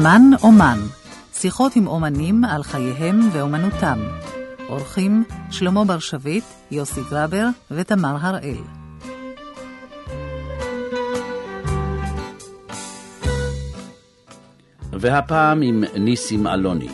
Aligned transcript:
זמן 0.00 0.22
אומן, 0.42 0.78
שיחות 1.32 1.76
עם 1.76 1.86
אומנים 1.86 2.44
על 2.44 2.62
חייהם 2.62 3.20
ואומנותם. 3.32 3.98
אורחים 4.68 5.24
שלמה 5.50 5.84
בר 5.84 5.98
שביט, 5.98 6.44
יוסי 6.70 7.00
גרבר 7.10 7.46
ותמר 7.70 8.16
הראל. 8.20 8.62
והפעם 14.92 15.62
עם 15.62 15.84
ניסים 15.98 16.46
אלוני. 16.46 16.88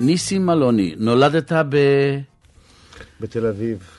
ניסים 0.00 0.50
אלוני, 0.50 0.94
נולדת 0.98 1.52
ב... 1.52 1.76
בתל 3.20 3.46
אביב. 3.46 3.97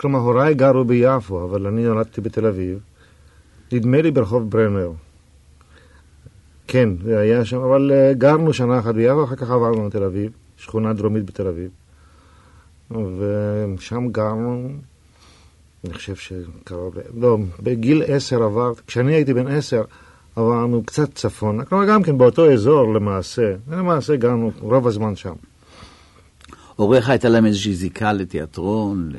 כלומר, 0.00 0.18
הוריי 0.18 0.54
גרו 0.54 0.84
ביפו, 0.84 1.44
אבל 1.44 1.66
אני 1.66 1.84
נולדתי 1.84 2.20
בתל 2.20 2.46
אביב. 2.46 2.78
נדמה 3.72 4.02
לי 4.02 4.10
ברחוב 4.10 4.50
ברנר. 4.50 4.92
כן, 6.66 6.88
זה 7.04 7.18
היה 7.18 7.44
שם, 7.44 7.60
אבל 7.60 7.92
uh, 7.92 8.14
גרנו 8.18 8.52
שנה 8.52 8.78
אחת 8.78 8.94
ביפו, 8.94 9.24
אחר 9.24 9.36
כך 9.36 9.50
עברנו 9.50 9.86
לתל 9.86 10.02
אביב, 10.02 10.32
שכונה 10.56 10.92
דרומית 10.92 11.24
בתל 11.24 11.46
אביב. 11.46 11.70
ושם 12.90 14.08
גרנו, 14.08 14.68
אני 15.84 15.94
חושב 15.94 16.16
שקרוב. 16.16 16.94
לא, 17.14 17.38
בגיל 17.62 18.02
עשר 18.06 18.42
עבר, 18.42 18.72
כשאני 18.86 19.14
הייתי 19.14 19.34
בן 19.34 19.46
עשר, 19.46 19.82
עברנו 20.36 20.82
קצת 20.86 21.14
צפונה, 21.14 21.64
כלומר 21.64 21.86
גם 21.86 22.02
כן 22.02 22.18
באותו 22.18 22.52
אזור 22.52 22.94
למעשה. 22.94 23.54
למעשה 23.70 24.16
גרנו 24.16 24.50
רוב 24.60 24.86
הזמן 24.86 25.16
שם. 25.16 25.34
הוריך 26.76 27.08
הייתה 27.08 27.28
להם 27.28 27.46
איזושהי 27.46 27.74
זיקה 27.74 28.12
לתיאטרון, 28.12 29.10
ל... 29.12 29.16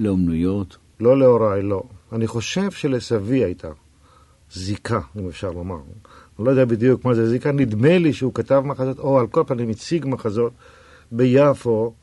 לאומנויות? 0.00 0.76
לא 1.00 1.18
להוריי, 1.18 1.62
לא. 1.62 1.82
אני 2.12 2.26
חושב 2.26 2.70
שלסבי 2.70 3.44
הייתה 3.44 3.68
זיקה, 4.52 5.00
אם 5.18 5.28
אפשר 5.28 5.50
לומר. 5.50 5.78
אני 6.38 6.46
לא 6.46 6.50
יודע 6.50 6.64
בדיוק 6.64 7.04
מה 7.04 7.14
זה 7.14 7.28
זיקה, 7.28 7.52
נדמה 7.52 7.98
לי 7.98 8.12
שהוא 8.12 8.34
כתב 8.34 8.62
מחזות, 8.64 8.98
או 8.98 9.18
על 9.18 9.26
כל 9.26 9.44
פנים 9.46 9.70
הציג 9.70 10.06
מחזות 10.08 10.52
ביפו 11.12 11.94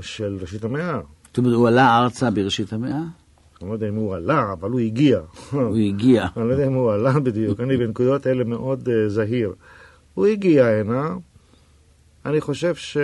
של 0.00 0.38
ראשית 0.40 0.64
המאה. 0.64 1.00
זאת 1.26 1.38
אומרת, 1.38 1.54
הוא 1.54 1.68
עלה 1.68 1.98
ארצה 1.98 2.30
בראשית 2.30 2.72
המאה? 2.72 3.02
אני 3.62 3.68
לא 3.68 3.74
יודע 3.74 3.88
אם 3.88 3.94
הוא 3.94 4.14
עלה, 4.14 4.52
אבל 4.52 4.70
הוא 4.70 4.80
הגיע. 4.80 5.20
הוא 5.52 5.76
הגיע. 5.76 6.26
אני 6.36 6.48
לא 6.48 6.52
יודע 6.52 6.66
אם 6.66 6.72
הוא 6.72 6.92
עלה 6.92 7.20
בדיוק, 7.20 7.60
אני 7.60 7.76
בנקודות 7.76 8.26
האלה 8.26 8.44
מאוד 8.44 8.88
uh, 8.88 9.08
זהיר. 9.08 9.52
הוא 10.14 10.26
הגיע 10.26 10.66
הנה, 10.66 11.14
אני 12.26 12.40
חושב 12.40 12.74
ש... 12.74 12.96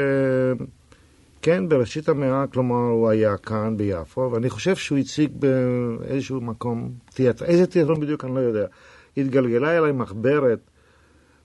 כן, 1.43 1.69
בראשית 1.69 2.09
המאה, 2.09 2.47
כלומר, 2.47 2.77
הוא 2.77 3.09
היה 3.09 3.37
כאן 3.37 3.77
ביפו, 3.77 4.31
ואני 4.33 4.51
חושב 4.51 4.77
שהוא 4.77 4.99
הציג 4.99 5.31
באיזשהו 5.39 6.41
מקום 6.41 6.93
תיאטר. 7.15 7.45
איזה 7.45 7.67
תיאטרון 7.67 8.01
בדיוק 8.01 8.25
אני 8.25 8.35
לא 8.35 8.41
יודע. 8.41 8.67
התגלגלה 9.17 9.79
אליי 9.79 9.93
מחברת. 9.93 10.59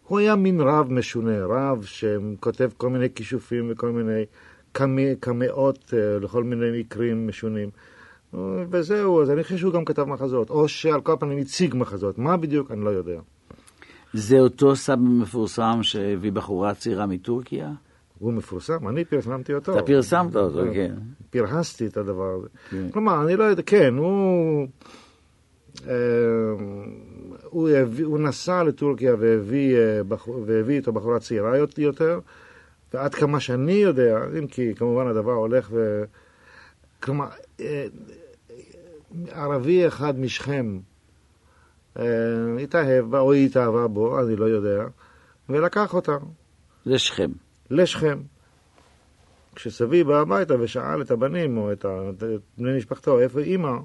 הוא 0.08 0.20
היה 0.20 0.36
מין 0.36 0.62
רב 0.62 0.92
משונה, 0.92 1.46
רב 1.46 1.84
שכותב 1.84 2.70
כל 2.78 2.90
מיני 2.90 3.10
כישופים 3.16 3.72
וכל 3.72 3.92
מיני 3.92 4.26
קמאות 5.20 5.94
אה, 5.94 6.20
לכל 6.20 6.44
מיני 6.44 6.80
מקרים 6.80 7.28
משונים. 7.28 7.70
וזהו, 8.70 9.22
אז 9.22 9.30
אני 9.30 9.44
חושב 9.44 9.58
שהוא 9.58 9.74
גם 9.74 9.86
כתב 9.86 10.04
מחזות, 10.04 10.50
או 10.50 10.68
שעל 10.68 11.02
כל 11.02 11.16
פנים 11.20 11.38
הציג 11.38 11.76
מחזות. 11.76 12.18
מה 12.18 12.38
בדיוק, 12.38 12.72
אני 12.72 12.84
לא 12.84 12.90
יודע. 12.90 13.20
זה 14.14 14.40
אותו 14.40 14.76
סבא 14.76 15.02
מפורסם 15.02 15.80
שהביא 15.82 16.32
בחורה 16.32 16.74
צעירה 16.74 17.06
מטורקיה? 17.06 17.72
הוא 18.26 18.34
מפורסם, 18.34 18.88
אני 18.88 19.06
פרסמתי 19.06 19.54
אותו. 19.54 19.74
אתה 19.74 19.86
פרסמת 19.86 20.36
אותו, 20.36 20.62
כן. 20.74 20.96
פרהסתי 21.30 21.88
את 21.88 21.98
הדבר 21.98 22.36
הזה. 22.40 22.48
כן. 22.70 22.90
כלומר, 22.92 23.24
אני 23.24 23.36
לא 23.36 23.44
יודע, 23.44 23.62
כן, 23.66 23.94
הוא... 23.98 24.68
אה, 25.88 25.94
הוא, 27.44 27.70
הביא, 27.70 28.06
הוא 28.06 28.20
נסע 28.20 28.64
לטורקיה 28.64 29.16
והביא, 29.20 29.78
אה, 29.78 30.02
והביא 30.46 30.76
איתו 30.76 30.92
בחורה 30.92 31.20
צעירה 31.20 31.58
יותר, 31.78 32.20
ועד 32.94 33.16
כמה 33.16 33.40
שאני 33.40 33.74
יודע, 33.74 34.18
אם 34.40 34.48
כי 34.48 34.76
כמובן 34.76 35.08
הדבר 35.08 35.32
הולך 35.32 35.68
ו... 35.72 36.04
כלומר, 37.00 37.28
אה, 37.60 37.86
ערבי 39.32 39.88
אחד 39.88 40.20
משכם 40.20 40.80
התאהב 42.64 43.06
בה, 43.10 43.20
או 43.20 43.32
היא 43.34 43.46
התאהבה 43.46 43.88
בו, 43.88 44.20
אני 44.20 44.36
לא 44.36 44.46
יודע, 44.46 44.86
ולקח 45.50 45.94
אותה. 45.94 46.18
זה 46.86 47.00
שכם. 47.00 47.30
לשכם. 47.70 48.22
כשסבי 49.56 50.04
בא 50.04 50.20
הביתה 50.20 50.62
ושאל 50.62 51.02
את 51.02 51.12
הבנים 51.12 51.58
או 51.58 51.72
את 51.72 51.86
בני 52.58 52.78
משפחתו 52.78 53.20
איפה 53.20 53.40
אימא, 53.40 53.78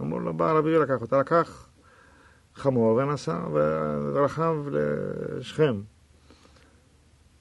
אמרו 0.00 0.18
לו, 0.18 0.34
בא 0.34 0.50
ערבי 0.50 0.76
ולקח 0.76 1.02
אותה, 1.02 1.20
לקח 1.20 1.68
חמור 2.54 2.94
ונסע 2.96 3.38
ורכב 3.52 4.56
לשכם. 4.70 5.80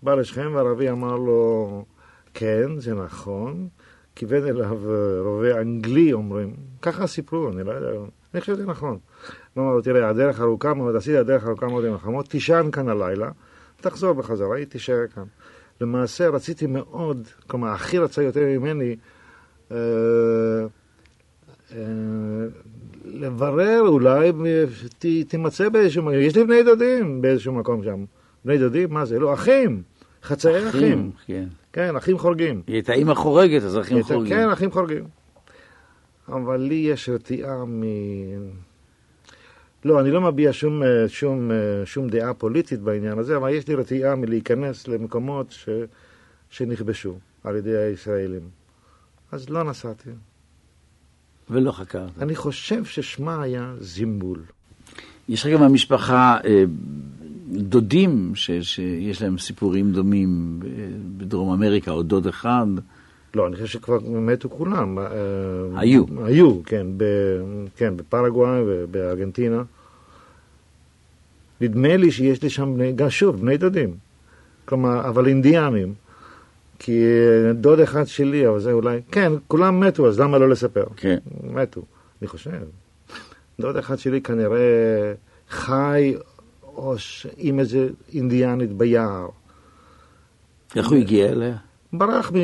בא 0.03 0.15
לשכם 0.15 0.51
והערבי 0.53 0.89
אמר 0.89 1.15
לו, 1.15 1.85
כן, 2.33 2.79
זה 2.79 2.93
נכון, 2.93 3.67
כיוון 4.15 4.47
אליו 4.47 4.77
רובה 5.23 5.61
אנגלי, 5.61 6.13
אומרים, 6.13 6.55
ככה 6.81 7.07
סיפרו, 7.07 7.49
אני 7.49 7.63
לא 7.63 7.71
יודע, 7.71 7.89
אני 8.33 8.41
חושב 8.41 8.53
שזה 8.53 8.65
נכון. 8.65 8.97
הוא 9.53 9.63
אמר 9.63 9.73
לו, 9.73 9.81
תראה, 9.81 10.09
הדרך 10.09 10.41
ארוכה 10.41 10.73
מאוד, 10.73 10.95
עשית 10.95 11.15
הדרך 11.15 11.43
ארוכה 11.43 11.67
מאוד 11.67 11.85
עם 11.85 11.93
החמור, 11.93 12.23
תישן 12.23 12.69
כאן 12.71 12.89
הלילה, 12.89 13.31
תחזור 13.81 14.13
בחזרה, 14.13 14.55
היא 14.55 14.65
תישאר 14.65 15.07
כאן. 15.15 15.23
למעשה 15.81 16.29
רציתי 16.29 16.67
מאוד, 16.67 17.27
כלומר, 17.47 17.73
אחי 17.73 17.97
רצה 17.97 18.23
יותר 18.23 18.41
ממני, 18.41 18.95
אה, 19.71 19.77
אה, 21.75 21.77
לברר 23.05 23.81
אולי, 23.87 24.31
ת, 24.99 25.05
תימצא 25.27 25.69
באיזשהו 25.69 26.03
מקום, 26.03 26.19
יש 26.19 26.35
לי 26.35 26.43
בני 26.43 26.63
דודים 26.63 27.21
באיזשהו 27.21 27.53
מקום 27.53 27.83
שם. 27.83 28.05
בני 28.45 28.57
דודים, 28.57 28.93
מה 28.93 29.05
זה? 29.05 29.19
לא, 29.19 29.33
אחים, 29.33 29.81
חצאי 30.23 30.69
אחים. 30.69 30.69
אחים. 30.69 31.11
כן. 31.25 31.45
כן, 31.73 31.95
אחים 31.95 32.17
חורגים. 32.17 32.61
היא 32.67 32.75
הייתה 32.75 32.93
אימא 32.93 33.13
חורגת, 33.13 33.63
אז 33.63 33.77
אחים 33.77 34.03
חורגים. 34.03 34.37
כן, 34.37 34.49
אחים 34.49 34.71
חורגים. 34.71 35.03
אבל 36.27 36.57
לי 36.57 36.75
יש 36.75 37.09
רתיעה 37.09 37.65
מ... 37.65 37.83
לא, 39.85 40.01
אני 40.01 40.11
לא 40.11 40.21
מביע 40.21 40.53
שום, 40.53 40.83
אה, 40.83 41.07
שום, 41.07 41.51
אה, 41.51 41.85
שום 41.85 42.09
דעה 42.09 42.33
פוליטית 42.33 42.79
בעניין 42.79 43.19
הזה, 43.19 43.37
אבל 43.37 43.49
יש 43.49 43.67
לי 43.67 43.75
רתיעה 43.75 44.15
מלהיכנס 44.15 44.87
למקומות 44.87 45.51
ש, 45.51 45.69
שנכבשו 46.49 47.13
על 47.43 47.55
ידי 47.55 47.77
הישראלים. 47.77 48.41
אז 49.31 49.49
לא 49.49 49.63
נסעתי. 49.63 50.09
ולא 51.49 51.71
חקרת. 51.71 52.09
אני 52.21 52.35
חושב 52.35 52.85
ששמה 52.85 53.41
היה 53.41 53.73
זימבול. 53.79 54.41
יש 55.29 55.45
לך 55.45 55.53
גם 55.53 55.61
במשפחה 55.61 56.37
אה, 56.45 56.63
דודים 57.51 58.31
ש, 58.35 58.51
שיש 58.51 59.21
להם 59.21 59.37
סיפורים 59.37 59.91
דומים 59.91 60.59
בדרום 61.17 61.53
אמריקה, 61.53 61.91
או 61.91 62.03
דוד 62.03 62.27
אחד. 62.27 62.67
לא, 63.35 63.47
אני 63.47 63.55
חושב 63.55 63.67
שכבר 63.67 63.99
מתו 64.05 64.49
כולם. 64.49 64.97
היו. 65.75 66.03
היו, 66.25 66.63
כן, 66.63 66.87
ב, 66.97 67.03
כן 67.77 67.97
בפרגוואי 67.97 68.61
ובארגנטינה. 68.65 69.63
נדמה 71.61 71.97
לי 71.97 72.11
שיש 72.11 72.43
לי 72.43 72.49
שם 72.49 72.73
בני, 72.77 73.11
שוב, 73.11 73.41
בני 73.41 73.57
דודים. 73.57 73.93
כלומר, 74.65 75.09
אבל 75.09 75.27
אינדיאנים. 75.27 75.93
כי 76.79 77.03
דוד 77.53 77.79
אחד 77.79 78.07
שלי, 78.07 78.47
אבל 78.47 78.59
זה 78.59 78.71
אולי... 78.71 79.01
כן, 79.11 79.33
כולם 79.47 79.79
מתו, 79.79 80.07
אז 80.07 80.19
למה 80.19 80.37
לא 80.37 80.49
לספר? 80.49 80.85
כן. 80.95 81.17
מתו, 81.43 81.81
אני 82.21 82.27
חושב. 82.27 82.51
דוד 83.59 83.77
אחד 83.77 83.99
שלי 83.99 84.21
כנראה 84.21 85.13
חי 85.49 86.15
או 86.63 86.97
ש... 86.97 87.27
עם 87.37 87.59
איזה 87.59 87.89
אינדיאנית 88.13 88.71
ביער. 88.73 89.27
איך 90.75 90.89
הוא 90.89 90.97
הגיע 90.97 91.29
אליה? 91.29 91.55
ברח 91.93 92.31
מ... 92.31 92.35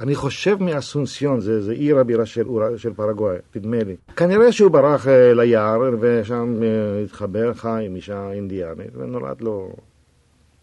אני 0.00 0.14
חושב 0.14 0.62
מאסונסיון, 0.62 1.40
זה, 1.40 1.62
זה 1.62 1.72
עיר 1.72 1.98
הבירה 1.98 2.26
של, 2.26 2.46
של 2.76 2.92
פרגוואי, 2.92 3.36
נדמה 3.54 3.84
לי. 3.84 3.96
כנראה 4.16 4.52
שהוא 4.52 4.70
ברח 4.70 5.08
אה, 5.08 5.34
ליער 5.34 5.80
ושם 6.00 6.54
אה, 6.62 7.02
התחבר, 7.04 7.54
חי 7.54 7.82
עם 7.86 7.96
אישה 7.96 8.32
אינדיאנית, 8.32 8.96
ונולד 8.96 9.40
לו 9.40 9.72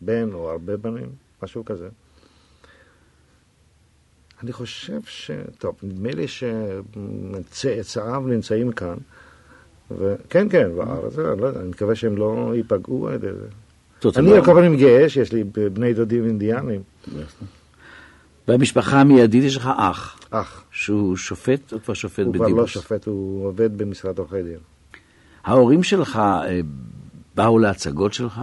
בן 0.01 0.33
או 0.33 0.49
הרבה 0.51 0.77
בנים, 0.77 1.09
משהו 1.43 1.65
כזה. 1.65 1.87
אני 4.43 4.53
חושב 4.53 4.99
ש... 5.05 5.31
טוב, 5.57 5.75
נדמה 5.83 6.09
לי 6.11 6.25
שצאצאיו 7.47 8.23
נמצאים 8.27 8.71
כאן. 8.71 8.97
וכן, 9.97 10.49
כן, 10.49 10.69
בארץ, 10.75 11.19
אני 11.19 11.41
לא 11.41 11.47
יודע, 11.47 11.59
אני 11.59 11.69
מקווה 11.69 11.95
שהם 11.95 12.17
לא 12.17 12.51
ייפגעו 12.55 13.07
על 13.07 13.13
ידי 13.13 13.27
זה. 13.33 13.47
אני 14.19 14.33
על 14.33 14.45
כל 14.45 14.53
פנים 14.53 14.77
גאה 14.77 15.09
שיש 15.09 15.33
לי 15.33 15.43
בני 15.73 15.93
דודים 15.93 16.25
אינדיאנים. 16.25 16.81
במשפחה 18.47 19.01
המיידית 19.01 19.43
יש 19.43 19.57
לך 19.57 19.69
אח. 19.77 20.19
אח. 20.31 20.63
שהוא 20.71 21.17
שופט 21.17 21.73
או 21.73 21.79
כבר 21.79 21.93
שופט 21.93 22.19
בדימוס? 22.19 22.39
הוא 22.39 22.47
כבר 22.47 22.61
לא 22.61 22.67
שופט, 22.67 23.05
הוא 23.05 23.47
עובד 23.47 23.77
במשרד 23.77 24.19
עורכי 24.19 24.43
דין. 24.43 24.57
ההורים 25.43 25.83
שלך 25.83 26.15
אה, 26.15 26.59
באו 27.35 27.59
להצגות 27.59 28.13
שלך? 28.13 28.41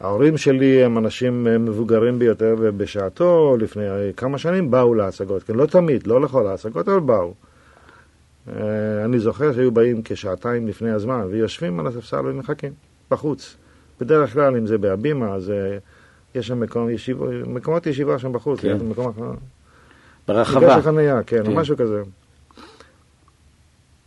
ההורים 0.00 0.38
שלי 0.38 0.84
הם 0.84 0.98
אנשים 0.98 1.46
אה, 1.46 1.58
מבוגרים 1.58 2.18
ביותר, 2.18 2.54
ובשעתו, 2.58 3.56
לפני 3.60 3.84
כמה 4.16 4.38
שנים, 4.38 4.70
באו 4.70 4.94
להצגות. 4.94 5.42
כן, 5.42 5.54
לא 5.54 5.66
תמיד, 5.66 6.06
לא 6.06 6.20
לכל 6.20 6.46
ההצגות, 6.46 6.88
אבל 6.88 7.00
באו. 7.00 7.34
אה, 8.48 9.04
אני 9.04 9.18
זוכר 9.18 9.52
שהיו 9.52 9.72
באים 9.72 10.02
כשעתיים 10.04 10.68
לפני 10.68 10.90
הזמן, 10.90 11.26
ויושבים 11.30 11.80
על 11.80 11.86
הספסל 11.86 12.26
ומחכים, 12.26 12.72
בחוץ. 13.10 13.56
בדרך 14.00 14.32
כלל, 14.32 14.56
אם 14.56 14.66
זה 14.66 14.78
בהבימה, 14.78 15.34
אז 15.34 15.50
אה, 15.50 15.78
יש 16.34 16.46
שם 16.46 16.60
מקום 16.60 16.90
ישיבה, 16.90 17.26
מקומות 17.46 17.86
ישיבה 17.86 18.18
שם 18.18 18.32
בחוץ, 18.32 18.60
כן. 18.60 18.76
מקום 18.76 19.08
אחר. 19.08 19.32
ברחבה. 20.28 20.76
החניה, 20.76 21.22
כן, 21.22 21.44
כן, 21.44 21.50
או 21.50 21.56
משהו 21.56 21.76
כזה. 21.76 22.02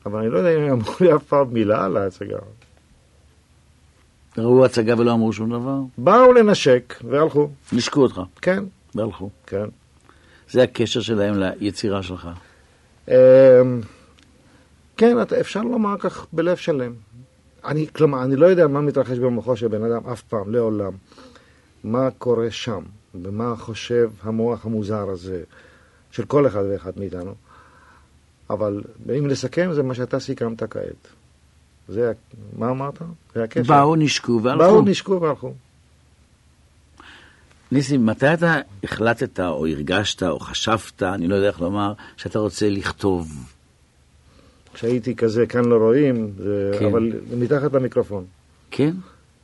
אבל 0.06 0.20
אני 0.20 0.30
לא 0.30 0.38
יודע 0.38 0.56
אם 0.56 0.62
הם 0.62 0.72
אמרו 0.72 0.94
לי 1.02 1.16
אף 1.16 1.24
פעם 1.24 1.48
מילה 1.54 1.86
על 1.86 1.98
ההצגה. 1.98 2.38
ראו 4.38 4.66
הצגה 4.66 4.94
ולא 4.98 5.14
אמרו 5.14 5.34
שום 5.34 5.50
דבר? 5.50 5.80
באו 5.98 6.34
לנשק 6.34 6.94
והלכו. 7.10 7.50
נשקו 7.74 8.02
אותך? 8.02 8.22
כן. 8.42 8.64
והלכו? 8.96 9.30
כן. 9.48 9.66
זה 10.50 10.64
הקשר 10.64 11.02
שלהם 11.02 11.40
ליצירה 11.40 12.04
שלך? 12.04 12.28
אמ, 13.08 13.14
כן, 14.98 15.18
אפשר 15.40 15.62
לומר 15.62 15.98
כך 16.00 16.26
בלב 16.34 16.58
שלם. 16.58 16.94
אני, 17.66 17.88
כלומר, 17.96 18.24
אני 18.24 18.36
לא 18.36 18.46
יודע 18.46 18.68
מה 18.68 18.82
מתרחש 18.82 19.18
במוחו 19.18 19.56
של 19.56 19.68
בן 19.68 19.84
אדם 19.84 20.02
אף 20.12 20.22
פעם, 20.22 20.52
לעולם. 20.52 20.92
מה 21.86 22.12
קורה 22.18 22.52
שם, 22.52 22.84
ומה 23.16 23.56
חושב 23.56 24.10
המוח 24.24 24.66
המוזר 24.66 25.10
הזה 25.10 25.44
של 26.12 26.26
כל 26.26 26.48
אחד 26.48 26.64
ואחד 26.72 26.92
מאיתנו. 26.98 27.36
אבל 28.50 28.82
אם 29.20 29.28
לסכם, 29.28 29.74
זה 29.74 29.84
מה 29.84 29.96
שאתה 29.96 30.20
סיכמת 30.20 30.64
כעת. 30.64 31.08
זה, 31.88 32.12
מה 32.58 32.70
אמרת? 32.70 33.02
זה 33.36 33.44
הקשר. 33.44 33.74
באו, 33.74 33.96
נשקו 33.96 34.40
והלכו. 34.44 34.64
באו, 34.64 34.82
נשקו 34.82 35.22
והלכו. 35.22 35.54
ניסים, 37.72 38.06
מתי 38.06 38.34
אתה 38.34 38.60
החלטת, 38.84 39.40
או 39.40 39.68
הרגשת, 39.68 40.24
או 40.24 40.40
חשבת, 40.40 41.04
אני 41.04 41.28
לא 41.28 41.36
יודע 41.36 41.48
איך 41.48 41.62
לומר, 41.62 41.94
שאתה 42.18 42.40
רוצה 42.40 42.70
לכתוב? 42.70 43.54
כשהייתי 44.74 45.16
כזה, 45.16 45.46
כאן 45.46 45.66
לא 45.66 45.76
רואים, 45.76 46.32
זה, 46.38 46.72
כן. 46.80 46.86
אבל 46.86 47.12
מתחת 47.38 47.74
למיקרופון. 47.74 48.26
כן? 48.72 48.92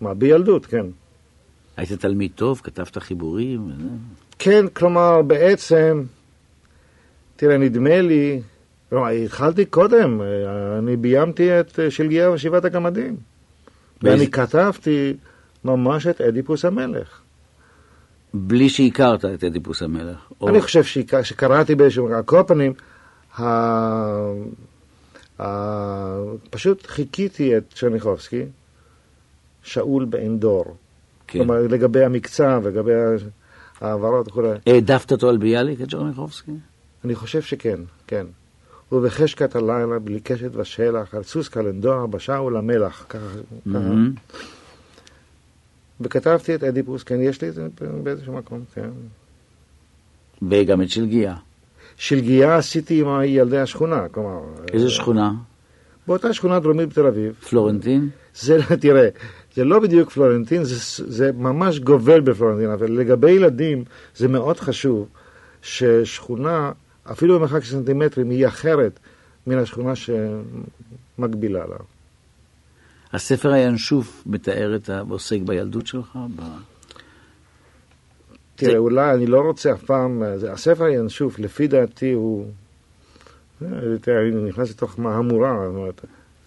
מה, 0.01 0.13
בילדות, 0.13 0.65
כן. 0.65 0.85
היית 1.77 1.91
תלמיד 1.91 2.31
טוב, 2.35 2.61
כתבת 2.63 2.97
חיבורים? 2.97 3.71
כן, 4.39 4.65
כלומר, 4.73 5.21
בעצם, 5.21 6.03
תראה, 7.35 7.57
נדמה 7.57 8.01
לי, 8.01 8.41
לא, 8.91 9.09
התחלתי 9.09 9.65
קודם, 9.65 10.21
אני 10.79 10.95
ביימתי 10.95 11.59
את 11.59 11.79
שלגיה 11.89 12.31
ושבעת 12.31 12.65
הגמדים. 12.65 13.15
באיזה... 14.01 14.17
ואני 14.17 14.31
כתבתי 14.31 15.13
ממש 15.65 16.07
את 16.07 16.21
אדיפוס 16.21 16.65
המלך. 16.65 17.21
בלי 18.33 18.69
שהכרת 18.69 19.25
את 19.25 19.43
אדיפוס 19.43 19.81
המלך? 19.81 20.31
אני 20.47 20.57
או... 20.57 20.61
חושב 20.61 20.83
שקראתי 21.23 21.75
באיזשהו... 21.75 22.07
על 22.13 22.23
כל 22.23 22.43
פנים, 22.47 22.73
ה... 23.39 23.43
פשוט 26.49 26.87
חיכיתי 26.87 27.57
את 27.57 27.63
צ'רניחובסקי, 27.75 28.45
שאול 29.63 30.05
בעין 30.05 30.39
דור. 30.39 30.77
כן. 31.31 31.39
כלומר, 31.39 31.61
לגבי 31.69 32.03
המקצע 32.03 32.59
ולגבי 32.63 32.91
העברות 33.81 34.27
וכו'. 34.27 34.41
העדפת 34.65 35.11
אותו 35.11 35.29
על 35.29 35.37
ביאליק, 35.37 35.81
את 35.81 35.89
צ'רניחובסקי? 35.89 36.51
אני 37.05 37.15
חושב 37.15 37.41
שכן, 37.41 37.79
כן. 38.07 38.25
ובחשכת 38.91 39.55
הלילה, 39.55 39.99
בלי 39.99 40.19
קשת 40.19 40.55
ושלח, 40.55 41.15
על 41.15 41.23
סוס 41.23 41.49
קלנדור, 41.49 42.05
בשאול 42.05 42.57
המלח, 42.57 43.05
ככה. 43.09 43.25
Mm-hmm. 43.67 44.37
וכתבתי 46.01 46.55
את 46.55 46.63
אדיפוס, 46.63 47.03
כן, 47.03 47.21
יש 47.21 47.41
לי 47.41 47.49
את 47.49 47.53
זה 47.53 47.67
באיזשהו 48.03 48.33
מקום, 48.33 48.59
כן. 48.73 48.89
וגם 50.49 50.81
את 50.81 50.89
שלגיה. 50.89 51.35
שלגיה 51.95 52.57
עשיתי 52.57 53.01
עם 53.01 53.07
ילדי 53.23 53.59
השכונה, 53.59 54.09
כלומר... 54.09 54.39
איזה 54.73 54.89
שכונה? 54.89 55.31
באותה 56.07 56.33
שכונה 56.33 56.59
דרומית 56.59 56.89
בתל 56.89 57.07
אביב. 57.07 57.33
פלורנטין? 57.49 58.09
זה, 58.35 58.57
תראה, 58.81 59.09
זה 59.55 59.63
לא 59.63 59.79
בדיוק 59.79 60.09
פלורנטין, 60.09 60.63
זה, 60.63 61.05
זה 61.07 61.31
ממש 61.31 61.79
גובל 61.79 62.21
בפלורנטין, 62.21 62.69
אבל 62.69 62.91
לגבי 62.91 63.31
ילדים 63.31 63.83
זה 64.15 64.27
מאוד 64.27 64.59
חשוב 64.59 65.07
ששכונה, 65.61 66.71
אפילו 67.11 67.39
במרחק 67.39 67.63
סנטימטרים, 67.63 68.29
היא 68.29 68.47
אחרת 68.47 68.99
מן 69.47 69.57
השכונה 69.57 69.93
שמקבילה 69.95 71.65
לה. 71.65 71.75
הספר 73.13 73.51
הינשוף 73.51 74.23
מתאר 74.25 74.75
את 74.75 74.89
ה... 74.89 74.99
עוסק 75.09 75.37
בילדות 75.45 75.87
שלך? 75.87 76.17
ב... 76.35 76.41
תראה, 78.55 78.77
אולי 78.77 79.13
אני 79.13 79.25
לא 79.25 79.41
רוצה 79.41 79.73
אף 79.73 79.83
פעם, 79.83 80.23
הספר 80.49 80.87
ינשוף, 80.87 81.39
לפי 81.39 81.67
דעתי 81.67 82.11
הוא, 82.11 82.45
תראה, 84.01 84.21
אני 84.21 84.49
נכנס 84.49 84.69
לתוך 84.69 84.99
מהמורה, 84.99 85.67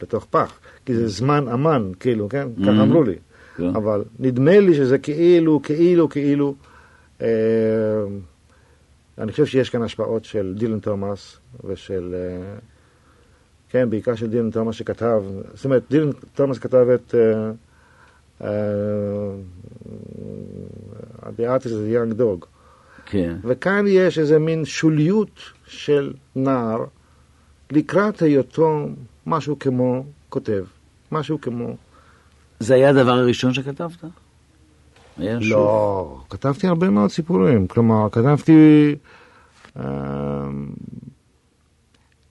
לתוך 0.02 0.26
פח, 0.30 0.58
כי 0.86 0.94
זה 0.94 1.08
זמן 1.08 1.48
אמן, 1.48 1.90
כאילו, 2.00 2.28
כן? 2.28 2.48
ככה 2.62 2.70
mm-hmm. 2.70 2.82
אמרו 2.82 3.02
לי. 3.02 3.14
כן. 3.56 3.68
אבל 3.68 4.04
נדמה 4.18 4.60
לי 4.60 4.74
שזה 4.74 4.98
כאילו, 4.98 5.62
כאילו, 5.62 6.08
כאילו, 6.08 6.54
אה, 7.22 7.28
אני 9.18 9.32
חושב 9.32 9.46
שיש 9.46 9.70
כאן 9.70 9.82
השפעות 9.82 10.24
של 10.24 10.54
דילן 10.56 10.78
תומאס 10.78 11.36
ושל, 11.64 12.14
אה, 12.14 12.58
כן, 13.68 13.90
בעיקר 13.90 14.14
של 14.14 14.30
דילן 14.30 14.50
תומאס 14.50 14.74
שכתב, 14.74 15.22
זאת 15.54 15.64
אומרת, 15.64 15.82
דילן 15.90 16.10
תומאס 16.34 16.58
כתב 16.58 16.86
את... 16.94 17.14
אה, 17.14 17.50
The 21.36 21.46
artist 21.46 21.72
is 21.72 21.80
a 21.80 21.90
young 21.90 22.12
dog. 22.18 22.46
כן. 23.06 23.36
וכאן 23.44 23.84
יש 23.88 24.18
איזה 24.18 24.38
מין 24.38 24.64
שוליות 24.64 25.40
של 25.66 26.12
נער 26.36 26.84
לקראת 27.74 28.22
היותו 28.22 28.88
משהו 29.26 29.58
כמו 29.58 30.04
כותב, 30.28 30.64
משהו 31.12 31.40
כמו... 31.40 31.76
זה 32.60 32.74
היה 32.74 32.90
הדבר 32.90 33.12
הראשון 33.12 33.54
שכתבת? 33.54 34.04
היה 35.16 35.34
לא, 35.34 35.40
שוב. 35.40 36.24
כתבתי 36.30 36.66
הרבה 36.66 36.90
מאוד 36.90 37.10
סיפורים. 37.10 37.66
כלומר, 37.66 38.08
כתבתי... 38.12 38.94
אה, 39.76 39.84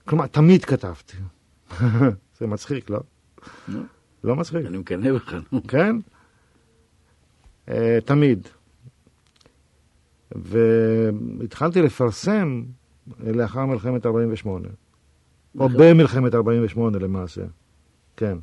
כלומר, 0.06 0.28
תמיד 0.28 0.66
כתבתי. 0.66 1.18
זה 2.40 2.48
מצחיק, 2.48 2.90
לא? 2.90 3.00
לא 4.24 4.36
מצחיק. 4.36 4.66
אני 4.66 4.78
מקנא 4.78 5.14
בך. 5.14 5.36
כן? 5.68 5.96
Uh, 7.70 7.72
תמיד. 8.06 8.48
והתחלתי 10.36 11.82
לפרסם 11.82 12.64
לאחר 13.20 13.66
מלחמת 13.66 14.06
48. 14.06 14.68
או 15.60 15.70
במלחמת 15.70 16.36
48 16.36 17.00
למעשה, 17.00 17.42
כן. 18.18 18.38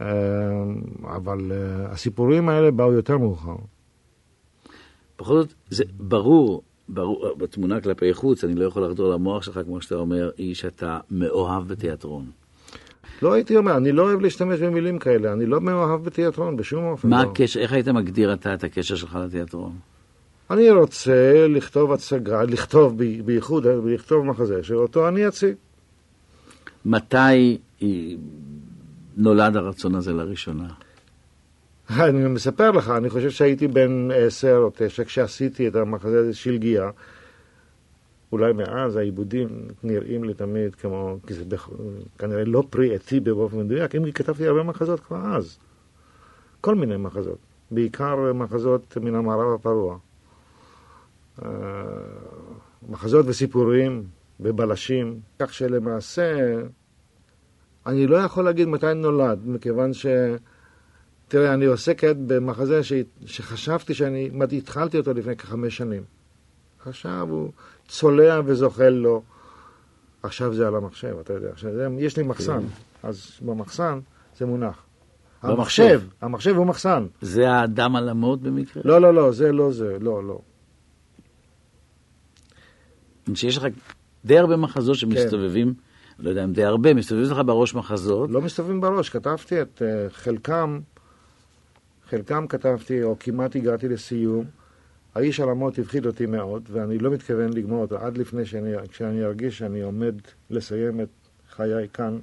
Uh, 0.00 0.04
אבל 1.04 1.38
uh, 1.38 1.92
הסיפורים 1.92 2.48
האלה 2.48 2.70
באו 2.70 2.92
יותר 2.92 3.18
מאוחר. 3.18 3.56
בכל 5.18 5.34
זאת, 5.34 5.54
זה 5.70 5.84
ברור, 5.98 6.62
ברור, 6.88 7.34
בתמונה 7.38 7.80
כלפי 7.80 8.14
חוץ, 8.14 8.44
אני 8.44 8.54
לא 8.54 8.64
יכול 8.64 8.84
לחדור 8.84 9.12
למוח 9.12 9.42
שלך, 9.42 9.60
כמו 9.64 9.80
שאתה 9.80 9.94
אומר, 9.94 10.30
היא 10.36 10.54
שאתה 10.54 10.98
מאוהב 11.10 11.68
בתיאטרון. 11.68 12.30
לא 13.22 13.32
הייתי 13.32 13.56
אומר, 13.56 13.76
אני 13.76 13.92
לא 13.92 14.02
אוהב 14.02 14.20
להשתמש 14.20 14.60
במילים 14.60 14.98
כאלה, 14.98 15.32
אני 15.32 15.46
לא 15.46 15.60
מאוהב 15.60 16.04
בתיאטרון 16.04 16.56
בשום 16.56 16.84
אופן. 16.84 17.08
מה 17.08 17.24
לא. 17.24 17.30
הקשר, 17.30 17.60
איך 17.60 17.72
היית 17.72 17.88
מגדיר 17.88 18.32
אתה 18.32 18.54
את 18.54 18.64
הקשר 18.64 18.94
שלך 18.94 19.18
לתיאטרון? 19.24 19.72
אני 20.50 20.70
רוצה 20.70 21.46
לכתוב 21.48 21.92
הצגה, 21.92 22.42
לכתוב 22.42 22.98
בייחוד, 23.24 23.66
לכתוב 23.66 24.24
מחזה, 24.24 24.62
שאותו 24.62 25.08
אני 25.08 25.28
אציג. 25.28 25.54
מתי 26.84 27.58
נולד 29.16 29.56
הרצון 29.56 29.94
הזה 29.94 30.12
לראשונה? 30.12 30.68
אני 31.90 32.28
מספר 32.28 32.70
לך, 32.70 32.90
אני 32.90 33.10
חושב 33.10 33.30
שהייתי 33.30 33.68
בן 33.68 34.08
עשר 34.14 34.56
או 34.56 34.70
תשע 34.74 35.04
כשעשיתי 35.04 35.68
את 35.68 35.76
המחזה 35.76 36.18
הזה 36.18 36.34
של 36.34 36.56
גיאה. 36.56 36.90
אולי 38.32 38.52
מאז 38.52 38.96
העיבודים 38.96 39.48
נראים 39.82 40.24
לי 40.24 40.34
תמיד 40.34 40.74
כמו, 40.74 41.16
כי 41.26 41.34
זה 41.34 41.44
בכ... 41.44 41.68
כנראה 42.18 42.44
לא 42.44 42.62
פרי 42.70 42.94
עטי 42.94 43.20
באופן 43.20 43.58
מדויק, 43.58 43.94
אם 43.94 44.04
כי 44.04 44.12
כתבתי 44.12 44.46
הרבה 44.46 44.62
מחזות 44.62 45.00
כבר 45.00 45.36
אז. 45.36 45.58
כל 46.60 46.74
מיני 46.74 46.96
מחזות, 46.96 47.38
בעיקר 47.70 48.32
מחזות 48.32 48.96
מן 48.96 49.14
המערב 49.14 49.54
הפרוע. 49.54 49.98
אה, 51.42 51.48
מחזות 52.88 53.26
וסיפורים 53.28 54.04
בבלשים, 54.40 55.20
כך 55.38 55.54
שלמעשה 55.54 56.60
אני 57.86 58.06
לא 58.06 58.16
יכול 58.16 58.44
להגיד 58.44 58.68
מתי 58.68 58.94
נולד, 58.94 59.38
מכיוון 59.44 59.92
ש... 59.92 60.06
תראה, 61.28 61.54
אני 61.54 61.66
כעת 61.94 62.16
במחזה 62.26 62.82
ש... 62.82 62.92
שחשבתי 63.26 63.94
שאני, 63.94 64.30
התחלתי 64.52 64.98
אותו 64.98 65.14
לפני 65.14 65.36
כחמש 65.36 65.76
שנים. 65.76 66.02
עכשיו 66.86 67.26
הוא 67.30 67.50
צולע 67.88 68.40
וזוחל 68.44 68.88
לו. 68.88 69.22
עכשיו 70.22 70.54
זה 70.54 70.68
על 70.68 70.76
המחשב, 70.76 71.16
אתה 71.20 71.32
יודע. 71.32 71.48
עכשיו, 71.50 71.72
זה, 71.72 71.88
יש 71.98 72.16
לי 72.16 72.22
מחסן, 72.22 72.60
כן. 72.60 73.08
אז 73.08 73.40
במחסן 73.42 74.00
זה 74.36 74.46
מונח. 74.46 74.82
המחשב, 75.42 76.02
המחשב 76.20 76.56
הוא 76.56 76.66
מחסן. 76.66 77.06
זה 77.20 77.50
האדם 77.50 77.96
על 77.96 78.08
המות 78.08 78.42
במקרה? 78.42 78.82
לא, 78.86 79.00
לא, 79.00 79.14
לא, 79.14 79.32
זה 79.32 79.52
לא 79.52 79.72
זה, 79.72 79.96
לא, 80.00 80.24
לא. 80.24 80.38
שיש 83.34 83.56
לך 83.56 83.66
די 84.24 84.38
הרבה 84.38 84.56
מחזות 84.56 84.96
שמסתובבים, 84.96 85.74
כן. 85.74 86.22
לא 86.24 86.30
יודע 86.30 86.44
אם 86.44 86.52
די 86.52 86.64
הרבה, 86.64 86.94
מסתובבים 86.94 87.30
לך 87.30 87.40
בראש 87.46 87.74
מחזות. 87.74 88.30
לא 88.30 88.40
מסתובבים 88.40 88.80
בראש, 88.80 89.08
כתבתי 89.08 89.62
את 89.62 89.82
uh, 89.82 90.12
חלקם, 90.12 90.80
חלקם 92.08 92.46
כתבתי, 92.46 93.02
או 93.02 93.16
כמעט 93.20 93.56
הגעתי 93.56 93.88
לסיום. 93.88 94.44
האיש 95.14 95.40
על 95.40 95.50
המות 95.50 95.78
הפחיד 95.78 96.06
אותי 96.06 96.26
מאוד, 96.26 96.68
ואני 96.72 96.98
לא 96.98 97.10
מתכוון 97.10 97.52
לגמור 97.52 97.82
אותו 97.82 97.98
עד 97.98 98.18
לפני 98.18 98.46
שאני, 98.46 98.72
כשאני 98.88 99.24
ארגיש 99.24 99.58
שאני 99.58 99.82
עומד 99.82 100.14
לסיים 100.50 101.00
את 101.00 101.08
חיי 101.50 101.88
כאן, 101.92 102.18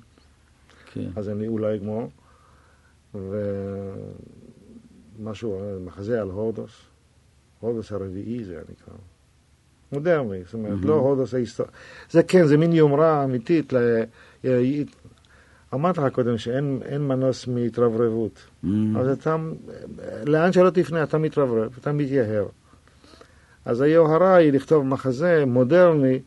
כן. 0.93 1.09
אז 1.15 1.29
אני 1.29 1.47
אולי 1.47 1.75
אגמור. 1.75 2.09
ומשהו, 5.19 5.61
מחזה 5.85 6.21
על 6.21 6.29
הורדוס, 6.29 6.71
הורדוס 7.59 7.91
הרביעי 7.91 8.43
זה 8.43 8.61
נקרא. 8.69 8.93
מודרני, 9.91 10.43
זאת 10.45 10.53
אומרת, 10.53 10.79
mm-hmm. 10.83 10.87
לא 10.87 10.93
הורדוס 10.93 11.33
ההיסטוריה. 11.33 11.71
זה 12.09 12.23
כן, 12.23 12.45
זה 12.45 12.57
מין 12.57 12.73
יומרה 12.73 13.23
אמיתית. 13.23 13.73
ל... 13.73 13.77
אמרתי 15.73 15.99
לך 15.99 16.13
קודם 16.13 16.37
שאין 16.37 17.07
מנוס 17.07 17.47
מהתרברבות. 17.47 18.33
Mm-hmm. 18.35 18.67
אז 18.99 19.07
אתה, 19.07 19.35
לאן 20.25 20.53
שלא 20.53 20.69
תפנה, 20.69 21.03
אתה 21.03 21.17
מתרברב, 21.17 21.77
אתה 21.81 21.91
מתייהר. 21.91 22.45
אז 23.65 23.81
היוהרה 23.81 24.35
היא 24.35 24.53
לכתוב 24.53 24.85
מחזה 24.85 25.43
מודרני 25.47 26.19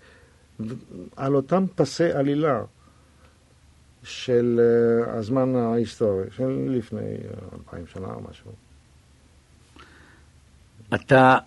על 1.17 1.35
אותם 1.35 1.65
פסי 1.75 2.13
עלילה 2.13 2.63
של 4.03 4.61
uh, 5.07 5.11
הזמן 5.11 5.57
ההיסטורי, 5.57 6.25
של 6.31 6.67
לפני 6.69 7.17
אלפיים 7.53 7.87
שנה 7.87 8.07
או 8.15 8.21
משהו. 8.31 8.51
אתה 10.95 11.39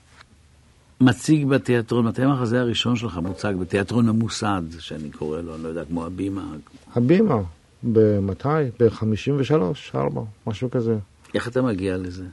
מציג 1.01 1.47
בתיאטרון, 1.47 2.05
מתי 2.05 2.23
המחזה 2.23 2.59
הראשון 2.59 2.95
שלך 2.95 3.17
מוצג 3.17 3.53
בתיאטרון 3.59 4.09
המוסד, 4.09 4.61
שאני 4.79 5.09
קורא 5.09 5.41
לו, 5.41 5.55
אני 5.55 5.63
לא 5.63 5.67
יודע, 5.67 5.85
כמו 5.85 6.05
הבימה? 6.05 6.55
הבימה, 6.95 7.41
במתי? 7.83 8.47
ב-53, 8.79 9.53
4, 9.95 10.21
משהו 10.47 10.71
כזה. 10.71 10.97
איך 11.33 11.47
אתה 11.47 11.61
מגיע 11.61 11.97
לזה? 11.97 12.25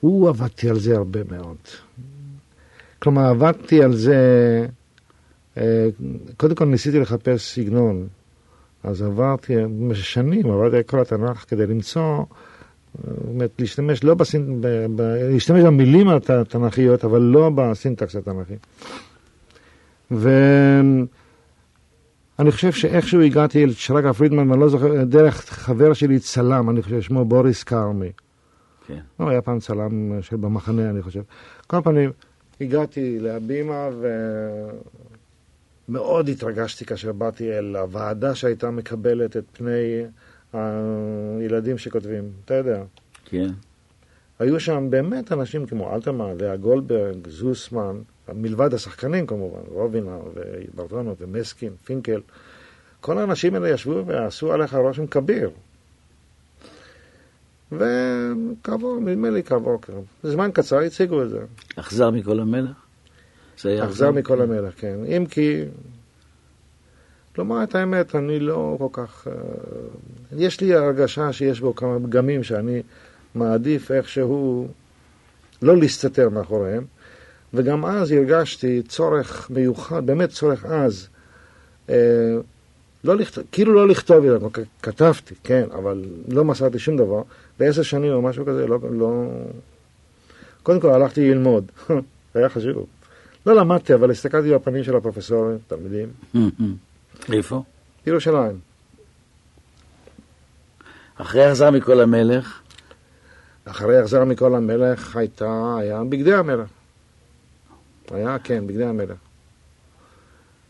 הוא 0.00 0.28
עבדתי 0.28 0.70
על 0.70 0.78
זה 0.78 0.96
הרבה 0.96 1.20
מאוד. 1.30 1.56
כלומר, 2.98 3.22
עבדתי 3.22 3.82
על 3.82 3.96
זה, 3.96 4.16
אה, 5.56 5.88
קודם 6.36 6.54
כל 6.54 6.64
ניסיתי 6.64 7.00
לחפש 7.00 7.54
סגנון. 7.54 8.08
אז 8.82 9.02
עברתי 9.02 9.56
במשך 9.56 10.04
שנים, 10.04 10.50
עברתי 10.50 10.76
כל 10.86 11.00
התנ"ך 11.00 11.44
כדי 11.48 11.66
למצוא, 11.66 12.24
באמת, 13.02 13.50
להשתמש 13.58 14.04
לא 14.04 14.14
בסינ... 14.14 14.60
ב... 14.60 14.66
ב... 14.96 15.00
להשתמש 15.02 15.62
במילים 15.62 16.08
התנ"כיות, 16.08 17.04
אבל 17.04 17.20
לא 17.20 17.50
בסינטקס 17.54 18.16
התנ"כי. 18.16 18.54
ואני 20.10 21.06
חושב 22.50 22.72
שאיכשהו 22.72 23.20
הגעתי 23.20 23.64
אל 23.64 23.72
שרגא 23.72 24.12
פרידמן, 24.12 24.50
ואני 24.50 24.60
לא 24.60 24.68
זוכר, 24.68 25.04
דרך 25.04 25.44
חבר 25.50 25.92
שלי 25.92 26.18
צלם, 26.18 26.70
אני 26.70 26.82
חושב, 26.82 27.00
שמו 27.00 27.24
בוריס 27.24 27.62
קרמי. 27.64 28.12
כן. 28.86 28.98
הוא 29.16 29.30
היה 29.30 29.42
פעם 29.42 29.58
צלם 29.58 30.22
של 30.22 30.36
במחנה, 30.36 30.90
אני 30.90 31.02
חושב. 31.02 31.22
כל 31.66 31.80
פנים, 31.84 32.10
הגעתי 32.60 33.18
להבימה 33.20 33.88
ומאוד 35.88 36.28
התרגשתי 36.28 36.84
כאשר 36.84 37.12
באתי 37.12 37.52
אל 37.52 37.76
הוועדה 37.76 38.34
שהייתה 38.34 38.70
מקבלת 38.70 39.36
את 39.36 39.44
פני 39.52 40.04
הילדים 40.54 41.78
שכותבים. 41.78 42.30
אתה 42.44 42.54
יודע. 42.54 42.82
כן. 43.24 43.50
היו 44.38 44.60
שם 44.60 44.86
באמת 44.90 45.32
אנשים 45.32 45.66
כמו 45.66 45.94
אלתרמן, 45.94 46.36
לאה 46.40 46.56
גולדברג, 46.56 47.28
זוסמן, 47.28 47.96
מלבד 48.34 48.74
השחקנים 48.74 49.26
כמובן, 49.26 49.60
רובינה 49.68 50.18
וברטונו 50.34 51.16
ומסקין, 51.20 51.72
פינקל. 51.84 52.20
כל 53.00 53.18
האנשים 53.18 53.54
האלה 53.54 53.70
ישבו 53.70 54.06
ועשו 54.06 54.52
עליך 54.52 54.74
רושם 54.74 55.06
כביר. 55.06 55.50
וכעבור, 57.72 59.00
נדמה 59.00 59.30
לי 59.30 59.42
כעבור, 59.42 59.80
זמן 60.22 60.50
קצר 60.54 60.78
הציגו 60.78 61.22
את 61.22 61.30
זה. 61.30 61.40
אכזר 61.76 62.10
מכל 62.10 62.40
המלך? 62.40 62.76
אכזר 63.56 64.10
מכל 64.10 64.42
המלך, 64.42 64.80
כן. 64.80 64.96
אם 65.16 65.26
כי, 65.26 65.64
לומר 67.38 67.62
את 67.62 67.74
האמת, 67.74 68.14
אני 68.14 68.40
לא 68.40 68.76
כל 68.78 68.88
כך... 68.92 69.28
אה, 69.28 69.32
יש 70.36 70.60
לי 70.60 70.74
הרגשה 70.74 71.32
שיש 71.32 71.60
בו 71.60 71.74
כמה 71.74 71.98
פגמים 71.98 72.42
שאני 72.42 72.82
מעדיף 73.34 73.90
איכשהו 73.90 74.68
לא 75.62 75.76
להסתתר 75.76 76.28
מאחוריהם, 76.28 76.84
וגם 77.54 77.84
אז 77.84 78.12
הרגשתי 78.12 78.82
צורך 78.88 79.50
מיוחד, 79.50 80.06
באמת 80.06 80.28
צורך 80.30 80.64
עז. 80.64 81.08
אה, 81.90 81.94
לא 83.04 83.16
לכתוב, 83.16 83.44
כאילו 83.52 83.74
לא 83.74 83.88
לכתוב, 83.88 84.24
כתבתי, 84.82 85.34
כן, 85.44 85.64
אבל 85.74 86.04
לא 86.28 86.44
מסרתי 86.44 86.78
שום 86.78 86.96
דבר. 86.96 87.22
בעשר 87.58 87.82
שנים 87.82 88.12
או 88.12 88.22
משהו 88.22 88.46
כזה, 88.46 88.66
לא, 88.66 88.78
לא... 88.90 89.24
קודם 90.62 90.80
כל 90.80 90.90
הלכתי 90.90 91.30
ללמוד, 91.30 91.64
היה 92.34 92.48
חשוב. 92.48 92.86
לא 93.46 93.54
למדתי, 93.54 93.94
אבל 93.94 94.10
הסתכלתי 94.10 94.50
בפנים 94.54 94.84
של 94.84 94.96
הפרופסורים, 94.96 95.58
תלמידים. 95.66 96.08
איפה? 97.32 97.62
ירושלים. 98.06 98.58
אחרי 101.16 101.44
החזר 101.44 101.70
מכל 101.70 102.00
המלך? 102.00 102.60
אחרי 103.64 103.98
החזר 103.98 104.24
מכל 104.24 104.54
המלך 104.54 105.16
הייתה, 105.16 105.76
היה 105.78 106.02
בגדי 106.08 106.34
המלך. 106.34 106.68
היה, 108.10 108.36
כן, 108.38 108.66
בגדי 108.66 108.84
המלך. 108.84 109.16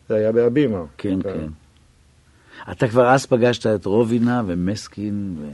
זה 0.08 0.14
היה 0.14 0.32
בהבימה. 0.32 0.82
כן, 0.98 1.22
כן. 1.22 1.32
כן. 1.32 1.48
אתה 2.72 2.88
כבר 2.88 3.10
אז 3.10 3.26
פגשת 3.26 3.66
את 3.66 3.86
רובינה 3.86 4.42
ומסקין 4.46 5.36
ו... 5.40 5.48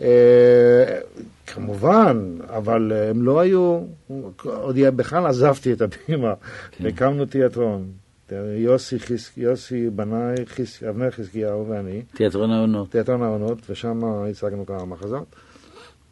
אה, 0.00 0.98
כמובן, 1.46 2.38
אבל 2.48 2.92
הם 3.10 3.22
לא 3.22 3.40
היו, 3.40 3.80
עוד 4.44 4.76
בכלל 4.96 5.26
עזבתי 5.26 5.72
את 5.72 5.80
הבימה, 5.82 6.34
כן. 6.70 6.86
הקמנו 6.86 7.26
תיאטרון. 7.26 8.01
יוסי, 8.56 8.98
חיס, 8.98 9.36
יוסי 9.36 9.90
בנאי, 9.90 10.46
חיס, 10.46 10.82
אבנר 10.82 11.10
חזקיהו 11.10 11.68
ואני. 11.68 12.02
תיאטרון 12.02 12.50
העונות. 12.50 12.90
תיאטרון 12.90 13.22
העונות, 13.22 13.70
ושם 13.70 14.04
הצגנו 14.04 14.66
כמה 14.66 14.84
מחזות. 14.84 15.36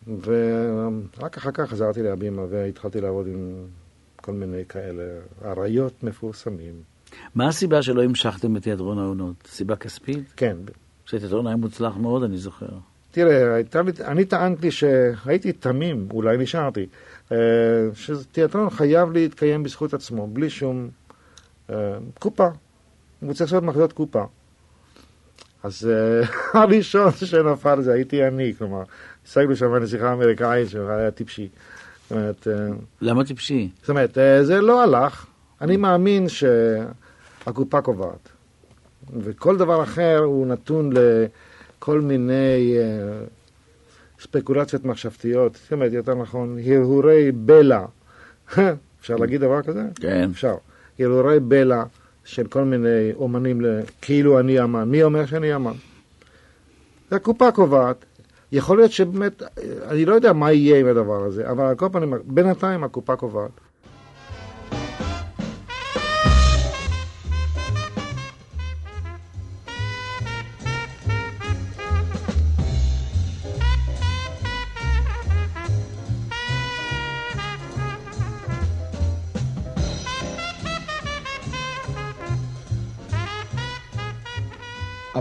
ורק 0.06 1.36
אחר 1.36 1.50
כך 1.50 1.70
חזרתי 1.70 2.02
להבימה 2.02 2.42
והתחלתי 2.50 3.00
לעבוד 3.00 3.26
עם 3.26 3.66
כל 4.16 4.32
מיני 4.32 4.64
כאלה 4.68 5.02
אריות 5.44 6.02
מפורסמים. 6.02 6.74
מה 7.34 7.48
הסיבה 7.48 7.82
שלא 7.82 8.02
המשכתם 8.02 8.54
בתיאטרון 8.54 8.98
העונות? 8.98 9.34
סיבה 9.46 9.76
כספית? 9.76 10.32
כן. 10.36 10.56
שתיאטרון 11.04 11.46
היה 11.46 11.56
מוצלח 11.56 11.96
מאוד, 11.96 12.22
אני 12.22 12.36
זוכר. 12.36 12.68
תראה, 13.10 13.54
הייתה, 13.54 13.80
אני 14.04 14.24
טענתי 14.24 14.70
שהייתי 14.70 15.52
תמים, 15.52 16.08
אולי 16.12 16.36
נשארתי, 16.36 16.86
אה, 17.32 17.36
שתיאטרון 17.94 18.70
חייב 18.70 19.12
להתקיים 19.12 19.62
בזכות 19.62 19.94
עצמו, 19.94 20.26
בלי 20.26 20.50
שום 20.50 20.88
קופה. 22.18 22.48
הוא 23.20 23.34
צריך 23.34 23.52
לעשות 23.52 23.64
מחזות 23.64 23.92
קופה. 23.92 24.24
אז 25.62 25.90
אה, 25.90 26.26
הראשון 26.60 27.10
שנפל 27.12 27.82
זה 27.82 27.92
הייתי 27.92 28.26
אני, 28.26 28.54
כלומר, 28.58 28.82
השגנו 29.26 29.56
שם 29.56 29.74
נסיכה 29.74 30.12
אמריקאית 30.12 30.68
שהיה 30.68 31.10
טיפשי. 31.10 31.48
זאת 32.08 32.18
אומרת... 32.18 32.46
למה 33.00 33.24
טיפשי? 33.24 33.70
זאת 33.80 33.90
אומרת, 33.90 34.18
זה 34.42 34.60
לא 34.60 34.82
הלך. 34.82 35.26
אני 35.60 35.76
מאמין 35.76 36.26
שהקופה 36.28 37.80
קובעת. 37.82 38.28
וכל 39.20 39.56
דבר 39.56 39.82
אחר 39.82 40.18
הוא 40.18 40.46
נתון 40.46 40.92
ל... 40.92 40.98
כל 41.78 42.00
מיני 42.00 42.76
ספקולציות 44.20 44.84
מחשבתיות, 44.84 45.58
זאת 45.62 45.72
אומרת, 45.72 45.92
יותר 45.92 46.14
נכון, 46.14 46.58
הרהורי 46.66 47.32
בלע. 47.32 47.84
אפשר 49.00 49.16
להגיד 49.16 49.40
דבר 49.40 49.62
כזה? 49.62 49.82
כן. 49.94 50.28
אפשר. 50.32 50.54
הרהורי 51.04 51.40
בלע 51.40 51.82
של 52.24 52.46
כל 52.46 52.64
מיני 52.64 53.12
אומנים, 53.14 53.60
כאילו 54.02 54.40
אני 54.40 54.62
אמן. 54.62 54.88
מי 54.88 55.02
אומר 55.02 55.26
שאני 55.26 55.56
אמן? 55.56 55.72
הקופה 57.10 57.52
קובעת. 57.52 58.04
יכול 58.52 58.76
להיות 58.76 58.92
שבאמת, 58.92 59.42
אני 59.88 60.04
לא 60.04 60.14
יודע 60.14 60.32
מה 60.32 60.52
יהיה 60.52 60.80
עם 60.80 60.86
הדבר 60.86 61.24
הזה, 61.24 61.50
אבל 61.50 61.64
על 61.64 61.74
כל 61.74 61.88
פנים, 61.92 62.14
בינתיים 62.24 62.84
הקופה 62.84 63.16
קובעת. 63.16 63.50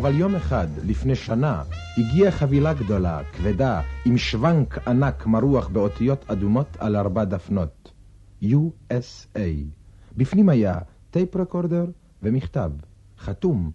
אבל 0.09 0.17
יום 0.17 0.35
אחד, 0.35 0.67
לפני 0.85 1.15
שנה, 1.15 1.63
הגיעה 1.97 2.31
חבילה 2.31 2.73
גדולה, 2.73 3.21
כבדה, 3.23 3.81
עם 4.05 4.17
שוונק 4.17 4.87
ענק 4.87 5.25
מרוח 5.25 5.67
באותיות 5.67 6.25
אדומות 6.27 6.77
על 6.79 6.95
ארבע 6.95 7.23
דפנות. 7.23 7.91
USA. 8.43 9.39
בפנים 10.17 10.49
היה 10.49 10.75
טייפ 11.11 11.35
רקורדר 11.35 11.85
ומכתב, 12.23 12.71
חתום. 13.19 13.71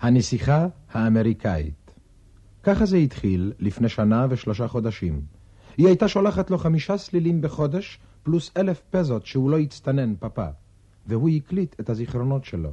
הנסיכה 0.00 0.66
האמריקאית. 0.92 1.94
ככה 2.62 2.86
זה 2.86 2.96
התחיל 2.96 3.52
לפני 3.58 3.88
שנה 3.88 4.26
ושלושה 4.30 4.68
חודשים. 4.68 5.20
היא 5.76 5.86
הייתה 5.86 6.08
שולחת 6.08 6.50
לו 6.50 6.58
חמישה 6.58 6.98
סלילים 6.98 7.40
בחודש, 7.40 7.98
פלוס 8.22 8.50
אלף 8.56 8.82
פזות 8.90 9.26
שהוא 9.26 9.50
לא 9.50 9.58
הצטנן 9.58 10.14
פאפה. 10.16 10.48
והוא 11.06 11.28
הקליט 11.28 11.80
את 11.80 11.90
הזיכרונות 11.90 12.44
שלו. 12.44 12.70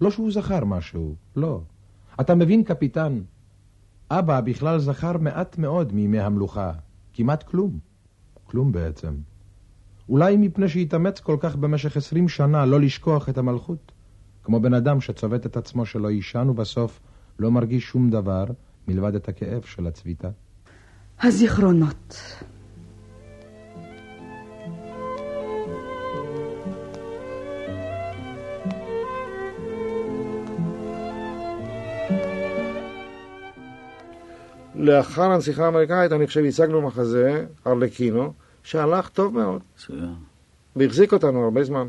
לא 0.00 0.10
שהוא 0.10 0.32
זכר 0.32 0.64
משהו, 0.64 1.14
לא. 1.36 1.60
אתה 2.20 2.34
מבין, 2.34 2.64
קפיטן? 2.64 3.20
אבא 4.10 4.40
בכלל 4.40 4.78
זכר 4.78 5.18
מעט 5.18 5.58
מאוד 5.58 5.92
מימי 5.92 6.20
המלוכה. 6.20 6.72
כמעט 7.12 7.42
כלום. 7.42 7.78
כלום 8.44 8.72
בעצם. 8.72 9.14
אולי 10.08 10.36
מפני 10.36 10.68
שהתאמץ 10.68 11.20
כל 11.20 11.36
כך 11.40 11.56
במשך 11.56 11.96
עשרים 11.96 12.28
שנה 12.28 12.66
לא 12.66 12.80
לשכוח 12.80 13.28
את 13.28 13.38
המלכות. 13.38 13.92
כמו 14.42 14.60
בן 14.60 14.74
אדם 14.74 15.00
שצובט 15.00 15.46
את 15.46 15.56
עצמו 15.56 15.86
שלא 15.86 16.10
יישן 16.10 16.48
ובסוף 16.48 17.00
לא 17.38 17.50
מרגיש 17.50 17.84
שום 17.84 18.10
דבר 18.10 18.44
מלבד 18.88 19.14
את 19.14 19.28
הכאב 19.28 19.62
של 19.62 19.86
הצביטה. 19.86 20.28
הזיכרונות. 21.22 22.22
לאחר 34.86 35.22
הנסיכה 35.22 35.64
האמריקאית, 35.64 36.12
אני 36.12 36.26
חושב, 36.26 36.44
הצגנו 36.44 36.82
מחזה, 36.82 37.44
ארלקינו, 37.66 38.32
שהלך 38.62 39.08
טוב 39.08 39.34
מאוד. 39.34 39.62
והחזיק 40.76 41.12
אותנו 41.12 41.44
הרבה 41.44 41.64
זמן. 41.64 41.88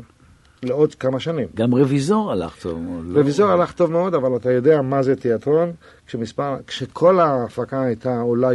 לעוד 0.62 0.94
כמה 0.94 1.20
שנים. 1.20 1.48
גם 1.54 1.72
רוויזור 1.72 2.32
הלך 2.32 2.56
טוב 2.62 2.78
מאוד. 2.78 3.04
לא? 3.06 3.18
רוויזור 3.18 3.46
לא... 3.46 3.52
הלך 3.52 3.72
טוב 3.72 3.90
מאוד, 3.90 4.14
אבל 4.14 4.36
אתה 4.36 4.52
יודע 4.52 4.82
מה 4.82 5.02
זה 5.02 5.16
תיאטרון, 5.16 5.72
כשמספר, 6.06 6.56
כשכל 6.66 7.20
ההפקה 7.20 7.82
הייתה 7.82 8.20
עולה, 8.20 8.48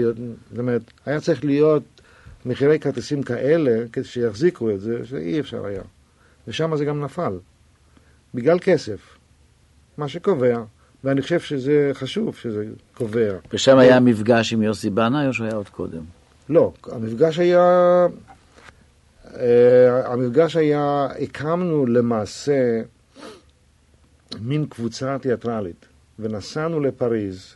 זאת 0.51 0.59
אומרת, 0.59 0.81
היה 1.05 1.19
צריך 1.19 1.45
להיות 1.45 1.83
מחירי 2.45 2.79
כרטיסים 2.79 3.23
כאלה, 3.23 3.83
כדי 3.91 4.03
שיחזיקו 4.03 4.71
את 4.71 4.81
זה, 4.81 5.05
שאי 5.05 5.39
אפשר 5.39 5.65
היה. 5.65 5.81
ושם 6.47 6.75
זה 6.75 6.85
גם 6.85 7.03
נפל. 7.03 7.33
בגלל 8.33 8.59
כסף. 8.59 9.17
מה 9.97 10.07
שקובע 10.07 10.63
ואני 11.03 11.21
חושב 11.21 11.39
שזה 11.39 11.91
חשוב 11.93 12.35
שזה 12.35 12.65
קובע. 12.93 13.33
ושם 13.53 13.77
היה 13.77 13.99
מפגש 13.99 14.53
עם 14.53 14.61
יוסי 14.61 14.89
בנאי 14.89 15.27
או 15.27 15.33
שהוא 15.33 15.47
היה 15.47 15.55
עוד 15.55 15.69
קודם? 15.69 16.01
לא, 16.49 16.73
המפגש 16.91 17.39
היה... 17.39 18.07
Uh, 19.23 19.35
המפגש 20.05 20.55
היה, 20.55 21.07
הקמנו 21.21 21.85
למעשה 21.85 22.81
מין 24.41 24.65
קבוצה 24.65 25.17
תיאטרלית, 25.21 25.85
ונסענו 26.19 26.79
לפריז, 26.79 27.55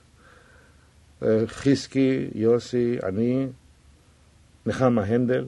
uh, 1.22 1.26
חיסקי, 1.48 2.28
יוסי, 2.36 2.98
אני, 3.04 3.48
נחמה 4.66 5.04
הנדל. 5.04 5.46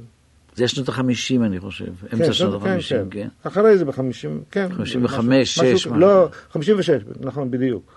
זה 0.60 0.68
שנות 0.68 0.90
החמישים, 0.90 1.44
אני 1.44 1.60
חושב, 1.60 1.86
כן, 1.86 2.18
אמצע 2.18 2.34
שנות 2.34 2.62
כן, 2.62 2.70
החמישים, 2.70 3.10
כן. 3.10 3.28
כן. 3.44 3.50
אחרי 3.50 3.78
זה 3.78 3.86
בחמישים, 3.86 4.42
כן. 4.52 4.68
חמישים 4.72 5.06
וחמש, 5.06 5.56
שש. 5.56 5.88
לא, 5.88 6.30
חמישים 6.52 6.76
ושש, 6.80 7.02
נכון, 7.20 7.52
בדיוק. 7.52 7.92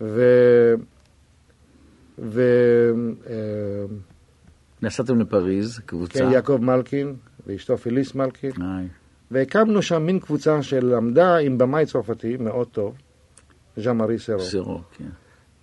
ו... 0.00 0.22
ו... 2.18 2.42
אה, 3.30 3.34
נסעתם 4.82 5.20
לפריז, 5.20 5.80
קבוצה. 5.86 6.18
כן, 6.18 6.30
יעקב 6.32 6.58
מלקין 6.62 7.14
ואשתו 7.46 7.76
פיליס 7.76 8.14
מלקין. 8.14 8.50
איי. 8.50 8.88
והקמנו 9.30 9.82
שם 9.82 10.02
מין 10.02 10.18
קבוצה 10.18 10.62
שלמדה 10.62 11.36
עם 11.36 11.58
במאי 11.58 11.86
צרפתי 11.86 12.36
מאוד 12.36 12.66
טוב, 12.66 12.94
ז'אן 13.76 13.96
מארי 13.96 14.18
סרו. 14.18 14.40
סרו, 14.40 14.80
כן. 14.98 15.04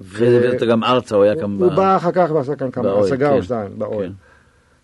אחרי 0.02 0.30
זה 0.30 0.38
הבאת 0.38 0.64
גם 0.70 0.84
ארצה, 0.84 1.16
הוא 1.16 1.24
היה 1.24 1.36
כאן 1.36 1.58
ב... 1.58 1.64
הוא 1.64 1.74
בא 1.74 1.98
אחר 1.98 2.12
כך 2.12 2.32
ועשה 2.32 2.56
כאן 2.56 2.72
כמה, 2.72 3.00
הצגה 3.00 3.30
או 3.30 3.36
כן, 3.36 3.42
שתיים, 3.42 3.80
באוהל. 3.80 4.12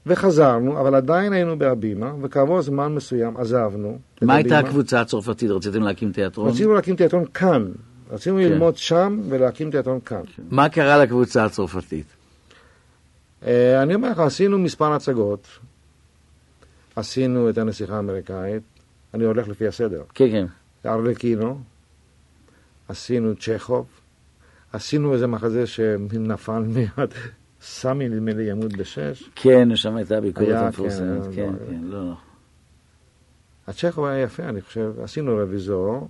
וחזרנו, 0.06 0.80
אבל 0.80 0.96
עדיין 0.96 1.34
היינו 1.34 1.60
בהבימה, 1.60 2.14
וכעבור 2.22 2.62
זמן 2.62 2.96
מסוים 2.96 3.38
עזבנו. 3.38 4.00
מה 4.22 4.36
הייתה 4.36 4.60
הקבוצה 4.60 5.02
הצרפתית? 5.02 5.50
רציתם 5.52 5.84
להקים 5.84 6.12
תיאטרון? 6.12 6.50
רצינו 6.50 6.74
להקים 6.74 6.96
תיאטרון 6.96 7.26
כאן, 7.34 7.72
רצינו 8.12 8.38
כן. 8.38 8.44
ללמוד 8.44 8.78
שם 8.78 9.22
ולהקים 9.30 9.72
תיאטרון 9.72 10.00
כאן. 10.06 10.22
כן. 10.36 10.44
מה 10.52 10.70
קרה 10.70 10.98
לקבוצה 10.98 11.46
הצרפתית? 11.46 12.06
Uh, 13.42 13.46
אני 13.82 13.96
אומר 13.96 14.12
לך, 14.12 14.20
עשינו 14.20 14.60
מספר 14.60 14.94
הצגות. 14.94 15.48
עשינו 16.96 17.50
את 17.50 17.58
הנסיכה 17.58 17.96
האמריקאית. 17.96 18.64
אני 19.14 19.24
הולך 19.24 19.48
לפי 19.48 19.68
הסדר. 19.68 20.04
כן, 20.14 20.32
כן. 20.32 20.46
ארלקינו. 20.86 21.60
עשינו 22.90 23.36
צ'כוב. 23.36 23.86
עשינו 24.74 25.14
איזה 25.14 25.28
מחזה 25.28 25.68
שנפל 25.68 26.60
מיד. 26.76 27.14
סמי 27.62 28.10
נדמה 28.10 28.34
לי 28.34 28.44
ימות 28.44 28.74
בשש. 28.78 29.30
כן, 29.36 29.76
שם 29.76 29.96
הייתה 29.96 30.22
ביקורת 30.22 30.56
המפורסמת. 30.56 31.24
כן, 31.24 31.32
כן, 31.36 31.54
כן, 31.68 31.82
לא. 31.84 32.06
לא. 32.06 32.14
הצ'כוב 33.68 34.06
היה 34.06 34.24
יפה, 34.24 34.44
אני 34.44 34.62
חושב. 34.62 34.92
עשינו 35.04 35.36
רוויזור. 35.36 36.08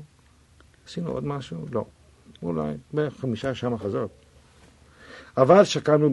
עשינו 0.88 1.12
עוד 1.12 1.24
משהו? 1.26 1.66
לא. 1.72 1.86
אולי 2.44 2.74
בערך 2.94 3.20
חמישה 3.20 3.56
שם 3.56 3.74
מחזות. 3.74 4.10
אבל 5.38 5.64
שקענו 5.64 6.10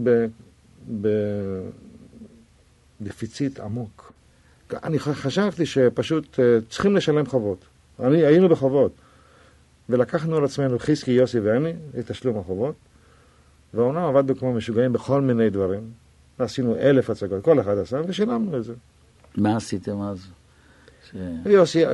בדפיציט 3.01 3.61
עמוק. 3.61 4.13
אני 4.73 4.99
חשבתי 4.99 5.67
שפשוט 5.67 6.41
אה, 6.41 6.59
צריכים 6.71 6.97
לשלם 6.97 7.27
חובות. 7.27 7.65
אני, 8.01 8.27
היינו 8.27 8.49
בחובות. 8.49 8.93
ולקחנו 9.89 10.37
על 10.37 10.45
עצמנו, 10.45 10.79
חיסקי, 10.79 11.11
יוסי 11.11 11.41
ואני, 11.41 11.73
את 11.99 12.11
תשלום 12.11 12.39
החובות. 12.39 12.75
והעונה 13.75 14.09
עבדנו 14.09 14.37
כמו 14.37 14.53
משוגעים 14.53 14.93
בכל 14.93 15.21
מיני 15.21 15.51
דברים. 15.51 15.81
עשינו 16.39 16.77
אלף 16.77 17.11
הצגות, 17.11 17.45
כל 17.45 17.61
אחד 17.61 17.79
עשה, 17.79 18.01
ושילמנו 18.07 18.57
את 18.59 18.65
זה. 18.65 18.73
מה 19.37 19.57
עשיתם 19.57 20.03
אז? 20.03 20.27
יוסי, 21.47 21.87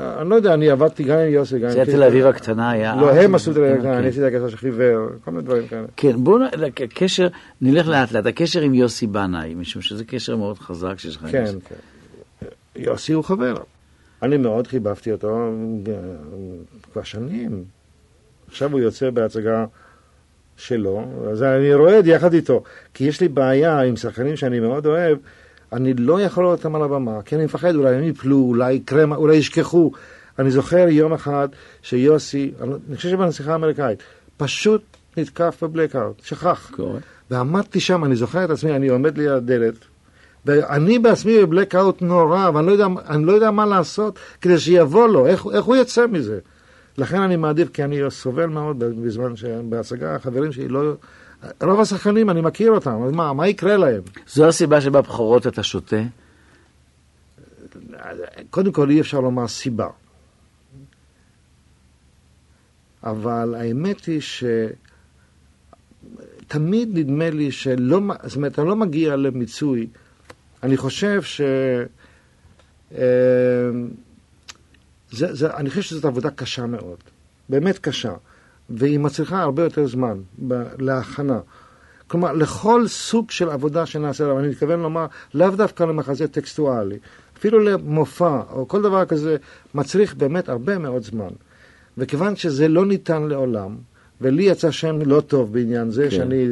אני 0.00 0.30
לא 0.30 0.34
יודע, 0.34 0.54
אני 0.54 0.70
עבדתי 0.70 1.04
גם 1.04 1.18
עם 1.18 1.28
יוסי, 1.32 1.58
גם 1.58 1.68
עם... 1.68 1.74
זה 1.74 1.84
תל 1.84 2.02
אביב 2.02 2.26
הקטנה 2.26 2.70
היה... 2.70 2.96
לא, 2.96 3.12
הם 3.12 3.34
עשו 3.34 3.52
תל 3.52 3.64
אביב 3.64 3.74
הקטנה, 3.74 3.98
אני 3.98 4.08
עשיתי 4.08 4.24
הקשר 4.26 4.48
של 4.48 4.56
חיוור, 4.56 5.08
כל 5.24 5.30
מיני 5.30 5.42
דברים 5.42 5.68
כאלה. 5.68 5.86
כן, 5.96 6.24
בואו, 6.24 6.44
הקשר, 6.84 7.28
נלך 7.60 7.88
לאט 7.88 8.12
לאט, 8.12 8.26
הקשר 8.26 8.60
עם 8.60 8.74
יוסי 8.74 9.06
בנאי, 9.06 9.54
משום 9.54 9.82
שזה 9.82 10.04
קשר 10.04 10.36
מאוד 10.36 10.58
חזק 10.58 10.98
שיש 10.98 11.16
לך 11.16 11.24
עם 11.24 11.30
כן. 11.30 11.44
כן, 11.44 11.58
כן. 11.68 12.46
יוסי 12.76 13.12
הוא 13.12 13.24
חבר. 13.24 13.54
אני 14.22 14.36
מאוד 14.36 14.66
חיבבתי 14.66 15.12
אותו 15.12 15.52
כבר 16.92 17.02
שנים. 17.02 17.64
עכשיו 18.48 18.72
הוא 18.72 18.80
יוצא 18.80 19.10
בהצגה 19.10 19.64
שלו, 20.56 21.04
אז 21.30 21.42
אני 21.42 21.74
רועד 21.74 22.06
יחד 22.06 22.34
איתו. 22.34 22.62
כי 22.94 23.04
יש 23.04 23.20
לי 23.20 23.28
בעיה 23.28 23.80
עם 23.80 23.96
שחקנים 23.96 24.36
שאני 24.36 24.60
מאוד 24.60 24.86
אוהב. 24.86 25.18
אני 25.72 25.94
לא 25.94 26.20
יכול 26.20 26.44
לראות 26.44 26.58
אותם 26.58 26.74
על 26.74 26.82
הבמה, 26.82 27.22
כי 27.24 27.36
אני 27.36 27.44
מפחד, 27.44 27.74
אולי 27.74 27.94
הם 27.94 28.04
יפלו, 28.04 28.36
אולי 28.36 28.72
יקרה, 28.72 29.04
אולי 29.16 29.36
ישכחו. 29.36 29.90
אני 30.38 30.50
זוכר 30.50 30.88
יום 30.88 31.12
אחד 31.12 31.48
שיוסי, 31.82 32.52
אני 32.88 32.96
חושב 32.96 33.08
שבנסיכה 33.08 33.52
האמריקאית, 33.52 34.02
פשוט 34.36 34.82
נתקף 35.16 35.58
בבלקאוט, 35.62 36.20
שכח. 36.24 36.70
קורה. 36.76 36.98
ועמדתי 37.30 37.80
שם, 37.80 38.04
אני 38.04 38.16
זוכר 38.16 38.44
את 38.44 38.50
עצמי, 38.50 38.76
אני 38.76 38.88
עומד 38.88 39.18
ליד 39.18 39.32
הדלת, 39.32 39.74
ואני 40.46 40.98
בעצמי 40.98 41.42
בבלקאוט 41.42 42.02
נורא, 42.02 42.50
ואני 42.54 42.66
לא 42.66 42.72
יודע, 42.72 42.86
לא 43.18 43.32
יודע 43.32 43.50
מה 43.50 43.66
לעשות 43.66 44.18
כדי 44.40 44.58
שיבוא 44.58 45.08
לו, 45.08 45.26
איך, 45.26 45.46
איך 45.54 45.64
הוא 45.64 45.76
יצא 45.76 46.06
מזה. 46.06 46.38
לכן 46.98 47.20
אני 47.20 47.36
מעדיף, 47.36 47.68
כי 47.68 47.84
אני 47.84 48.00
סובל 48.10 48.46
מאוד 48.46 48.78
בזמן 48.78 49.36
שבהצגה, 49.36 50.14
החברים 50.14 50.52
שלי 50.52 50.68
לא... 50.68 50.92
רוב 51.62 51.80
השחקנים, 51.80 52.30
אני 52.30 52.40
מכיר 52.40 52.70
אותם, 52.70 53.02
אז 53.02 53.12
מה, 53.12 53.32
מה 53.32 53.48
יקרה 53.48 53.76
להם? 53.76 54.02
זו 54.28 54.48
הסיבה 54.48 54.80
שבבכורות 54.80 55.46
אתה 55.46 55.62
שותה? 55.62 56.02
קודם 58.50 58.72
כל, 58.72 58.90
אי 58.90 59.00
אפשר 59.00 59.20
לומר 59.20 59.48
סיבה. 59.48 59.88
אבל 63.04 63.54
האמת 63.54 64.04
היא 64.04 64.20
שתמיד 66.46 66.88
נדמה 66.98 67.30
לי 67.30 67.52
שלא, 67.52 68.00
זאת 68.24 68.36
אומרת, 68.36 68.58
אני 68.58 68.68
לא 68.68 68.76
מגיע 68.76 69.16
למיצוי. 69.16 69.86
אני 70.62 70.76
חושב 70.76 71.22
ש... 71.22 71.40
זה, 75.16 75.34
זה, 75.34 75.54
אני 75.54 75.70
חושב 75.70 75.82
שזאת 75.82 76.04
עבודה 76.04 76.30
קשה 76.30 76.66
מאוד, 76.66 76.96
באמת 77.48 77.78
קשה, 77.78 78.12
והיא 78.70 78.98
מצריכה 78.98 79.42
הרבה 79.42 79.62
יותר 79.62 79.86
זמן 79.86 80.18
ב- 80.48 80.82
להכנה. 80.82 81.40
כלומר, 82.06 82.32
לכל 82.32 82.88
סוג 82.88 83.30
של 83.30 83.50
עבודה 83.50 83.86
שנעשה, 83.86 84.38
אני 84.38 84.48
מתכוון 84.48 84.80
לומר, 84.80 85.06
לאו 85.34 85.50
דווקא 85.50 85.84
למחזה 85.84 86.28
טקסטואלי, 86.28 86.98
אפילו 87.38 87.58
למופע 87.58 88.40
או 88.52 88.68
כל 88.68 88.82
דבר 88.82 89.04
כזה, 89.04 89.36
מצריך 89.74 90.14
באמת 90.14 90.48
הרבה 90.48 90.78
מאוד 90.78 91.02
זמן. 91.02 91.30
וכיוון 91.98 92.36
שזה 92.36 92.68
לא 92.68 92.86
ניתן 92.86 93.22
לעולם, 93.22 93.76
ולי 94.20 94.42
יצא 94.42 94.70
שם 94.70 94.98
לא 95.06 95.20
טוב 95.20 95.52
בעניין 95.52 95.90
זה, 95.90 96.02
כן. 96.02 96.10
שאני 96.10 96.48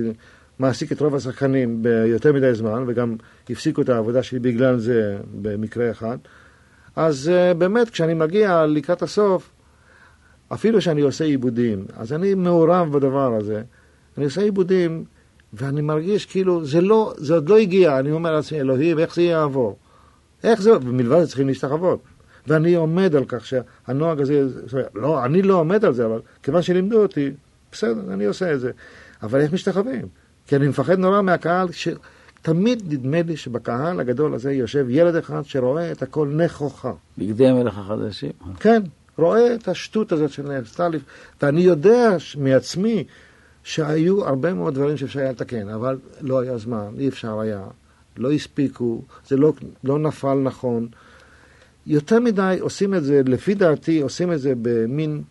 מעסיק 0.59 0.92
את 0.92 1.00
רוב 1.00 1.14
השחקנים 1.14 1.83
ביותר 1.83 2.33
מדי 2.33 2.55
זמן, 2.55 2.85
וגם 2.87 3.16
הפסיקו 3.50 3.83
את 3.83 3.88
העבודה 3.88 4.22
שלי 4.22 4.38
בגלל 4.38 4.79
זה 4.79 5.16
במקרה 5.42 5.90
אחד, 5.90 6.18
אז 6.96 7.30
uh, 7.30 7.54
באמת, 7.54 7.90
כשאני 7.90 8.14
מגיע 8.14 8.66
לקראת 8.66 9.02
הסוף, 9.02 9.50
אפילו 10.52 10.80
שאני 10.80 11.00
עושה 11.00 11.24
עיבודים, 11.24 11.85
אז 11.96 12.12
אני 12.12 12.35
מעורב 12.35 12.92
בדבר 12.92 13.35
הזה. 13.35 13.62
אני 14.16 14.24
עושה 14.24 14.40
עיבודים, 14.40 15.04
ואני 15.52 15.80
מרגיש 15.80 16.26
כאילו, 16.26 16.64
זה, 16.64 16.80
לא, 16.80 17.14
זה 17.16 17.35
עוד 17.35 17.48
לא 17.48 17.59
הגיע. 17.59 17.98
אני 17.98 18.11
אומר 18.11 18.33
לעצמי, 18.33 18.61
אלוהים, 18.61 18.98
איך 18.98 19.14
זה 19.14 19.22
יעבור? 19.22 19.76
איך 20.44 20.62
זה, 20.62 20.76
ומלבד 20.76 21.20
זה 21.20 21.26
צריכים 21.26 21.48
להשתחוות. 21.48 22.00
ואני 22.46 22.74
עומד 22.74 23.16
על 23.16 23.24
כך 23.28 23.46
שהנוהג 23.46 24.20
הזה, 24.20 24.42
לא, 24.94 25.24
אני 25.24 25.42
לא 25.42 25.54
עומד 25.54 25.85
על 25.85 25.94
זה, 25.94 26.07
אבל 26.07 26.20
כיוון 26.42 26.62
שלימדו 26.62 27.02
אותי, 27.02 27.30
בסדר, 27.72 28.12
אני 28.12 28.24
עושה 28.24 28.52
את 28.52 28.61
זה. 28.61 28.70
אבל 29.22 29.40
איך 29.40 29.52
משתחווים? 29.52 30.07
כי 30.46 30.57
אני 30.57 30.68
מפחד 30.68 30.98
נורא 30.98 31.22
מהקהל, 31.22 31.68
שתמיד 32.44 32.92
נדמה 32.92 33.22
לי 33.22 33.37
שבקהל 33.37 34.00
הגדול 34.00 34.35
הזה 34.35 34.52
יושב 34.52 34.87
ילד 34.88 35.16
אחד 35.16 35.42
שרואה 35.44 35.92
את 35.92 36.02
הכל 36.02 36.28
נכוחה. 36.28 36.92
בגדי 37.18 37.46
המלך 37.48 37.78
החדשים. 37.78 38.30
כן, 38.61 38.83
רואה 39.18 39.54
את 39.54 39.68
השטות 39.68 40.12
הזאת 40.12 40.30
של 40.30 40.42
נעשתה 40.42 40.88
לי, 40.88 40.98
ואני 41.42 41.61
יודע 41.61 42.16
מעצמי 42.38 43.04
שהיו 43.62 44.24
הרבה 44.24 44.54
מאוד 44.54 44.74
דברים 44.74 44.96
שאפשר 44.96 45.20
היה 45.20 45.30
לתקן, 45.30 45.68
אבל 45.68 45.98
לא 46.20 46.40
היה 46.40 46.59
זמן, 46.59 46.88
אי 46.98 47.09
אפשר 47.09 47.40
היה, 47.40 47.64
לא 48.16 48.33
הספיקו, 48.33 49.02
זה 49.26 49.37
לא, 49.37 49.52
לא 49.85 49.98
נפל 49.98 50.35
נכון. 50.35 50.88
יותר 51.87 52.20
מדי 52.20 52.57
עושים 52.61 52.94
את 52.94 53.04
זה, 53.04 53.22
לפי 53.26 53.54
דעתי, 53.54 54.00
עושים 54.00 54.33
את 54.33 54.40
זה 54.40 54.52
במין 54.62 55.22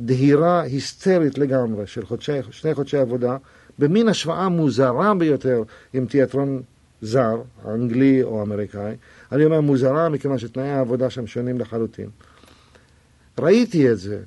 דהירה 0.00 0.60
היסטרית 0.60 1.38
לגמרי 1.38 1.86
של 1.86 2.06
חודשי, 2.06 2.32
שני 2.50 2.74
חודשי 2.74 2.96
עבודה, 2.96 3.36
במין 3.80 4.08
השוואה 4.08 4.48
מוזרה 4.48 5.14
ביותר 5.14 5.62
עם 5.92 6.06
תיאטרון 6.06 6.62
זר, 7.02 7.42
אנגלי 7.68 8.22
או 8.22 8.42
אמריקאי. 8.42 8.94
אני 9.32 9.44
אומר 9.44 9.60
מוזרה 9.60 10.08
מכיוון 10.08 10.38
שתנאי 10.38 10.68
העבודה 10.68 11.10
שם 11.10 11.26
שונים 11.26 11.58
לחלוטין. 11.58 12.08
ראיתי 13.38 13.90
את 13.90 13.98
זה. 13.98 14.20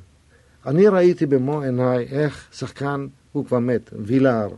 אני 0.65 0.87
ראיתי 0.87 1.25
במו 1.25 1.61
עיניי 1.61 2.07
איך 2.11 2.47
שחקן, 2.53 3.07
הוא 3.31 3.45
כבר 3.45 3.59
מת, 3.59 3.89
וילאר. 3.99 4.49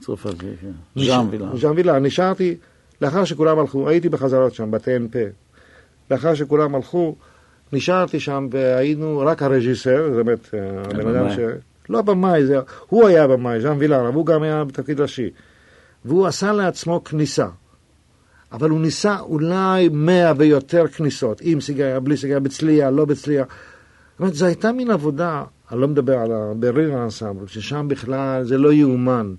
צרפתי, 0.00 0.46
כן. 0.60 1.02
ז'אן 1.02 1.26
וילאר. 1.30 1.56
ז'אן 1.56 1.72
וילאר. 1.76 1.98
נשארתי, 1.98 2.56
לאחר 3.00 3.24
שכולם 3.24 3.58
הלכו, 3.58 3.88
הייתי 3.88 4.08
בחזרות 4.08 4.54
שם, 4.54 4.70
ב-TNP. 4.70 5.16
לאחר 6.10 6.34
שכולם 6.34 6.74
הלכו, 6.74 7.16
נשארתי 7.72 8.20
שם 8.20 8.48
והיינו 8.50 9.18
רק 9.18 9.42
הרג'יסר, 9.42 10.10
זאת 10.12 10.20
אומרת, 10.20 10.54
הבן 10.84 11.14
אדם 11.16 11.30
ש... 11.30 11.38
לא 11.90 11.98
הבמאי, 11.98 12.46
זה... 12.46 12.58
הוא 12.86 13.06
היה 13.06 13.24
הבמאי, 13.24 13.60
ז'אן 13.60 13.76
וילאר, 13.78 14.08
אבל 14.08 14.14
הוא 14.14 14.26
גם 14.26 14.42
היה 14.42 14.64
בתפקיד 14.64 15.00
ראשי. 15.00 15.30
והוא 16.04 16.26
עשה 16.26 16.52
לעצמו 16.52 17.04
כניסה. 17.04 17.46
אבל 18.52 18.70
הוא 18.70 18.80
ניסה 18.80 19.20
אולי 19.20 19.88
מאה 19.92 20.32
ויותר 20.36 20.88
כניסות, 20.88 21.40
עם 21.44 21.60
סיגריה, 21.60 22.00
בלי 22.00 22.16
סיגריה, 22.16 22.40
בצלייה, 22.40 22.90
לא 22.90 23.04
בצלייה. 23.04 23.44
זאת 23.44 24.20
אומרת, 24.20 24.34
זו 24.34 24.46
הייתה 24.46 24.72
מין 24.72 24.90
עבודה, 24.90 25.44
אני 25.72 25.80
לא 25.80 25.88
מדבר 25.88 26.18
על 26.18 26.32
הברלין 26.32 26.90
האנסמבל, 26.90 27.46
ששם 27.46 27.88
בכלל 27.88 28.44
זה 28.44 28.58
לא 28.58 28.72
יאומן. 28.72 29.34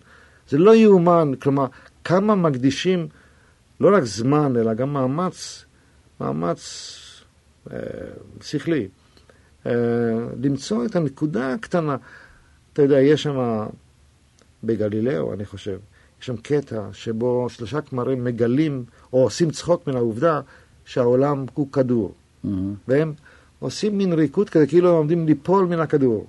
זה 0.49 0.57
לא 0.57 0.75
יאומן, 0.75 1.31
כלומר, 1.41 1.65
כמה 2.03 2.35
מקדישים 2.35 3.07
לא 3.79 3.97
רק 3.97 4.03
זמן, 4.03 4.53
אלא 4.57 4.73
גם 4.73 4.93
מאמץ, 4.93 5.65
מאמץ 6.21 6.61
אה, 7.71 7.77
שכלי, 8.41 8.87
אה, 9.65 9.71
למצוא 10.43 10.85
את 10.85 10.95
הנקודה 10.95 11.53
הקטנה. 11.53 11.95
אתה 12.73 12.81
יודע, 12.81 12.99
יש 12.99 13.23
שם, 13.23 13.65
בגלילאו, 14.63 15.33
אני 15.33 15.45
חושב, 15.45 15.79
יש 16.21 16.25
שם 16.25 16.37
קטע 16.37 16.89
שבו 16.93 17.47
שלושה 17.49 17.81
כמרים 17.81 18.23
מגלים, 18.23 18.83
או 19.13 19.23
עושים 19.23 19.51
צחוק 19.51 19.87
מן 19.87 19.95
העובדה 19.95 20.41
שהעולם 20.85 21.45
הוא 21.53 21.71
כדור. 21.71 22.13
Mm-hmm. 22.45 22.47
והם 22.87 23.13
עושים 23.59 23.97
מין 23.97 24.13
ריקוד 24.13 24.49
כזה, 24.49 24.67
כאילו 24.67 24.89
הם 24.89 24.95
עומדים 24.95 25.25
ליפול 25.25 25.65
מן 25.65 25.79
הכדור. 25.79 26.27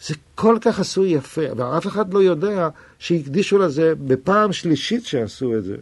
זה 0.00 0.14
כל 0.34 0.58
כך 0.60 0.80
עשוי 0.80 1.08
יפה, 1.08 1.42
ואף 1.56 1.86
אחד 1.86 2.14
לא 2.14 2.22
יודע 2.22 2.68
שהקדישו 2.98 3.58
לזה, 3.58 3.94
בפעם 3.94 4.52
שלישית 4.52 5.04
שעשו 5.04 5.58
את 5.58 5.64
זה, 5.64 5.76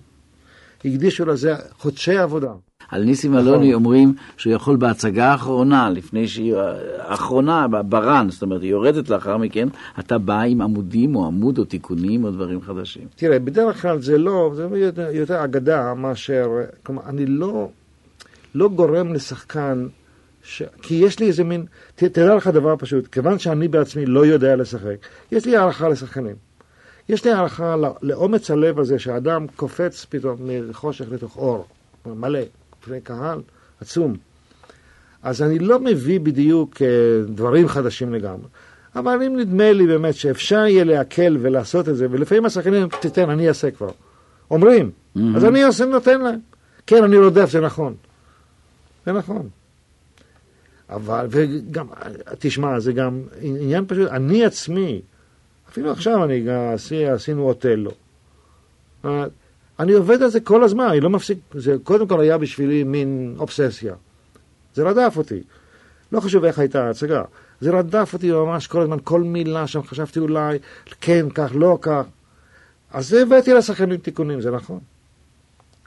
הקדישו 0.84 1.24
לזה 1.24 1.54
חודשי 1.78 2.16
עבודה. 2.16 2.52
על 2.90 3.04
ניסים 3.04 3.34
אלוני 3.34 3.68
נכון. 3.68 3.72
אומרים 3.72 4.14
שהוא 4.36 4.52
יכול 4.52 4.76
בהצגה 4.76 5.32
האחרונה, 5.32 5.90
לפני 5.90 6.28
שהיא, 6.28 6.54
האחרונה, 6.98 7.66
ברן, 7.68 8.26
זאת 8.30 8.42
אומרת, 8.42 8.62
היא 8.62 8.70
יורדת 8.70 9.08
לאחר 9.08 9.36
מכן, 9.36 9.68
אתה 9.98 10.18
בא 10.18 10.40
עם 10.40 10.60
עמודים 10.60 11.16
או 11.16 11.26
עמוד 11.26 11.58
או 11.58 11.64
תיקונים 11.64 12.24
או 12.24 12.30
דברים 12.30 12.60
חדשים. 12.62 13.02
תראה, 13.16 13.38
בדרך 13.38 13.82
כלל 13.82 14.00
זה 14.00 14.18
לא, 14.18 14.52
זה 14.54 14.68
יותר, 14.72 15.08
יותר 15.12 15.44
אגדה 15.44 15.94
מאשר, 15.94 16.48
כלומר, 16.82 17.02
אני 17.06 17.26
לא, 17.26 17.68
לא 18.54 18.68
גורם 18.68 19.12
לשחקן, 19.12 19.86
ש... 20.42 20.62
כי 20.82 20.94
יש 20.94 21.18
לי 21.20 21.26
איזה 21.26 21.44
מין, 21.44 21.64
ת, 21.94 22.04
תדע 22.04 22.34
לך 22.34 22.46
דבר 22.46 22.74
פשוט, 22.78 23.06
כיוון 23.06 23.38
שאני 23.38 23.68
בעצמי 23.68 24.06
לא 24.06 24.26
יודע 24.26 24.56
לשחק, 24.56 24.96
יש 25.32 25.46
לי 25.46 25.56
הערכה 25.56 25.88
לשחקנים. 25.88 26.36
יש 27.08 27.24
לי 27.24 27.32
הערכה 27.32 27.76
לאומץ 28.02 28.50
הלב 28.50 28.78
הזה 28.78 28.98
שאדם 28.98 29.46
קופץ 29.56 30.06
פתאום 30.08 30.36
מחושך 30.68 31.04
לתוך 31.10 31.36
אור, 31.36 31.66
מלא. 32.06 32.40
בפני 32.84 33.00
קהל 33.00 33.40
עצום. 33.80 34.16
אז 35.22 35.42
אני 35.42 35.58
לא 35.58 35.80
מביא 35.80 36.20
בדיוק 36.20 36.82
אה, 36.82 36.86
דברים 37.26 37.68
חדשים 37.68 38.14
לגמרי. 38.14 38.46
אבל 38.96 39.22
אם 39.26 39.36
נדמה 39.36 39.72
לי 39.72 39.86
באמת 39.86 40.14
שאפשר 40.14 40.66
יהיה 40.66 40.84
להקל 40.84 41.36
ולעשות 41.40 41.88
את 41.88 41.96
זה, 41.96 42.06
ולפעמים 42.10 42.44
השחקנים, 42.44 42.88
תיתן, 43.00 43.30
אני 43.30 43.48
אעשה 43.48 43.70
כבר. 43.70 43.90
אומרים, 44.50 44.90
mm-hmm. 44.90 45.20
אז 45.36 45.44
אני 45.44 45.64
אעשה, 45.64 45.84
נותן 45.84 46.20
להם. 46.20 46.38
כן, 46.86 47.04
אני 47.04 47.18
רודף, 47.18 47.50
זה 47.50 47.60
נכון. 47.60 47.94
זה 49.06 49.12
נכון. 49.12 49.48
אבל, 50.90 51.26
וגם, 51.30 51.86
תשמע, 52.38 52.80
זה 52.80 52.92
גם 52.92 53.22
עניין 53.40 53.84
פשוט, 53.86 54.10
אני 54.10 54.44
עצמי, 54.44 55.02
אפילו 55.68 55.90
עכשיו 55.90 56.24
אני, 56.24 56.46
עשינו 57.12 57.42
אוטלו. 57.42 57.90
אני 59.80 59.92
עובד 59.92 60.22
על 60.22 60.28
זה 60.28 60.40
כל 60.40 60.64
הזמן, 60.64 60.84
אני 60.84 61.00
לא 61.00 61.10
מפסיק, 61.10 61.38
זה 61.54 61.76
קודם 61.82 62.08
כל 62.08 62.20
היה 62.20 62.38
בשבילי 62.38 62.84
מין 62.84 63.34
אובססיה. 63.38 63.94
זה 64.74 64.82
רדף 64.82 65.14
אותי. 65.16 65.42
לא 66.12 66.20
חשוב 66.20 66.44
איך 66.44 66.58
הייתה 66.58 66.86
ההצגה. 66.86 67.22
זה 67.60 67.70
רדף 67.70 68.10
אותי 68.12 68.32
ממש 68.32 68.66
כל 68.66 68.82
הזמן, 68.82 68.96
כל 69.04 69.22
מילה 69.22 69.66
שם 69.66 69.82
חשבתי 69.82 70.18
אולי, 70.18 70.58
כן, 71.00 71.26
כך, 71.34 71.50
לא 71.54 71.78
כך. 71.80 72.02
אז 72.90 73.08
זה 73.08 73.22
הבאתי 73.22 73.54
לשחקנים 73.54 73.96
תיקונים, 73.96 74.40
זה 74.40 74.50
נכון. 74.50 74.80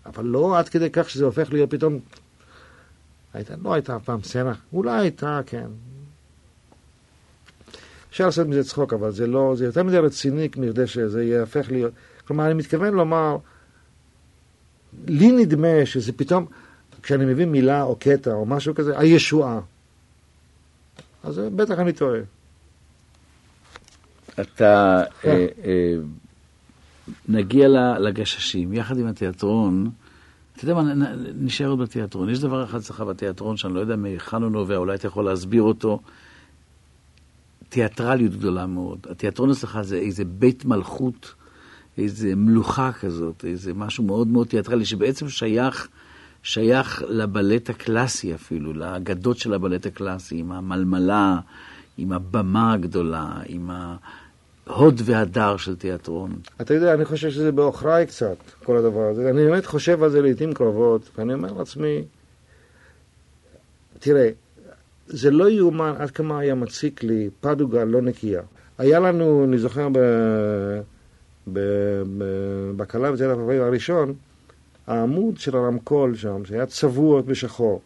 אבל 0.06 0.26
לא 0.26 0.58
עד 0.58 0.70
כדי 0.70 0.90
כך 0.90 1.10
שזה 1.10 1.26
הופך 1.26 1.54
להיות 1.54 1.72
פתאום... 1.72 2.00
הייתה, 3.34 3.54
לא 3.64 3.74
הייתה 3.74 3.96
אף 3.96 4.04
פעם 4.04 4.24
סצנה, 4.24 4.54
אולי 4.74 5.00
הייתה, 5.00 5.40
כן. 5.46 5.68
אפשר 8.10 8.26
לעשות 8.26 8.48
מזה 8.48 8.64
צחוק, 8.64 8.94
אבל 8.94 9.12
זה 9.12 9.28
לא, 9.28 9.54
זה 9.58 9.66
יותר 9.66 9.84
מדי 9.84 9.98
רציני 9.98 10.50
מכדי 10.58 10.88
שזה 10.88 11.24
יהפך 11.24 11.72
להיות... 11.72 11.94
כלומר, 12.28 12.46
אני 12.46 12.54
מתכוון 12.54 12.94
לומר... 12.94 13.38
לי 15.08 15.32
נדמה 15.32 15.86
שזה 15.86 16.14
פתאום, 16.14 16.46
כשאני 17.04 17.26
מביא 17.26 17.46
מילה 17.46 17.84
או 17.84 17.96
קטע 18.00 18.34
או 18.34 18.46
משהו 18.46 18.76
כזה, 18.76 19.00
הישועה. 19.00 19.60
אז 21.24 21.42
בטח 21.56 21.80
אני 21.80 21.94
טועה. 21.94 22.20
אתה. 24.42 25.04
אה, 25.26 25.48
אה, 25.64 25.96
נגיע 27.30 27.68
לגששים, 28.00 28.74
יחד 28.74 28.98
עם 28.98 29.08
התיאטרון, 29.08 29.90
אתה 30.56 30.66
יודע 30.66 30.74
מה, 30.74 30.94
נשאר 31.36 31.68
עוד 31.68 31.80
בתיאטרון. 31.80 32.30
יש 32.30 32.40
דבר 32.40 32.64
אחד 32.64 32.78
אצלך 32.78 33.02
בתיאטרון 33.02 33.58
שאני 33.58 33.74
לא 33.74 33.80
יודע 33.80 33.96
מהיכן 33.96 34.44
הוא 34.44 34.52
נובע, 34.52 34.76
אולי 34.76 34.96
אתה 34.96 35.08
יכול 35.08 35.26
להסביר 35.26 35.64
אותו. 35.64 36.02
תיאטרליות 37.70 38.32
גדולה 38.32 38.66
מאוד. 38.66 39.08
התיאטרון 39.10 39.52
אצלך 39.52 39.80
זה 39.82 39.98
איזה 39.98 40.26
בית 40.26 40.66
מלכות, 40.66 41.34
איזה 41.98 42.36
מלוכה 42.36 42.92
כזאת, 42.92 43.46
איזה 43.46 43.74
משהו 43.74 44.04
מאוד 44.04 44.28
מאוד 44.28 44.48
תיאטרלי, 44.48 44.86
שבעצם 44.86 45.30
שייך, 45.30 45.88
שייך 46.44 47.04
לבלט 47.08 47.70
הקלאסי 47.70 48.36
אפילו, 48.36 48.74
לאגדות 48.74 49.38
של 49.38 49.54
הבלט 49.54 49.86
הקלאסי, 49.86 50.38
עם 50.38 50.52
המלמלה, 50.52 51.40
עם 51.98 52.12
הבמה 52.12 52.74
הגדולה, 52.74 53.32
עם 53.46 53.70
ההוד 54.68 55.02
והדר 55.06 55.58
של 55.58 55.76
תיאטרון. 55.76 56.36
אתה 56.62 56.74
יודע, 56.74 56.94
אני 56.94 57.06
חושב 57.06 57.30
שזה 57.30 57.52
בעוכריי 57.52 58.06
קצת, 58.06 58.38
כל 58.64 58.78
הדבר 58.78 59.10
הזה. 59.12 59.30
אני 59.30 59.46
באמת 59.46 59.66
חושב 59.66 60.04
על 60.04 60.10
זה 60.10 60.22
לעיתים 60.22 60.54
קרובות, 60.54 61.10
ואני 61.18 61.34
אומר 61.34 61.54
לעצמי, 61.54 62.04
תראה, 64.00 64.30
זה 65.08 65.32
לא 65.32 65.50
יאומן 65.50 65.94
עד 65.98 66.12
כמה 66.12 66.40
היה 66.40 66.56
מציק 66.56 67.04
לי 67.04 67.30
פדוגה 67.40 67.86
לא 67.86 68.02
נקייה. 68.02 68.42
היה 68.78 69.00
לנו, 69.00 69.44
אני 69.44 69.58
זוכר, 69.58 69.88
בקלה 72.76 73.12
בתל 73.12 73.30
אביב 73.30 73.62
הראשון, 73.62 74.14
העמוד 74.88 75.38
של 75.38 75.56
הרמקול 75.56 76.16
שם, 76.16 76.46
שהיה 76.46 76.66
צבוע 76.66 77.22
בשחור, 77.22 77.82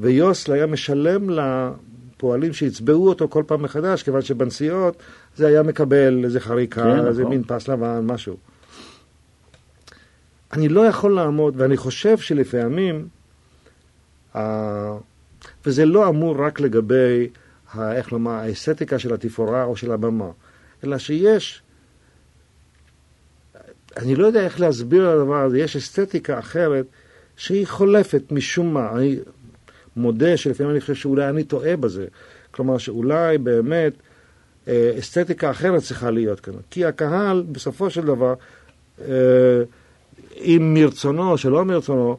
ויוסל 0.00 0.52
היה 0.52 0.66
משלם 0.66 1.30
לפועלים 1.30 2.52
שיצבעו 2.52 3.08
אותו 3.08 3.28
כל 3.28 3.42
פעם 3.46 3.62
מחדש, 3.62 4.02
כיוון 4.02 4.22
שבנסיעות 4.22 4.96
זה 5.36 5.46
היה 5.46 5.62
מקבל 5.62 6.24
איזה 6.24 6.40
חריקה, 6.40 6.82
כן, 6.82 7.06
איזה 7.06 7.22
נכון. 7.22 7.34
מין 7.34 7.42
פס 7.46 7.68
לבן, 7.68 8.00
משהו. 8.06 8.36
אני 10.52 10.68
לא 10.68 10.80
יכול 10.80 11.14
לעמוד, 11.14 11.54
ואני 11.56 11.76
חושב 11.76 12.18
שלפעמים, 12.18 13.08
וזה 15.66 15.86
לא 15.86 16.08
אמור 16.08 16.36
רק 16.46 16.60
לגבי, 16.60 17.28
איך 17.80 18.12
לומר, 18.12 18.30
האסתטיקה 18.30 18.98
של 18.98 19.14
התפאורה 19.14 19.64
או 19.64 19.76
של 19.76 19.92
הבמה, 19.92 20.30
אלא 20.84 20.98
שיש, 20.98 21.62
אני 23.96 24.14
לא 24.14 24.26
יודע 24.26 24.44
איך 24.44 24.60
להסביר 24.60 25.08
על 25.08 25.20
הדבר 25.20 25.42
הזה, 25.42 25.58
יש 25.58 25.76
אסתטיקה 25.76 26.38
אחרת 26.38 26.86
שהיא 27.36 27.66
חולפת 27.66 28.22
משום 28.30 28.74
מה. 28.74 28.90
אני 28.96 29.18
מודה 29.96 30.36
שלפעמים 30.36 30.72
אני 30.72 30.80
חושב 30.80 30.94
שאולי 30.94 31.28
אני 31.28 31.44
טועה 31.44 31.76
בזה. 31.76 32.06
כלומר, 32.50 32.78
שאולי 32.78 33.38
באמת 33.38 33.92
אה, 34.68 34.92
אסתטיקה 34.98 35.50
אחרת 35.50 35.82
צריכה 35.82 36.10
להיות 36.10 36.40
כאן. 36.40 36.54
כי 36.70 36.84
הקהל, 36.84 37.44
בסופו 37.52 37.90
של 37.90 38.00
דבר, 38.00 38.34
אה, 39.00 39.06
אם 40.40 40.74
מרצונו 40.74 41.30
או 41.30 41.38
שלא 41.38 41.64
מרצונו, 41.64 42.18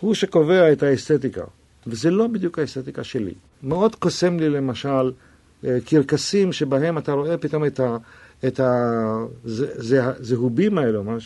הוא 0.00 0.14
שקובע 0.14 0.72
את 0.72 0.82
האסתטיקה. 0.82 1.44
וזה 1.86 2.10
לא 2.10 2.26
בדיוק 2.26 2.58
האסתטיקה 2.58 3.04
שלי. 3.04 3.34
מאוד 3.62 3.94
קוסם 3.94 4.38
לי 4.38 4.48
למשל 4.48 5.12
אה, 5.64 5.78
קרקסים 5.86 6.52
שבהם 6.52 6.98
אתה 6.98 7.12
רואה 7.12 7.36
פתאום 7.38 7.64
את 7.64 7.80
ה... 7.80 7.96
את 8.44 8.60
הזהובים 10.20 10.78
האלו, 10.78 11.04
מה 11.04 11.16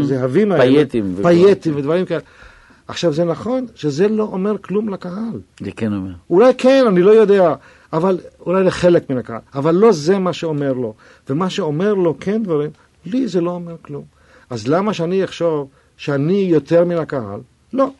הזהבים 0.00 0.52
האלו, 0.52 0.62
פייטים, 0.62 1.14
פייטים 1.22 1.76
ודברים 1.76 2.04
כאלה. 2.04 2.20
עכשיו 2.88 3.12
זה 3.12 3.24
נכון 3.24 3.66
שזה 3.74 4.08
לא 4.08 4.22
אומר 4.22 4.58
כלום 4.58 4.88
לקהל. 4.88 5.40
זה 5.60 5.70
כן 5.76 5.92
אומר. 5.92 6.10
אולי 6.30 6.52
כן, 6.58 6.84
אני 6.88 7.02
לא 7.02 7.10
יודע, 7.10 7.54
אבל 7.92 8.18
אולי 8.40 8.64
לחלק 8.64 9.10
מן 9.10 9.18
הקהל, 9.18 9.40
אבל 9.54 9.74
לא 9.74 9.92
זה 9.92 10.18
מה 10.18 10.32
שאומר 10.32 10.72
לו. 10.72 10.94
ומה 11.30 11.50
שאומר 11.50 11.94
לו 11.94 12.16
כן 12.20 12.42
דברים, 12.42 12.70
לי 13.06 13.28
זה 13.28 13.40
לא 13.40 13.50
אומר 13.50 13.76
כלום. 13.82 14.04
אז 14.50 14.68
למה 14.68 14.94
שאני 14.94 15.24
אחשוב 15.24 15.68
שאני 15.96 16.46
יותר 16.50 16.84
מן 16.84 16.96
הקהל? 16.96 17.40
לא. 17.72 17.90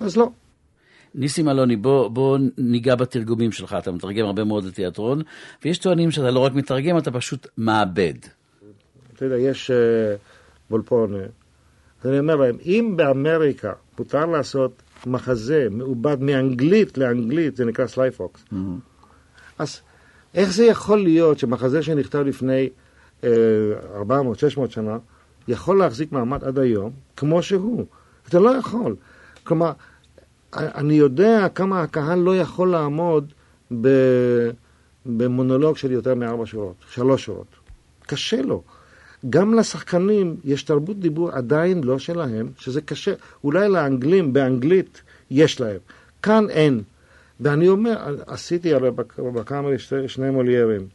אז 0.00 0.16
לא. 0.16 0.30
ניסים 1.14 1.48
אלוני, 1.48 1.76
בוא, 1.76 2.08
בוא 2.08 2.38
ניגע 2.58 2.94
בתרגומים 2.94 3.52
שלך, 3.52 3.76
אתה 3.78 3.92
מתרגם 3.92 4.26
הרבה 4.26 4.44
מאוד 4.44 4.64
לתיאטרון, 4.64 5.22
ויש 5.64 5.78
טוענים 5.78 6.10
שאתה 6.10 6.30
לא 6.30 6.40
רק 6.40 6.52
מתרגם, 6.52 6.98
אתה 6.98 7.10
פשוט 7.10 7.46
מעבד. 7.56 8.14
אתה 9.14 9.24
יודע, 9.24 9.38
יש 9.38 9.70
אה, 9.70 9.74
Volpone, 10.70 11.14
אז 11.14 12.10
אני 12.10 12.18
אומר 12.18 12.36
להם, 12.36 12.56
אם 12.64 12.94
באמריקה 12.96 13.72
מותר 13.98 14.26
לעשות 14.26 14.82
מחזה 15.06 15.66
מעובד 15.70 16.22
מאנגלית 16.22 16.98
לאנגלית, 16.98 17.56
זה 17.56 17.64
נקרא 17.64 17.86
Sly 17.86 18.11
Fox, 18.11 18.44
אמ-המ. 18.52 18.56
אז 19.58 19.80
איך 20.34 20.52
זה 20.52 20.64
יכול 20.64 21.02
להיות 21.02 21.38
שמחזה 21.38 21.82
שנכתב 21.82 22.18
לפני 22.18 22.68
uh, 23.20 23.24
400-600 24.56 24.70
שנה, 24.70 24.98
יכול 25.48 25.78
להחזיק 25.78 26.12
מעמד 26.12 26.44
עד 26.44 26.58
היום, 26.58 26.90
כמו 27.16 27.42
שהוא? 27.42 27.84
אתה 28.28 28.38
לא 28.38 28.50
יכול. 28.50 28.96
כלומר, 29.44 29.72
אני 30.56 30.94
יודע 30.94 31.46
כמה 31.54 31.82
הקהל 31.82 32.18
לא 32.18 32.36
יכול 32.36 32.70
לעמוד 32.70 33.32
במונולוג 35.06 35.76
של 35.76 35.92
יותר 35.92 36.14
מארבע 36.14 36.46
שורות, 36.46 36.76
שלוש 36.90 37.24
שורות. 37.24 37.46
קשה 38.06 38.42
לו. 38.42 38.62
גם 39.30 39.54
לשחקנים 39.54 40.36
יש 40.44 40.62
תרבות 40.62 41.00
דיבור 41.00 41.30
עדיין 41.30 41.84
לא 41.84 41.98
שלהם, 41.98 42.48
שזה 42.58 42.80
קשה. 42.80 43.12
אולי 43.44 43.68
לאנגלים 43.68 44.32
באנגלית 44.32 45.02
יש 45.30 45.60
להם. 45.60 45.78
כאן 46.22 46.50
אין. 46.50 46.82
ואני 47.40 47.68
אומר, 47.68 48.16
עשיתי 48.26 48.74
הרי 48.74 48.90
בקאמרי 49.18 49.78
שני, 49.78 50.08
שני 50.08 50.30
מוליירים. 50.30 50.86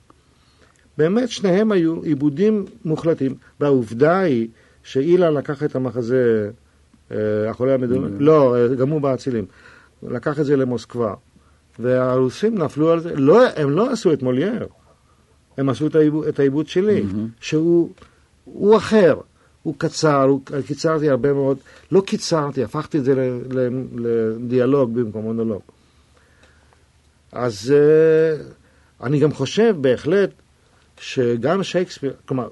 באמת 0.98 1.30
שניהם 1.30 1.72
היו 1.72 2.04
עיבודים 2.04 2.66
מוחלטים, 2.86 3.36
והעובדה 3.60 4.20
היא 4.20 4.48
שאילן 4.84 5.34
לקח 5.34 5.64
את 5.64 5.76
המחזה 5.76 6.52
החולה 7.50 7.74
המדומה, 7.74 8.08
לא, 8.20 8.56
אה, 8.56 8.76
גם 8.76 8.90
הוא 8.90 9.02
באצילים. 9.02 9.46
לקח 10.04 10.40
את 10.40 10.46
זה 10.46 10.56
למוסקבה. 10.56 11.14
והרוסים 11.80 12.58
נפלו 12.58 12.92
על 12.92 13.00
זה, 13.00 13.16
לא, 13.16 13.48
הם 13.56 13.70
לא 13.70 13.92
עשו 13.92 14.14
את 14.14 14.24
מולייר, 14.24 14.68
הם 15.58 15.70
עשו 15.70 15.88
את 16.30 16.40
העיבוד 16.40 16.68
שלי, 16.68 17.04
שהוא 17.40 17.90
הוא 18.44 18.78
אחר, 18.78 19.16
הוא 19.64 19.76
קצר, 19.78 20.24
הוא, 20.24 20.42
קיצרתי 20.68 21.10
הרבה 21.10 21.34
מאוד, 21.34 21.58
לא 21.92 22.02
קיצרתי, 22.02 22.64
הפכתי 22.64 22.98
את 22.98 23.04
זה 23.04 23.40
לדיאלוג 23.96 24.94
במקום 24.94 25.24
מונולוג. 25.24 25.62
אז 27.32 27.74
uh, 27.74 29.04
אני 29.06 29.20
גם 29.20 29.34
חושב 29.34 29.76
בהחלט 29.82 30.30
שגם 31.00 31.64
שייקספיר, 31.64 32.14
כלומר, 32.26 32.48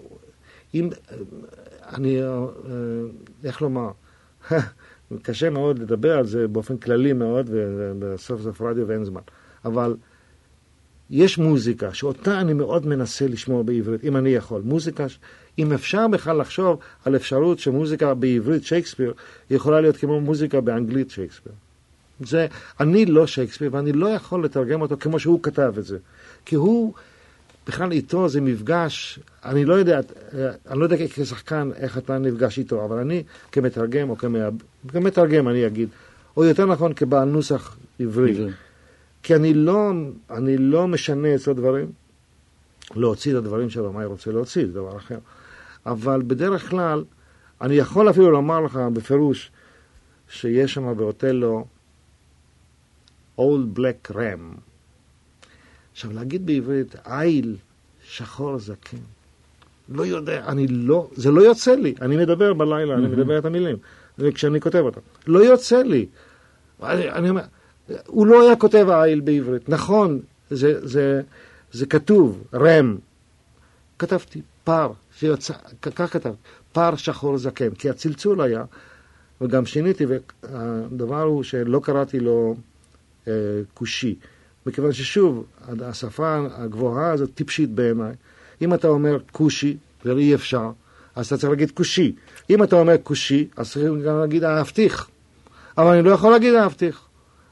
אם, 0.73 0.89
אני, 1.93 2.21
uh, 2.21 2.27
איך 3.43 3.61
לומר, 3.61 3.91
קשה 5.21 5.49
מאוד 5.49 5.79
לדבר 5.79 6.17
על 6.17 6.25
זה 6.25 6.47
באופן 6.47 6.77
כללי 6.77 7.13
מאוד, 7.13 7.49
ובסוף 7.51 8.41
סוף 8.41 8.62
רדיו 8.62 8.88
ואין 8.88 9.03
זמן. 9.03 9.21
אבל 9.65 9.95
יש 11.10 11.38
מוזיקה 11.38 11.93
שאותה 11.93 12.41
אני 12.41 12.53
מאוד 12.53 12.88
מנסה 12.88 13.27
לשמוע 13.27 13.63
בעברית, 13.63 14.03
אם 14.03 14.17
אני 14.17 14.29
יכול. 14.29 14.62
מוזיקה, 14.62 15.05
אם 15.60 15.71
אפשר 15.73 16.08
בכלל 16.08 16.38
לחשוב 16.38 16.79
על 17.05 17.15
אפשרות 17.15 17.60
שמוזיקה 17.60 18.13
בעברית 18.13 18.63
שייקספיר 18.63 19.13
יכולה 19.49 19.81
להיות 19.81 19.97
כמו 19.97 20.21
מוזיקה 20.21 20.62
באנגלית 20.62 21.12
שייקספיר. 21.12 21.53
זה, 22.19 22.47
אני 22.79 23.05
לא 23.05 23.27
שייקספיר 23.27 23.69
ואני 23.73 23.91
לא 23.91 24.08
יכול 24.08 24.45
לתרגם 24.45 24.81
אותו 24.81 24.95
כמו 24.99 25.19
שהוא 25.19 25.39
כתב 25.43 25.73
את 25.77 25.86
זה. 25.86 25.97
כי 26.45 26.55
הוא 26.55 26.93
בכלל 27.67 27.91
איתו 27.91 28.30
זה 28.30 28.41
מפגש, 28.41 29.19
אני 29.45 29.65
לא 29.65 29.73
יודע, 29.73 29.99
אני 30.67 30.80
לא 30.80 30.84
יודע 30.84 30.95
כשחקן 31.10 31.69
איך 31.75 31.97
אתה 31.97 32.17
נפגש 32.17 32.60
איתו, 32.60 32.86
אבל 32.86 32.97
אני 32.97 33.23
כמתרגם 33.51 34.10
או 34.10 34.15
כמתרגם 34.88 35.47
אני 35.47 35.67
אגיד, 35.67 35.89
או 36.38 36.43
יותר 36.43 36.65
נכון 36.65 36.93
כבעל 36.93 37.30
נוסח 37.30 37.78
עברי. 37.99 38.47
כי 39.23 39.36
אני 39.36 39.54
לא, 39.54 39.91
אני 40.30 40.58
לא 40.58 40.88
משנה 40.88 41.36
אצלו 41.36 41.54
דברים, 41.54 41.91
להוציא 42.95 43.32
את 43.32 43.38
הדברים 43.38 43.67
אני 43.97 44.06
רוצה 44.06 44.32
להוציא, 44.32 44.65
זה 44.65 44.73
דבר 44.73 44.97
אחר. 44.97 45.17
אבל 45.86 46.21
בדרך 46.28 46.69
כלל, 46.69 47.04
אני 47.62 47.75
יכול 47.75 48.10
אפילו 48.10 48.32
לומר 48.32 48.60
לך 48.60 48.80
בפירוש, 48.93 49.51
שיש 50.30 50.73
שם 50.73 50.97
באוטלו 50.97 51.65
Old 53.39 53.78
Black 53.78 54.12
Ram. 54.12 54.60
עכשיו, 55.95 56.13
להגיד 56.13 56.45
בעברית, 56.45 56.95
איל 57.05 57.55
שחור 58.03 58.60
זקן. 58.60 58.97
לא 59.89 60.05
יודע, 60.05 60.45
אני 60.47 60.67
לא, 60.67 61.10
זה 61.15 61.31
לא 61.31 61.41
יוצא 61.41 61.75
לי. 61.75 61.95
אני 62.01 62.17
מדבר 62.17 62.53
בלילה, 62.53 62.95
mm-hmm. 62.95 62.97
אני 62.97 63.08
מדבר 63.08 63.38
את 63.38 63.45
המילים, 63.45 63.77
כשאני 64.34 64.62
כותב 64.62 64.79
אותם. 64.79 65.01
לא 65.27 65.39
יוצא 65.39 65.81
לי. 65.81 66.05
אני, 66.84 67.10
אני 67.10 67.29
אומר, 67.29 67.41
הוא 68.05 68.27
לא 68.27 68.41
היה 68.41 68.55
כותב 68.55 68.88
איל 68.89 69.19
בעברית. 69.19 69.69
נכון, 69.69 70.19
זה, 70.49 70.88
זה, 70.88 71.21
זה 71.71 71.86
כתוב, 71.86 72.43
רם. 72.53 72.97
כתבתי 73.99 74.41
פר, 74.63 74.91
שיוצא, 75.17 75.53
כך 75.81 76.13
כתבתי, 76.13 76.38
פר 76.71 76.95
שחור 76.95 77.38
זקן, 77.38 77.71
כי 77.71 77.89
הצלצול 77.89 78.41
היה, 78.41 78.63
וגם 79.41 79.65
שיניתי, 79.65 80.05
והדבר 80.05 81.21
הוא 81.21 81.43
שלא 81.43 81.79
קראתי 81.84 82.19
לו 82.19 82.55
אה, 83.27 83.34
כושי. 83.73 84.15
מכיוון 84.65 84.91
ששוב, 84.91 85.45
השפה 85.82 86.45
הגבוהה 86.58 87.12
הזאת 87.12 87.30
טיפשית 87.36 87.69
בעיניי. 87.69 88.13
אם 88.62 88.73
אתה 88.73 88.88
אומר 88.88 89.17
כושי, 89.32 89.78
זה 90.04 90.12
אי 90.12 90.36
אפשר, 90.36 90.71
אז 91.15 91.28
אתה 91.28 91.38
צריך 91.38 91.49
להגיד 91.49 91.71
כושי. 91.71 92.15
אם 92.49 92.63
אתה 92.63 92.75
אומר 92.75 92.95
כושי, 93.04 93.47
אז 93.58 93.71
צריך 93.71 93.91
גם 94.06 94.19
להגיד 94.19 94.43
האבטיח. 94.43 95.10
אבל 95.78 95.88
אני 95.88 96.01
לא 96.01 96.12
יכול 96.12 96.32
להגיד 96.32 96.54
האבטיח. 96.54 97.01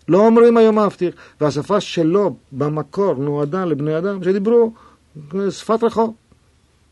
לא 0.07 0.25
אומרים 0.25 0.57
היום 0.57 0.79
מבטיח. 0.79 1.15
והשפה 1.41 1.81
שלו 1.81 2.35
במקור 2.51 3.13
נועדה 3.13 3.65
לבני 3.65 3.97
אדם 3.97 4.23
שדיברו 4.23 4.73
שפת 5.49 5.83
רחוב. 5.83 6.15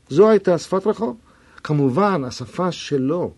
זו 0.10 0.30
הייתה 0.30 0.58
שפת 0.58 0.88
רחוב. 0.88 1.18
כמובן, 1.64 2.24
השפה 2.24 2.72
שלו, 2.72 3.32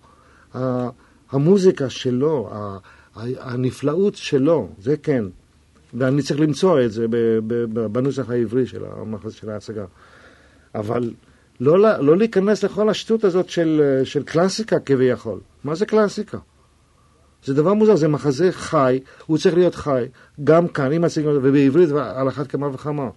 המוזיקה 1.31 1.89
שלו, 1.89 2.49
הנפלאות 3.15 4.15
שלו, 4.15 4.69
זה 4.79 4.97
כן. 4.97 5.25
ואני 5.93 6.21
צריך 6.21 6.39
למצוא 6.39 6.81
את 6.81 6.91
זה 6.91 7.05
בנוסח 7.91 8.29
העברי 8.29 8.65
של, 8.65 9.49
ההצגה. 9.49 9.85
אבל 10.75 11.13
לא, 11.59 11.99
לא 11.99 12.17
להיכנס 12.17 12.63
לכל 12.63 12.89
השטות 12.89 13.23
הזאת 13.23 13.49
של, 13.49 14.01
של 14.03 14.23
קלאסיקה 14.23 14.79
כביכול. 14.79 15.39
מה 15.63 15.75
זה 15.75 15.85
קלאסיקה? 15.85 16.37
זה 17.43 17.53
דבר 17.53 17.73
מוזר, 17.73 17.95
זה 17.95 18.07
מחזה 18.07 18.51
חי, 18.51 18.99
הוא 19.25 19.37
צריך 19.37 19.55
להיות 19.55 19.75
חי, 19.75 20.05
גם 20.43 20.67
כאן, 20.67 20.91
אם 20.91 21.01
מציגים 21.01 21.29
אותו, 21.29 21.39
ובעברית 21.43 21.89
על 21.91 22.27
אחת 22.27 22.47
כמה 22.47 22.67
וכמה. 22.67 23.09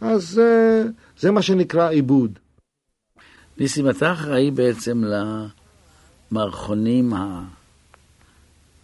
אז 0.00 0.28
זה, 0.28 0.84
זה 1.18 1.30
מה 1.30 1.42
שנקרא 1.42 1.88
עיבוד. 1.88 2.38
ניסים, 3.58 3.90
אתה 3.90 4.12
אחראי 4.12 4.50
בעצם 4.50 5.02
למערכונים 6.32 7.14
ה... 7.14 7.44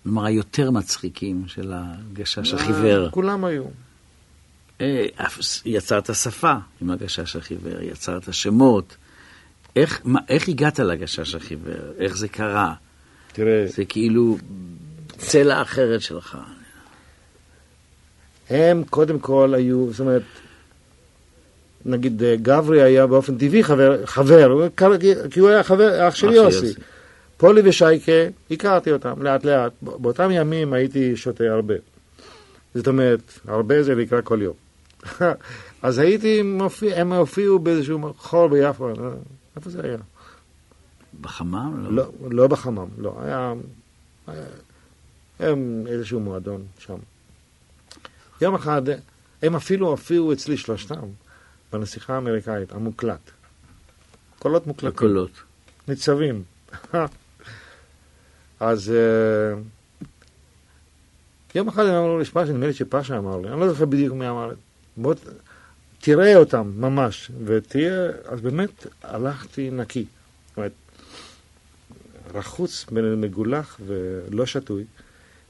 כלומר, 0.07 0.27
היותר 0.27 0.71
מצחיקים 0.71 1.45
של 1.47 1.73
הגשש 1.75 2.55
החיוור. 2.55 3.11
כולם 3.11 3.45
היו. 3.45 3.65
אה, 4.81 5.07
יצרת 5.65 6.15
שפה 6.15 6.53
עם 6.83 6.91
הגשש 6.91 7.37
החיוור, 7.37 7.81
יצרת 7.81 8.35
שמות. 8.35 8.97
איך, 9.77 10.01
מה, 10.05 10.21
איך 10.29 10.49
הגעת 10.49 10.79
לגשש 10.79 11.35
החיוור? 11.35 11.93
איך 11.99 12.17
זה 12.17 12.29
קרה? 12.29 12.75
תראה... 13.33 13.67
זה 13.67 13.85
כאילו 13.85 14.39
צלע 15.19 15.63
אחרת 15.63 16.03
שלך. 16.03 16.39
הם 18.51 18.85
קודם 18.91 19.19
כל 19.19 19.55
היו, 19.57 19.89
זאת 19.91 20.01
אומרת, 20.01 20.23
נגיד 21.85 22.23
אה, 22.23 22.37
גברי 22.43 22.83
היה 22.83 23.07
באופן 23.07 23.39
טבעי 23.39 23.65
חבר, 23.65 24.07
חבר 24.07 24.69
כי 25.31 25.41
הוא 25.41 25.49
היה 25.49 25.63
חבר, 25.63 26.09
אח 26.09 26.15
של 26.15 26.33
יוסי. 26.33 26.75
פולי 27.37 27.61
ושייקה, 27.65 28.13
הכרתי 28.51 28.93
אותם 28.93 29.23
לאט 29.23 29.45
לאט. 29.45 29.73
באותם 29.83 30.31
ימים 30.31 30.73
הייתי 30.73 31.17
שותה 31.17 31.45
הרבה. 31.45 31.75
זאת 32.75 32.89
אומרת, 32.89 33.39
הרבה 33.49 33.83
זה 33.83 33.95
נקרא 33.95 34.21
כל 34.25 34.43
יום. 34.43 34.55
אז 35.83 35.99
הייתי 35.99 36.43
מופיע, 36.43 37.01
הם 37.01 37.13
הופיעו 37.13 37.59
באיזשהו 37.59 38.15
חור 38.19 38.49
ביפו, 38.49 38.89
אה, 38.89 38.93
איפה 39.57 39.71
זה 39.71 39.81
היה? 39.85 39.97
בחמם? 41.21 41.87
לא, 41.91 42.05
לא, 42.21 42.31
לא 42.31 42.47
בחמם, 42.47 42.89
לא. 42.99 43.17
היה, 43.23 43.53
היה, 44.27 44.45
היה 45.39 45.55
איזשהו 45.87 46.21
מועדון 46.21 46.65
שם. 46.79 46.97
יום 48.41 48.55
אחד, 48.55 48.83
הם 49.43 49.57
אפילו 49.57 49.89
הופיעו 49.89 50.33
אצלי 50.33 50.57
שלושתם 50.57 51.09
בנסיכה 51.73 52.15
האמריקאית, 52.15 52.73
המוקלט. 52.73 53.31
קולות 54.39 54.67
מוקלטים. 54.67 54.97
הקולות. 54.97 55.31
ניצבים. 55.89 56.43
אז 58.61 58.93
uh, 58.93 59.59
יום 61.55 61.69
אחד 61.69 61.87
הם 61.87 61.95
אמרו 61.95 62.19
לי, 62.19 62.25
פאשה, 62.25 62.53
נדמה 62.53 62.67
לי 62.67 62.73
שפאשה 62.73 63.19
אמר 63.19 63.41
לי, 63.41 63.49
אני 63.49 63.61
לא 63.61 63.69
זוכר 63.69 63.85
בדיוק 63.85 64.15
מי 64.15 64.29
אמר 64.29 64.49
לי, 64.49 64.55
בוא 64.97 65.15
תראה 66.01 66.37
אותם 66.37 66.73
ממש, 66.77 67.31
ותהיה, 67.45 68.11
אז 68.25 68.41
באמת 68.41 68.87
הלכתי 69.03 69.71
נקי. 69.71 70.05
זאת 70.49 70.57
אומרת, 70.57 70.73
רחוץ, 72.35 72.87
מגולח 72.93 73.81
ולא 73.87 74.47
שתוי, 74.47 74.85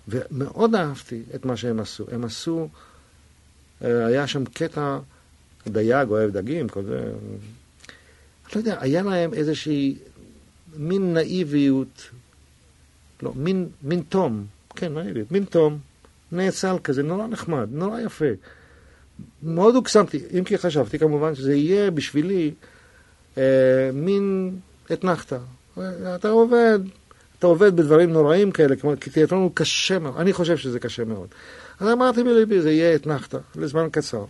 ומאוד 0.08 0.74
אהבתי 0.74 1.22
את 1.34 1.44
מה 1.44 1.56
שהם 1.56 1.80
עשו. 1.80 2.04
הם 2.12 2.24
עשו, 2.24 2.68
אה, 3.84 4.06
היה 4.06 4.26
שם 4.26 4.44
קטע, 4.44 4.98
דייג 5.66 6.08
אוהב 6.08 6.30
דגים, 6.30 6.68
כל 6.68 6.82
זה, 6.82 7.12
לא 8.54 8.60
יודע, 8.60 8.76
היה 8.80 9.02
להם 9.02 9.34
איזושהי 9.34 9.98
מין 10.76 11.14
נאיביות, 11.14 12.10
לא, 13.22 13.32
מין, 13.36 13.68
מין 13.82 14.02
תום, 14.08 14.44
כן, 14.76 14.94
נאיביות, 14.94 15.32
מין 15.32 15.44
תום, 15.44 15.78
נאצל 16.32 16.76
כזה, 16.84 17.02
נורא 17.02 17.26
נחמד, 17.26 17.68
נורא 17.70 18.00
יפה. 18.00 18.24
מאוד 19.42 19.74
הוקסמתי, 19.74 20.18
אם 20.38 20.44
כי 20.44 20.58
חשבתי 20.58 20.98
כמובן 20.98 21.34
שזה 21.34 21.54
יהיה 21.54 21.90
בשבילי 21.90 22.54
אה, 23.38 23.90
מין 23.92 24.56
אתנחתא. 24.92 25.38
אתה 26.14 26.28
עובד, 26.28 26.78
אתה 27.38 27.46
עובד 27.46 27.76
בדברים 27.76 28.12
נוראים 28.12 28.50
כאלה, 28.50 28.76
כמו, 28.76 28.92
כי 29.00 29.10
תיאטרון 29.10 29.42
הוא 29.42 29.50
קשה 29.54 29.98
מאוד, 29.98 30.14
אני 30.16 30.32
חושב 30.32 30.56
שזה 30.56 30.80
קשה 30.80 31.04
מאוד. 31.04 31.28
אז 31.80 31.88
אמרתי 31.88 32.22
בליבי, 32.22 32.60
זה 32.60 32.70
יהיה 32.70 32.94
אתנחתא, 32.94 33.38
לזמן 33.56 33.88
קצר. 33.92 34.24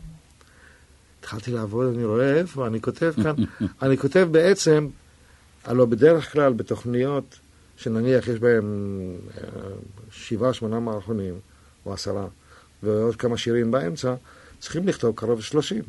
התחלתי 1.21 1.51
לעבוד, 1.51 1.95
אני 1.95 2.05
רואה 2.05 2.35
איפה, 2.35 2.67
אני 2.67 2.81
כותב 2.81 3.13
כאן, 3.23 3.35
אני 3.83 3.97
כותב 3.97 4.29
בעצם, 4.31 4.89
הלוא 5.65 5.87
בדרך 5.87 6.33
כלל 6.33 6.53
בתוכניות 6.53 7.39
שנניח 7.77 8.29
יש 8.29 8.39
בהן 8.39 8.65
אה, 9.39 9.49
שבעה, 10.11 10.53
שמונה 10.53 10.81
מערכונים, 10.81 11.35
או 11.87 11.93
עשרה, 11.93 12.27
ועוד 12.83 13.17
כמה 13.17 13.37
שירים 13.37 13.71
באמצע, 13.71 14.15
צריכים 14.59 14.89
לכתוב 14.89 15.17
קרוב 15.17 15.41
ל-30. 15.41 15.83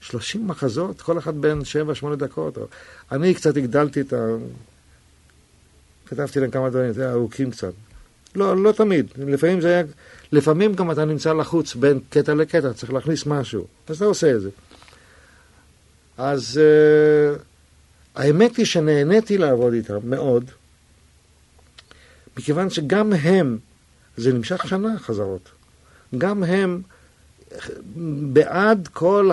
30 0.00 0.48
מחזות, 0.48 1.00
כל 1.00 1.18
אחד 1.18 1.40
בין 1.40 1.60
7-8 2.02 2.16
דקות. 2.16 2.58
אני 3.12 3.34
קצת 3.34 3.56
הגדלתי 3.56 4.00
את 4.00 4.12
ה... 4.12 4.26
כתבתי 6.06 6.40
להם 6.40 6.50
כמה 6.50 6.70
דברים, 6.70 6.92
זה 6.92 7.12
ארוכים 7.12 7.50
קצת. 7.50 7.72
לא, 8.34 8.62
לא 8.62 8.72
תמיד. 8.72 9.06
לפעמים 9.18 9.60
זה 9.60 9.68
היה... 9.68 9.82
לפעמים 10.32 10.74
גם 10.74 10.90
אתה 10.90 11.04
נמצא 11.04 11.32
לחוץ 11.32 11.74
בין 11.74 12.00
קטע 12.10 12.34
לקטע, 12.34 12.72
צריך 12.72 12.92
להכניס 12.92 13.26
משהו. 13.26 13.66
אז 13.88 13.96
אתה 13.96 14.04
עושה 14.04 14.34
את 14.34 14.40
זה. 14.40 14.50
אז 16.16 16.60
uh, 16.60 17.40
האמת 18.14 18.56
היא 18.56 18.66
שנהניתי 18.66 19.38
לעבוד 19.38 19.72
איתם 19.72 19.98
מאוד, 20.04 20.50
מכיוון 22.36 22.70
שגם 22.70 23.12
הם, 23.12 23.58
זה 24.16 24.32
נמשך 24.32 24.68
שנה 24.68 24.98
חזרות, 24.98 25.50
גם 26.18 26.44
הם 26.44 26.82
בעד 28.32 28.88
כל 28.92 29.30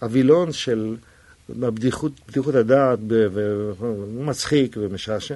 הווילון 0.00 0.52
של 0.52 0.96
הבדיחות, 1.62 2.12
בדיחות 2.28 2.54
הדעת, 2.54 2.98
ומצחיק 3.08 4.76
ומשעשע, 4.80 5.34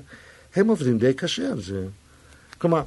הם 0.56 0.68
עובדים 0.68 0.98
די 0.98 1.14
קשה 1.14 1.52
על 1.52 1.60
זה. 1.60 1.86
כלומר, 2.58 2.82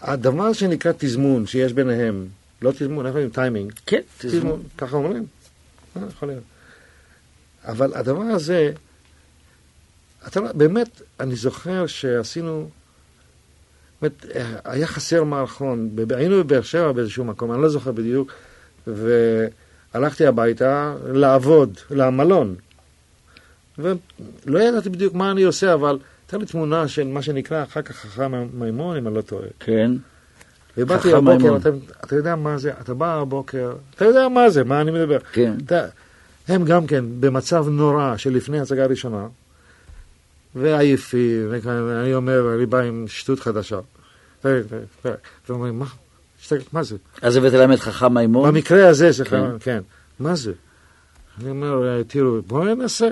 הדבר 0.00 0.52
שנקרא 0.52 0.92
תזמון 0.98 1.46
שיש 1.46 1.72
ביניהם, 1.72 2.26
לא 2.62 2.72
תזמון, 2.72 3.06
איך 3.06 3.14
אומרים? 3.14 3.30
טיימינג. 3.30 3.72
כן, 3.86 4.00
תזמון. 4.18 4.62
ככה 4.78 4.96
אומרים? 4.96 5.26
אה, 5.96 6.02
יכול 6.08 6.28
להיות. 6.28 6.44
אבל 7.64 7.94
הדבר 7.94 8.22
הזה, 8.22 8.72
אתה, 10.26 10.40
באמת, 10.52 11.02
אני 11.20 11.36
זוכר 11.36 11.86
שעשינו 11.86 12.68
אומרת, 14.02 14.26
היה 14.64 14.86
חסר 14.86 15.24
מערכון, 15.24 15.90
היינו 16.16 16.44
בבאר 16.44 16.62
שבע 16.62 16.92
באיזשהו 16.92 17.24
מקום, 17.24 17.52
אני 17.52 17.62
לא 17.62 17.68
זוכר 17.68 17.92
בדיוק, 17.92 18.32
והלכתי 18.86 20.26
הביתה 20.26 20.94
לעבוד, 21.12 21.78
למלון. 21.90 22.54
ולא 23.78 24.58
ידעתי 24.58 24.90
בדיוק 24.90 25.14
מה 25.14 25.30
אני 25.30 25.42
עושה, 25.42 25.74
אבל 25.74 25.98
הייתה 26.22 26.38
לי 26.38 26.46
תמונה 26.46 26.88
של 26.88 27.08
מה 27.08 27.22
שנקרא 27.22 27.62
אחר 27.62 27.82
כך 27.82 27.96
חכם 27.96 28.32
מימון, 28.54 28.96
אם 28.96 29.06
אני 29.06 29.14
לא 29.14 29.20
טועה. 29.20 29.46
כן. 29.60 29.90
ובאתי 30.76 31.12
הבוקר, 31.12 31.56
אתה, 31.56 31.68
אתה 32.04 32.16
יודע 32.16 32.36
מה 32.36 32.58
זה, 32.58 32.72
אתה 32.80 32.94
בא 32.94 33.14
הבוקר, 33.14 33.72
אתה 33.94 34.04
יודע 34.04 34.28
מה 34.28 34.50
זה, 34.50 34.64
מה 34.64 34.80
אני 34.80 34.90
מדבר. 34.90 35.18
כן. 35.32 35.54
אתה, 35.66 35.86
הם 36.48 36.64
גם 36.64 36.86
כן 36.86 37.04
במצב 37.20 37.68
נורא 37.68 38.16
של 38.16 38.34
לפני 38.34 38.60
הצגה 38.60 38.86
ראשונה, 38.86 39.26
ועייפים, 40.54 41.48
ואני 41.50 42.14
אומר, 42.14 42.54
אני 42.54 42.66
בא 42.66 42.78
עם 42.78 43.04
שטות 43.08 43.40
חדשה. 43.40 43.78
ואומרים, 45.48 45.78
מה? 45.78 45.86
מה 46.72 46.82
זה? 46.82 46.96
אז 47.22 47.36
הבאת 47.36 47.52
להם 47.52 47.72
את 47.72 47.80
חכם 47.80 48.14
מימון? 48.14 48.48
במקרה 48.48 48.88
הזה, 48.88 49.12
זה 49.12 49.24
כן. 49.24 49.58
כן. 49.60 49.82
מה 50.20 50.34
זה? 50.34 50.52
אני 51.40 51.50
אומר, 51.50 52.02
תראו, 52.02 52.42
בואו 52.42 52.64
ננסה. 52.64 53.08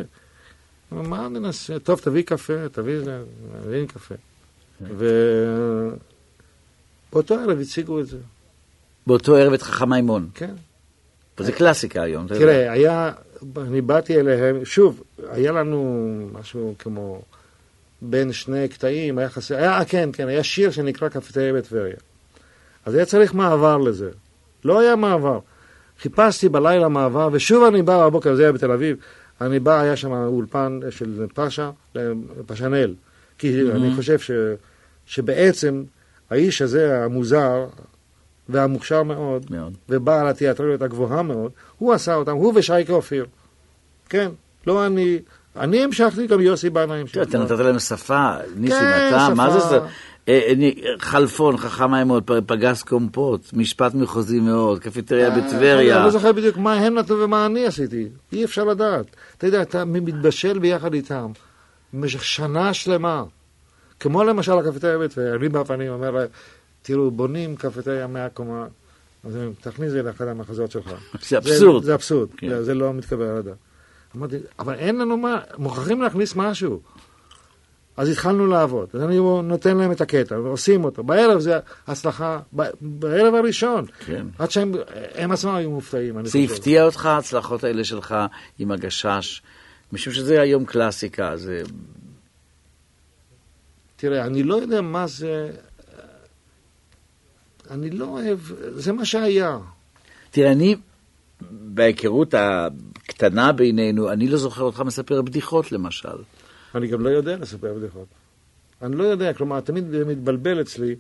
מה 0.90 1.28
ננסה? 1.28 1.78
טוב, 1.78 2.00
תביא 2.00 2.22
קפה, 2.22 2.68
תביא 2.72 3.00
זה, 3.04 3.22
תביא 3.64 3.86
קפה. 3.86 4.14
כן. 4.78 4.84
ובאותו 7.10 7.34
ערב 7.34 7.60
הציגו 7.60 8.00
את 8.00 8.06
זה. 8.06 8.18
באותו 9.06 9.36
ערב 9.36 9.52
את 9.52 9.62
חכם 9.62 9.90
מימון? 9.90 10.30
כן. 10.34 10.54
זה 11.42 11.52
קלאסיקה 11.52 12.02
היום. 12.02 12.26
תראה, 12.28 12.72
היה, 12.72 13.12
אני 13.56 13.80
באתי 13.80 14.20
אליהם, 14.20 14.64
שוב, 14.64 15.02
היה 15.30 15.52
לנו 15.52 16.06
משהו 16.32 16.74
כמו 16.78 17.22
בין 18.02 18.32
שני 18.32 18.68
קטעים, 18.68 19.18
היה 19.18 19.28
חסר, 19.28 19.56
היה, 19.56 19.78
אה, 19.78 19.84
כן, 19.84 20.10
כן, 20.12 20.28
היה 20.28 20.42
שיר 20.42 20.70
שנקרא 20.70 21.08
קפטריה 21.08 21.52
בטבריה. 21.52 21.96
אז 22.84 22.94
היה 22.94 23.04
צריך 23.04 23.34
מעבר 23.34 23.78
לזה. 23.78 24.10
לא 24.64 24.80
היה 24.80 24.96
מעבר. 24.96 25.38
חיפשתי 26.00 26.48
בלילה 26.48 26.88
מעבר, 26.88 27.28
ושוב 27.32 27.64
אני 27.64 27.82
בא 27.82 28.06
בבוקר, 28.06 28.34
זה 28.34 28.42
היה 28.42 28.52
בתל 28.52 28.72
אביב, 28.72 28.96
אני 29.40 29.60
בא, 29.60 29.80
היה 29.80 29.96
שם 29.96 30.12
אולפן 30.12 30.80
של 30.90 31.26
פאשה, 31.34 31.70
פשנל, 32.46 32.94
כי 33.38 33.62
mm-hmm. 33.62 33.76
אני 33.76 33.96
חושב 33.96 34.18
ש, 34.18 34.30
שבעצם 35.06 35.82
האיש 36.30 36.62
הזה, 36.62 37.04
המוזר 37.04 37.66
והמוכשר 38.52 39.02
מאוד, 39.02 39.46
מאוד. 39.50 39.76
ובעל 39.88 40.28
התיאטריות 40.28 40.82
הגבוהה 40.82 41.22
מאוד, 41.22 41.50
הוא 41.78 41.92
עשה 41.92 42.14
אותם, 42.14 42.32
הוא 42.32 42.52
ושייקה 42.56 42.92
אופיר. 42.92 43.26
כן, 44.08 44.28
לא 44.66 44.86
אני. 44.86 45.18
אני 45.56 45.84
המשכתי, 45.84 46.26
גם 46.26 46.40
יוסי 46.40 46.70
בנה 46.70 46.94
המשיך. 46.94 47.22
אתה 47.22 47.38
נתת 47.38 47.50
להם 47.50 47.78
שפה, 47.78 48.32
ניסים, 48.56 48.78
כן, 48.78 49.08
אתה, 49.08 49.34
מה 49.34 49.50
זה 49.50 49.60
זה? 49.60 49.78
אה, 50.28 50.52
אה, 50.62 50.70
חלפון, 50.98 51.56
חכם 51.56 51.94
היה 51.94 52.04
מאוד, 52.04 52.30
פגס 52.46 52.82
קומפוט, 52.82 53.52
משפט 53.52 53.94
מחוזי 53.94 54.40
מאוד, 54.40 54.78
קפיטריה 54.78 55.28
אה, 55.28 55.40
בטבריה. 55.40 55.96
אני 55.96 56.04
לא 56.04 56.10
זוכר 56.10 56.32
בדיוק 56.32 56.56
מה 56.56 56.74
הם 56.74 56.94
נתנו 56.94 57.20
ומה 57.20 57.46
אני 57.46 57.66
עשיתי. 57.66 58.08
אי 58.32 58.44
אפשר 58.44 58.64
לדעת. 58.64 59.06
אתה 59.38 59.46
יודע, 59.46 59.62
אתה 59.62 59.84
מתבשל 59.84 60.58
ביחד 60.58 60.94
איתם 60.94 61.30
במשך 61.92 62.24
שנה 62.24 62.74
שלמה. 62.74 63.24
כמו 64.00 64.24
למשל 64.24 64.58
הקפיטריה 64.58 64.98
בטבריה, 64.98 65.34
אני 65.34 65.48
בפנים 65.48 65.92
אומר 65.92 66.10
להם, 66.10 66.28
תראו, 66.82 67.10
בונים 67.10 67.56
קפיטריה 67.56 68.06
מהקומה, 68.06 68.66
אז 69.24 69.36
הם 69.36 69.52
תכניס 69.60 69.88
את 69.88 69.92
זה 69.92 70.02
לאחד 70.02 70.28
המחזות 70.28 70.70
שלך. 70.70 70.90
זה 71.28 71.38
אבסורד. 71.38 71.84
זה 71.84 71.94
אבסורד, 71.94 72.28
כן. 72.36 72.62
זה 72.62 72.74
לא 72.74 72.92
מתקבל 72.92 73.24
על 73.24 73.36
הדעת. 73.36 73.56
אמרתי, 74.16 74.36
אבל 74.58 74.74
אין 74.74 74.98
לנו 74.98 75.16
מה, 75.16 75.40
מוכרחים 75.58 76.02
להכניס 76.02 76.36
משהו. 76.36 76.80
אז 77.96 78.08
התחלנו 78.08 78.46
לעבוד. 78.46 78.88
אז 78.92 79.02
אני 79.02 79.18
נותן 79.44 79.76
להם 79.76 79.92
את 79.92 80.00
הקטע, 80.00 80.40
ועושים 80.40 80.84
אותו. 80.84 81.02
בערב 81.04 81.40
זה 81.40 81.58
הצלחה, 81.86 82.40
בערב 82.80 83.34
הראשון. 83.34 83.84
כן. 84.06 84.26
עד 84.38 84.50
שהם 84.50 84.72
הם 85.14 85.32
עצמם 85.32 85.54
היו 85.54 85.70
מופתעים. 85.70 86.26
זה 86.26 86.38
הפתיע 86.38 86.84
אותך, 86.84 87.06
ההצלחות 87.06 87.64
האלה 87.64 87.84
שלך 87.84 88.14
עם 88.58 88.70
הגשש? 88.70 89.42
משום 89.92 90.12
שזה 90.12 90.40
היום 90.40 90.64
קלאסיקה, 90.64 91.36
זה... 91.36 91.62
תראה, 93.96 94.26
אני 94.26 94.42
לא 94.42 94.54
יודע 94.54 94.80
מה 94.80 95.06
זה... 95.06 95.50
אני 97.70 97.90
לא 97.90 98.04
אוהב... 98.04 98.38
זה 98.74 98.92
מה 98.92 99.04
שהיה. 99.04 99.58
תראה, 100.30 100.52
אני, 100.52 100.76
בהיכרות 101.50 102.34
הקטנה 102.34 103.52
בינינו, 103.52 104.12
אני 104.12 104.28
לא 104.28 104.36
זוכר 104.36 104.62
אותך 104.62 104.80
מספר 104.80 105.22
בדיחות, 105.22 105.72
למשל. 105.72 106.08
אני 106.74 106.86
גם 106.86 107.00
לא 107.00 107.08
יודע 107.08 107.36
לספר 107.36 107.74
בדיחות. 107.74 108.06
אני 108.82 108.96
לא 108.96 109.04
יודע, 109.04 109.32
כלומר, 109.32 109.60
תמיד 109.60 109.90
זה 109.90 110.04
מתבלבל 110.04 110.60
אצלי. 110.60 110.96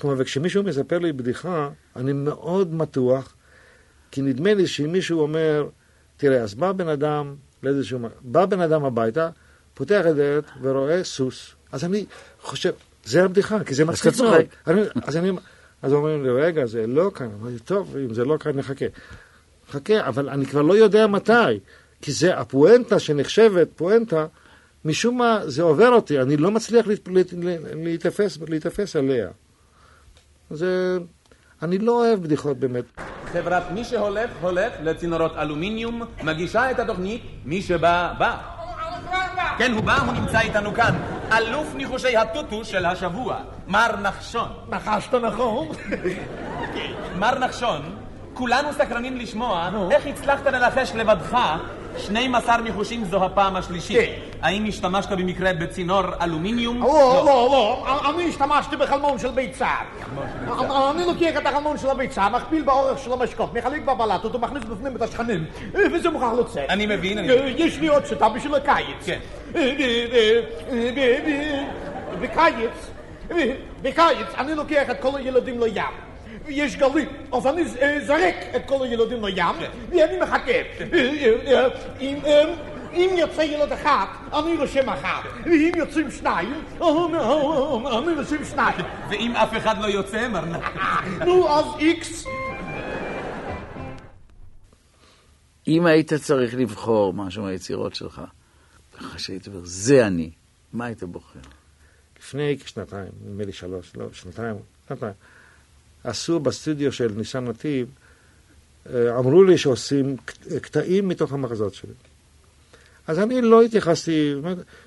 כלומר, 0.00 0.16
וכשמישהו 0.18 0.62
מספר 0.62 0.98
לי 0.98 1.12
בדיחה, 1.12 1.68
אני 1.96 2.12
מאוד 2.12 2.74
מתוח, 2.74 3.34
כי 4.10 4.22
נדמה 4.22 4.54
לי 4.54 4.66
שאם 4.66 4.92
מישהו 4.92 5.20
אומר, 5.20 5.68
תראה, 6.16 6.40
אז 6.40 6.54
בא 6.54 6.72
בן 6.72 6.88
אדם 6.88 7.34
לאיזשהו... 7.62 7.98
בא 8.20 8.46
בן 8.46 8.60
אדם 8.60 8.84
הביתה, 8.84 9.30
פותח 9.74 10.00
את 10.00 10.06
הדלת 10.06 10.44
ורואה 10.62 11.04
סוס. 11.04 11.54
אז 11.72 11.84
אני 11.84 12.04
חושב, 12.42 12.70
זה 13.04 13.24
הבדיחה, 13.24 13.64
כי 13.64 13.74
זה 13.74 13.84
מצחיק 13.84 14.12
מאוד. 14.20 14.44
אז 15.02 15.16
אני... 15.16 15.30
אז 15.84 15.92
אומרים 15.92 16.24
לי, 16.24 16.30
רגע, 16.30 16.66
זה 16.66 16.86
לא 16.86 17.10
כאן. 17.14 17.28
אמרתי, 17.40 17.58
טוב, 17.58 17.96
אם 17.96 18.14
זה 18.14 18.24
לא 18.24 18.36
כאן, 18.36 18.52
נחכה. 18.52 18.84
חכה, 19.70 20.06
אבל 20.08 20.28
אני 20.28 20.46
כבר 20.46 20.62
לא 20.62 20.76
יודע 20.76 21.06
מתי. 21.06 21.60
כי 22.02 22.12
זה 22.12 22.38
הפואנטה 22.38 22.98
שנחשבת 22.98 23.68
פואנטה, 23.76 24.26
משום 24.84 25.18
מה 25.18 25.40
זה 25.44 25.62
עובר 25.62 25.88
אותי, 25.88 26.20
אני 26.20 26.36
לא 26.36 26.50
מצליח 26.50 26.86
להתאפס, 27.74 28.38
להתאפס 28.48 28.96
עליה. 28.96 29.28
זה... 30.50 30.98
אני 31.62 31.78
לא 31.78 31.92
אוהב 31.92 32.22
בדיחות 32.22 32.58
באמת. 32.58 32.84
חברת 33.32 33.70
מי 33.70 33.84
שהולך, 33.84 34.30
הולך 34.40 34.72
לצינורות 34.82 35.32
אלומיניום, 35.36 36.02
מגישה 36.22 36.70
את 36.70 36.78
התוכנית, 36.78 37.22
מי 37.44 37.62
שבא, 37.62 38.12
בא. 38.18 38.36
כן, 39.58 39.72
הוא 39.72 39.84
בא, 39.84 40.00
הוא 40.00 40.12
נמצא 40.12 40.40
איתנו 40.40 40.74
כאן. 40.74 41.13
אלוף 41.36 41.74
ניחושי 41.74 42.16
הטוטו 42.16 42.64
של 42.64 42.86
השבוע, 42.86 43.36
מר 43.66 43.96
נחשון. 44.02 44.48
נחשת 44.68 45.14
נכון. 45.14 45.68
מר 47.18 47.38
נחשון, 47.38 47.96
כולנו 48.34 48.72
סקרנים 48.72 49.16
לשמוע 49.16 49.70
איך 49.90 50.06
הצלחת 50.06 50.46
לנחש 50.46 50.92
לבדך 50.94 51.38
12 51.98 52.56
ניחושים 52.56 53.04
זו 53.04 53.24
הפעם 53.24 53.56
השלישית. 53.56 53.98
כן. 53.98 54.12
האם 54.42 54.64
השתמשת 54.68 55.10
במקרה 55.10 55.52
בצינור 55.52 56.02
אלומיניום? 56.22 56.80
לא, 56.80 56.88
לא, 56.88 57.24
לא, 57.26 57.48
לא. 57.52 58.10
אני 58.10 58.28
השתמשתי 58.28 58.76
בחלמון 58.76 59.18
של 59.18 59.30
ביצה. 59.30 59.68
אני 60.90 61.04
לוקח 61.06 61.40
את 61.40 61.46
החלמון 61.46 61.78
של 61.78 61.90
הביצה, 61.90 62.28
מכפיל 62.28 62.62
באורך 62.62 62.98
של 62.98 63.12
המשקוף, 63.12 63.50
מחלק 63.54 63.82
בבלטות 63.84 64.34
ומכניס 64.34 64.64
בפנים 64.64 64.96
את 64.96 65.02
השכנים, 65.02 65.44
וזה 65.92 66.10
מוכרח 66.10 66.32
לצאת. 66.38 66.70
אני 66.70 66.86
מבין, 66.86 67.18
אני 67.18 67.28
מבין. 67.28 67.54
יש 67.56 67.78
לי 67.78 67.88
עוד 67.88 68.06
שיטה 68.06 68.28
בשביל 68.28 68.54
הקיץ. 68.54 69.06
כן. 69.06 69.18
בקיץ, 72.20 72.90
בקיץ 73.82 74.26
אני 74.38 74.54
לוקח 74.54 74.90
את 74.90 75.00
כל 75.00 75.10
הילדים 75.16 75.60
לים. 75.60 76.13
יש 76.48 76.76
גלים, 76.76 77.08
אז 77.32 77.46
אני 77.46 77.64
זרק 78.00 78.34
את 78.56 78.62
כל 78.66 78.84
הילדים 78.84 79.24
לים, 79.24 79.56
ואני 79.90 80.18
מחכה. 80.20 80.52
אם 82.94 83.10
יוצא 83.18 83.40
ילד 83.40 83.72
אחד, 83.72 84.06
אני 84.32 84.56
רושם 84.56 84.88
אחת. 84.88 85.24
ואם 85.44 85.72
יוצאים 85.76 86.10
שניים, 86.10 86.64
אני 86.80 88.14
רושם 88.16 88.44
שניים. 88.44 88.84
ואם 89.10 89.32
אף 89.36 89.56
אחד 89.56 89.78
לא 89.78 89.86
יוצא, 89.86 90.28
מרנה? 90.28 90.58
נו, 91.26 91.48
אז 91.48 91.64
איקס. 91.78 92.26
אם 95.68 95.86
היית 95.86 96.14
צריך 96.14 96.54
לבחור 96.54 97.14
משהו 97.14 97.42
מהיצירות 97.42 97.94
שלך, 97.94 98.22
אחרי 98.98 99.18
שהיית 99.18 99.46
אומר, 99.46 99.60
זה 99.64 100.06
אני, 100.06 100.30
מה 100.72 100.84
היית 100.84 101.02
בוחר? 101.02 101.38
לפני 102.18 102.58
כשנתיים, 102.64 103.12
נדמה 103.24 103.44
לי 103.44 103.52
שלוש, 103.52 103.96
לא, 103.96 104.06
שנתיים, 104.12 104.56
שנתיים. 104.88 105.12
עשו 106.04 106.40
בסטודיו 106.40 106.92
של 106.92 107.12
ניסן 107.16 107.44
נתיב, 107.44 107.86
אה, 108.92 109.18
אמרו 109.18 109.44
לי 109.44 109.58
שעושים 109.58 110.16
קטעים 110.60 111.08
מתוך 111.08 111.32
המחזות 111.32 111.74
שלי. 111.74 111.92
אז 113.06 113.18
אני 113.18 113.40
לא 113.40 113.62
התייחסתי, 113.62 114.34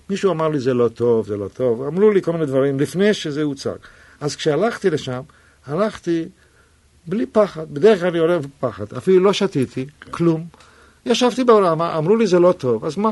מישהו 0.09 0.31
אמר 0.31 0.49
לי 0.49 0.59
זה 0.59 0.73
לא 0.73 0.87
טוב, 0.87 1.27
זה 1.27 1.37
לא 1.37 1.47
טוב, 1.47 1.83
אמרו 1.83 2.11
לי 2.11 2.21
כל 2.21 2.31
מיני 2.33 2.45
דברים 2.45 2.79
לפני 2.79 3.13
שזה 3.13 3.43
הוצג. 3.43 3.75
אז 4.21 4.35
כשהלכתי 4.35 4.89
לשם, 4.89 5.21
הלכתי 5.65 6.25
בלי 7.07 7.25
פחד, 7.25 7.73
בדרך 7.73 7.99
כלל 7.99 8.09
אני 8.09 8.19
הולך 8.19 8.45
בפחד, 8.45 8.85
אפילו 8.97 9.23
לא 9.23 9.33
שתיתי, 9.33 9.85
כלום. 10.11 10.45
ישבתי 11.05 11.43
בעולם, 11.43 11.81
אמרו 11.81 12.15
לי 12.15 12.27
זה 12.27 12.39
לא 12.39 12.51
טוב, 12.51 12.85
אז 12.85 12.97
מה? 12.97 13.11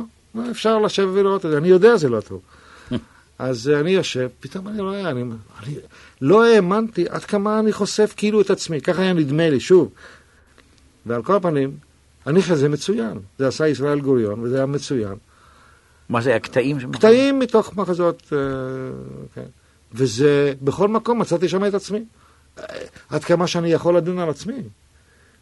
אפשר 0.51 0.79
לשבת 0.79 1.07
ולראות 1.13 1.45
את 1.45 1.51
זה, 1.51 1.57
אני 1.57 1.67
יודע 1.67 1.97
זה 1.97 2.09
לא 2.09 2.21
טוב. 2.21 2.41
אז 3.39 3.69
אני 3.69 3.91
יושב, 3.91 4.29
פתאום 4.39 4.67
אני 4.67 4.81
רואה, 4.81 5.09
אני, 5.09 5.23
אני 5.63 5.75
לא 6.21 6.45
האמנתי 6.45 7.05
עד 7.09 7.25
כמה 7.25 7.59
אני 7.59 7.73
חושף 7.73 8.13
כאילו 8.17 8.41
את 8.41 8.49
עצמי, 8.49 8.81
ככה 8.81 9.01
היה 9.01 9.13
נדמה 9.13 9.49
לי, 9.49 9.59
שוב. 9.59 9.89
ועל 11.05 11.23
כל 11.23 11.36
הפנים, 11.36 11.77
אני 12.27 12.41
חושב 12.41 12.55
שזה 12.55 12.69
מצוין. 12.69 13.19
זה 13.38 13.47
עשה 13.47 13.67
ישראל 13.67 13.99
גוריון, 13.99 14.39
וזה 14.39 14.57
היה 14.57 14.65
מצוין. 14.65 15.15
מה 16.09 16.21
זה, 16.21 16.36
הקטעים? 16.36 16.91
קטעים 16.91 17.39
מתוך 17.39 17.75
מחזות, 17.75 18.33
אה, 18.33 18.38
כן. 19.36 19.45
וזה, 19.93 20.53
בכל 20.61 20.88
מקום 20.88 21.21
מצאתי 21.21 21.49
שם 21.49 21.65
את 21.65 21.73
עצמי. 21.73 22.05
עד 23.09 23.23
כמה 23.23 23.47
שאני 23.47 23.71
יכול 23.71 23.97
לדון 23.97 24.19
על 24.19 24.29
עצמי. 24.29 24.61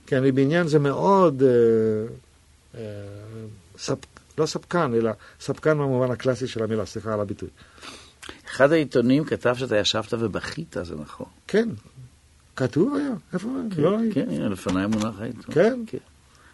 כי 0.08 0.18
אני 0.18 0.32
בעניין 0.32 0.68
זה 0.68 0.80
מאוד, 0.80 1.44
אה, 1.44 1.50
אה, 2.76 2.82
ספ, 3.78 3.98
לא 4.38 4.46
ספקן, 4.46 4.94
אלא 4.94 5.12
ספקן 5.40 5.78
במובן 5.78 6.12
הקלאסי 6.12 6.48
של 6.48 6.64
המילה, 6.64 6.86
סליחה 6.86 7.14
על 7.14 7.20
הביטוי. 7.20 7.50
אחד 8.46 8.72
העיתונים 8.72 9.26
כתב 9.26 9.56
שאתה 9.58 9.78
ישבת 9.78 10.14
ובכית, 10.14 10.76
זה 10.84 10.96
נכון. 10.96 11.28
כן, 11.48 11.70
כתוב 12.56 12.96
היה, 12.96 13.14
איפה? 13.34 13.50
כן, 13.76 13.82
לא 13.82 13.98
כן, 14.14 14.30
הנה, 14.30 14.50
לפניי 14.50 14.88
מונח 14.88 15.20
העיתון. 15.20 15.54
כן, 15.54 15.84
כן, 15.88 15.98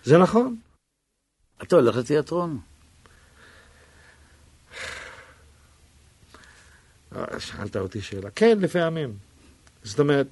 זה 0.04 0.18
נכון. 0.18 0.56
אתה 1.64 1.76
הולך 1.76 1.96
לתיאטרון. 1.96 2.60
אה, 7.16 7.40
שאלת 7.40 7.78
אותי 7.78 8.02
שאלה. 8.02 8.30
כן, 8.36 8.58
לפעמים. 8.60 9.14
זאת 9.84 10.00
אומרת, 10.00 10.28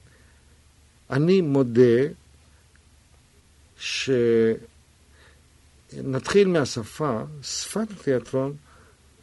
אני 1.10 1.42
מודה 1.42 2.02
שנתחיל 5.92 6.48
מהשפה, 6.48 7.22
שפת 7.42 7.92
התיאטרון 7.92 8.54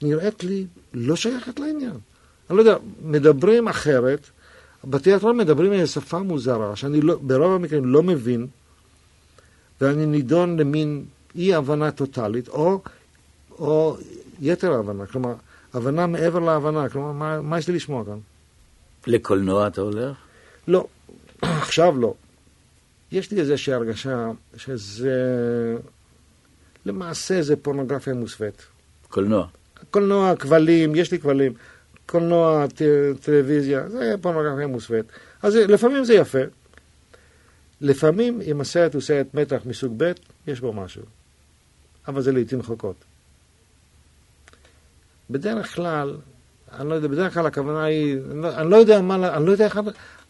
נראית 0.03 0.45
לי 0.45 0.67
לא 0.95 1.17
שייכת 1.17 1.61
לעניין. 1.61 1.99
אני 2.51 2.57
לא 2.57 2.63
יודע, 2.63 2.77
מדברים 3.03 3.69
אחרת, 3.69 4.31
בתיאטרון 4.85 5.37
מדברים 5.37 5.73
איזו 5.73 5.93
שפה 5.93 6.19
מוזרה, 6.19 6.77
שאני 6.77 7.01
לא, 7.01 7.19
ברוב 7.23 7.53
המקרים 7.53 7.85
לא 7.85 8.03
מבין, 8.03 8.47
ואני 9.81 10.07
נידון 10.07 10.59
למין 10.59 11.05
אי-הבנה 11.37 11.91
טוטאלית, 11.91 12.49
או, 12.49 12.81
או 13.51 13.97
יתר 14.41 14.73
הבנה, 14.73 15.07
כלומר, 15.07 15.35
הבנה 15.75 16.07
מעבר 16.07 16.39
להבנה, 16.39 16.89
כלומר, 16.89 17.13
מה, 17.13 17.41
מה 17.41 17.59
יש 17.59 17.69
לי 17.69 17.75
לשמוע 17.75 18.05
כאן? 18.05 18.19
לקולנוע 19.07 19.67
אתה 19.67 19.81
הולך? 19.81 20.17
לא, 20.69 20.87
עכשיו 21.43 22.01
לא. 22.01 22.15
יש 23.13 23.31
לי 23.31 23.41
איזושהי 23.41 23.73
הרגשה 23.73 24.31
שזה, 24.57 25.17
למעשה 26.87 27.43
זה 27.43 27.57
פורנוגרפיה 27.57 28.15
מוסווית. 28.15 28.63
קולנוע. 29.09 29.47
קולנוע, 29.91 30.37
כבלים, 30.37 30.95
יש 30.95 31.13
לי 31.13 31.19
כבלים. 31.19 31.53
קולנוע, 32.07 32.67
טלוויזיה, 33.21 33.89
זה 33.89 34.15
פורנוגרפיה 34.21 34.67
מוסווית. 34.67 35.07
אז 35.43 35.57
לפעמים 35.57 36.05
זה 36.05 36.15
יפה. 36.15 36.39
לפעמים 37.81 38.41
אם 38.47 38.61
הסרט 38.61 38.95
הוא 38.95 39.03
סרט 39.03 39.27
מתח 39.35 39.61
מסוג 39.67 39.95
ב', 39.97 40.13
יש 40.47 40.61
בו 40.61 40.73
משהו. 40.73 41.03
אבל 42.09 42.23
זה 42.23 42.33
לעיתים 42.33 42.61
רחוקות. 42.61 42.97
בדרך 45.31 45.75
כלל, 45.75 46.17
אני 46.73 46.89
לא 46.89 46.95
יודע, 46.95 47.09
בדרך 47.09 47.35
כלל 47.35 47.47
הכוונה 47.47 47.85
היא, 47.85 48.17
אני 48.31 48.43
לא, 48.43 48.57
אני 48.57 48.71
לא 48.71 48.77
יודע 48.77 49.01
מה, 49.01 49.37
אני 49.37 49.47
לא 49.47 49.53
יודע 49.53 49.65
איך, 49.65 49.81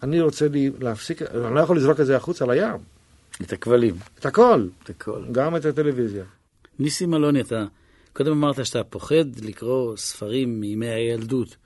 אני 0.02 0.20
רוצה 0.20 0.48
לי, 0.48 0.70
להפסיק, 0.80 1.22
אני 1.22 1.54
לא 1.54 1.60
יכול 1.60 1.76
לזרוק 1.76 2.00
את 2.00 2.06
זה 2.06 2.16
החוצה 2.16 2.46
לים. 2.46 2.78
את 3.42 3.52
הכבלים. 3.52 3.94
את 4.18 4.26
הכל. 4.26 4.66
את 4.82 4.90
הכל. 4.90 5.24
גם 5.32 5.56
את 5.56 5.64
הטלוויזיה. 5.64 6.24
ניסים 6.78 7.14
אלוני, 7.14 7.40
אתה 7.40 7.64
קודם 8.12 8.32
אמרת 8.32 8.66
שאתה 8.66 8.84
פוחד 8.84 9.40
לקרוא 9.42 9.96
ספרים 9.96 10.60
מימי 10.60 10.88
הילדות. 10.88 11.56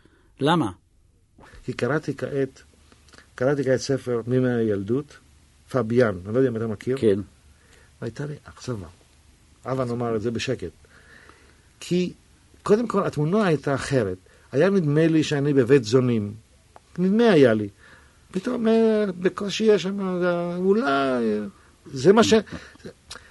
למה? 0.41 0.71
כי 1.65 1.73
קראתי 1.73 2.17
כעת, 2.17 2.63
קראתי 3.35 3.65
כעת 3.65 3.81
ספר 3.81 4.21
מימי 4.27 4.51
הילדות, 4.51 5.17
פביאן, 5.71 6.19
אני 6.27 6.35
לא 6.35 6.39
יודע 6.39 6.51
אם 6.51 6.57
אתה 6.57 6.67
מכיר. 6.67 6.97
כן. 7.01 7.21
והייתה 8.01 8.27
לי 8.27 8.35
אכזבה. 8.45 8.87
הבה 9.65 9.85
נאמר 9.85 10.17
את 10.17 10.23
זה 10.23 10.31
בשקט. 10.31 10.71
כי 11.81 12.13
קודם 12.63 12.89
כל 12.89 13.07
התמונה 13.07 13.47
הייתה 13.47 13.75
אחרת. 13.75 14.19
היה 14.53 14.71
נדמה 14.71 15.07
לי 15.07 15.23
שאני 15.23 15.53
בבית 15.53 15.85
זונים. 15.85 16.35
נדמה 16.99 17.31
היה 17.31 17.55
לי. 17.55 17.69
פתאום 18.31 18.69
אה, 18.69 19.05
בקושי 19.21 19.65
יש 19.65 19.83
שם, 19.83 20.01
אולי, 20.57 21.41
זה 21.87 22.13
מה 22.13 22.25
ש... 22.25 22.35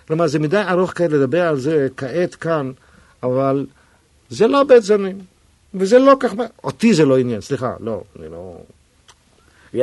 כלומר, 0.07 0.27
זה 0.27 0.39
מדי 0.39 0.61
ארוך 0.69 0.91
כעת 0.95 1.11
לדבר 1.11 1.47
על 1.47 1.57
זה 1.57 1.87
כעת 1.97 2.35
כאן, 2.35 2.71
אבל 3.23 3.65
זה 4.29 4.47
לא 4.47 4.63
בית 4.63 4.83
זנים. 4.83 5.17
וזה 5.73 5.99
לא 5.99 6.13
כך... 6.19 6.31
אותי 6.63 6.93
זה 6.93 7.05
לא 7.05 7.17
עניין, 7.17 7.41
סליחה, 7.41 7.75
לא, 7.79 8.03
אני 8.19 8.29
לא... 8.29 8.61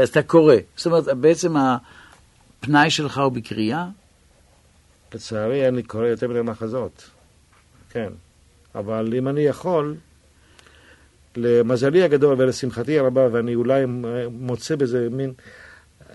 אז 0.03 0.09
אתה 0.09 0.23
קורא. 0.23 0.55
זאת 0.77 0.87
אומרת, 0.87 1.05
בעצם 1.05 1.55
הפנאי 1.57 2.91
שלך 2.91 3.19
הוא 3.19 3.33
בקריאה? 3.33 3.87
לצערי 5.15 5.69
אני 5.69 5.83
קורא 5.83 6.07
יותר 6.07 6.29
מדי 6.29 6.43
מחזות, 6.43 7.11
כן. 7.91 8.09
אבל 8.75 9.15
אם 9.19 9.29
אני 9.29 9.41
יכול, 9.41 9.95
למזלי 11.37 12.03
הגדול 12.03 12.41
ולשמחתי 12.41 12.99
הרבה, 12.99 13.29
ואני 13.33 13.55
אולי 13.55 13.85
מוצא 14.31 14.77
בזה 14.77 15.09
מין... 15.11 15.33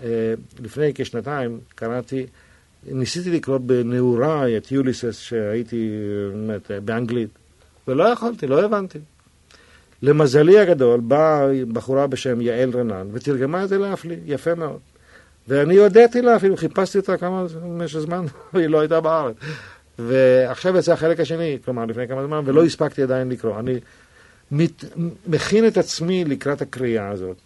אה, 0.04 0.34
לפני 0.60 0.92
כשנתיים 0.96 1.60
קראתי, 1.76 2.26
ניסיתי 2.88 3.32
לקרוא 3.32 3.58
בנעוריי 3.58 4.58
את 4.58 4.72
יוליסס 4.72 5.20
שהייתי 5.20 5.90
באמת 6.32 6.72
באנגלית, 6.86 7.30
ולא 7.88 8.04
יכולתי, 8.04 8.48
לא 8.48 8.66
הבנתי. 8.66 9.00
למזלי 10.02 10.60
הגדול 10.60 11.00
באה 11.00 11.48
בחורה 11.74 12.08
בשם 12.08 12.42
יעל 12.42 12.70
רנן 12.70 13.08
ותרגמה 13.12 13.64
את 13.64 13.70
זה 13.70 13.78
להפליא, 13.78 14.18
יפה 14.26 14.56
מאוד. 14.56 14.80
ואני 15.48 15.78
הודיתי 15.78 16.22
לה, 16.22 16.36
אפילו 16.36 16.58
חיפשתי 16.58 16.98
אותה 16.98 17.18
כמה 17.18 17.46
במשך 17.62 18.00
זמן, 18.00 18.26
היא 18.54 18.68
לא 18.68 18.80
הייתה 18.80 19.02
בארץ. 19.02 19.36
ועכשיו 20.00 20.78
יצא 20.78 20.94
החלק 20.94 21.20
השני, 21.20 21.58
כלומר 21.66 21.86
לפני 21.86 22.08
כמה 22.08 22.26
זמן, 22.26 22.42
ולא 22.46 22.66
הספקתי 22.66 23.04
עדיין 23.04 23.30
לקרוא. 23.30 23.60
אני 23.60 23.80
מת, 24.52 24.84
מכין 25.28 25.68
את 25.68 25.78
עצמי 25.78 26.26
לקראת 26.26 26.62
הקריאה 26.62 27.10
הזאת. 27.10 27.38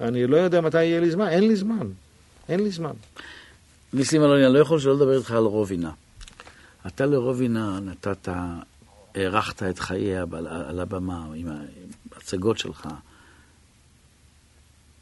אני 0.00 0.26
לא 0.26 0.36
יודע 0.36 0.60
מתי 0.60 0.84
יהיה 0.84 1.00
לי 1.00 1.10
זמן, 1.10 1.28
אין 1.28 1.48
לי 1.48 1.56
זמן. 1.56 1.86
אין 2.48 2.60
לי 2.60 2.70
זמן. 2.70 2.90
ניסים 3.96 4.22
אלוני, 4.22 4.46
אני 4.46 4.54
לא 4.54 4.58
יכול 4.58 4.78
שלא 4.78 4.94
לדבר 4.94 5.18
איתך 5.18 5.30
על 5.30 5.44
רובינה. 5.44 5.90
אתה 6.86 7.06
לרובינה 7.06 7.80
נתת, 7.80 8.28
הארכת 9.14 9.62
את 9.62 9.78
חייה 9.78 10.24
על 10.68 10.80
הבמה 10.80 11.26
עם 11.34 11.48
ההצגות 12.12 12.58
שלך. 12.58 12.88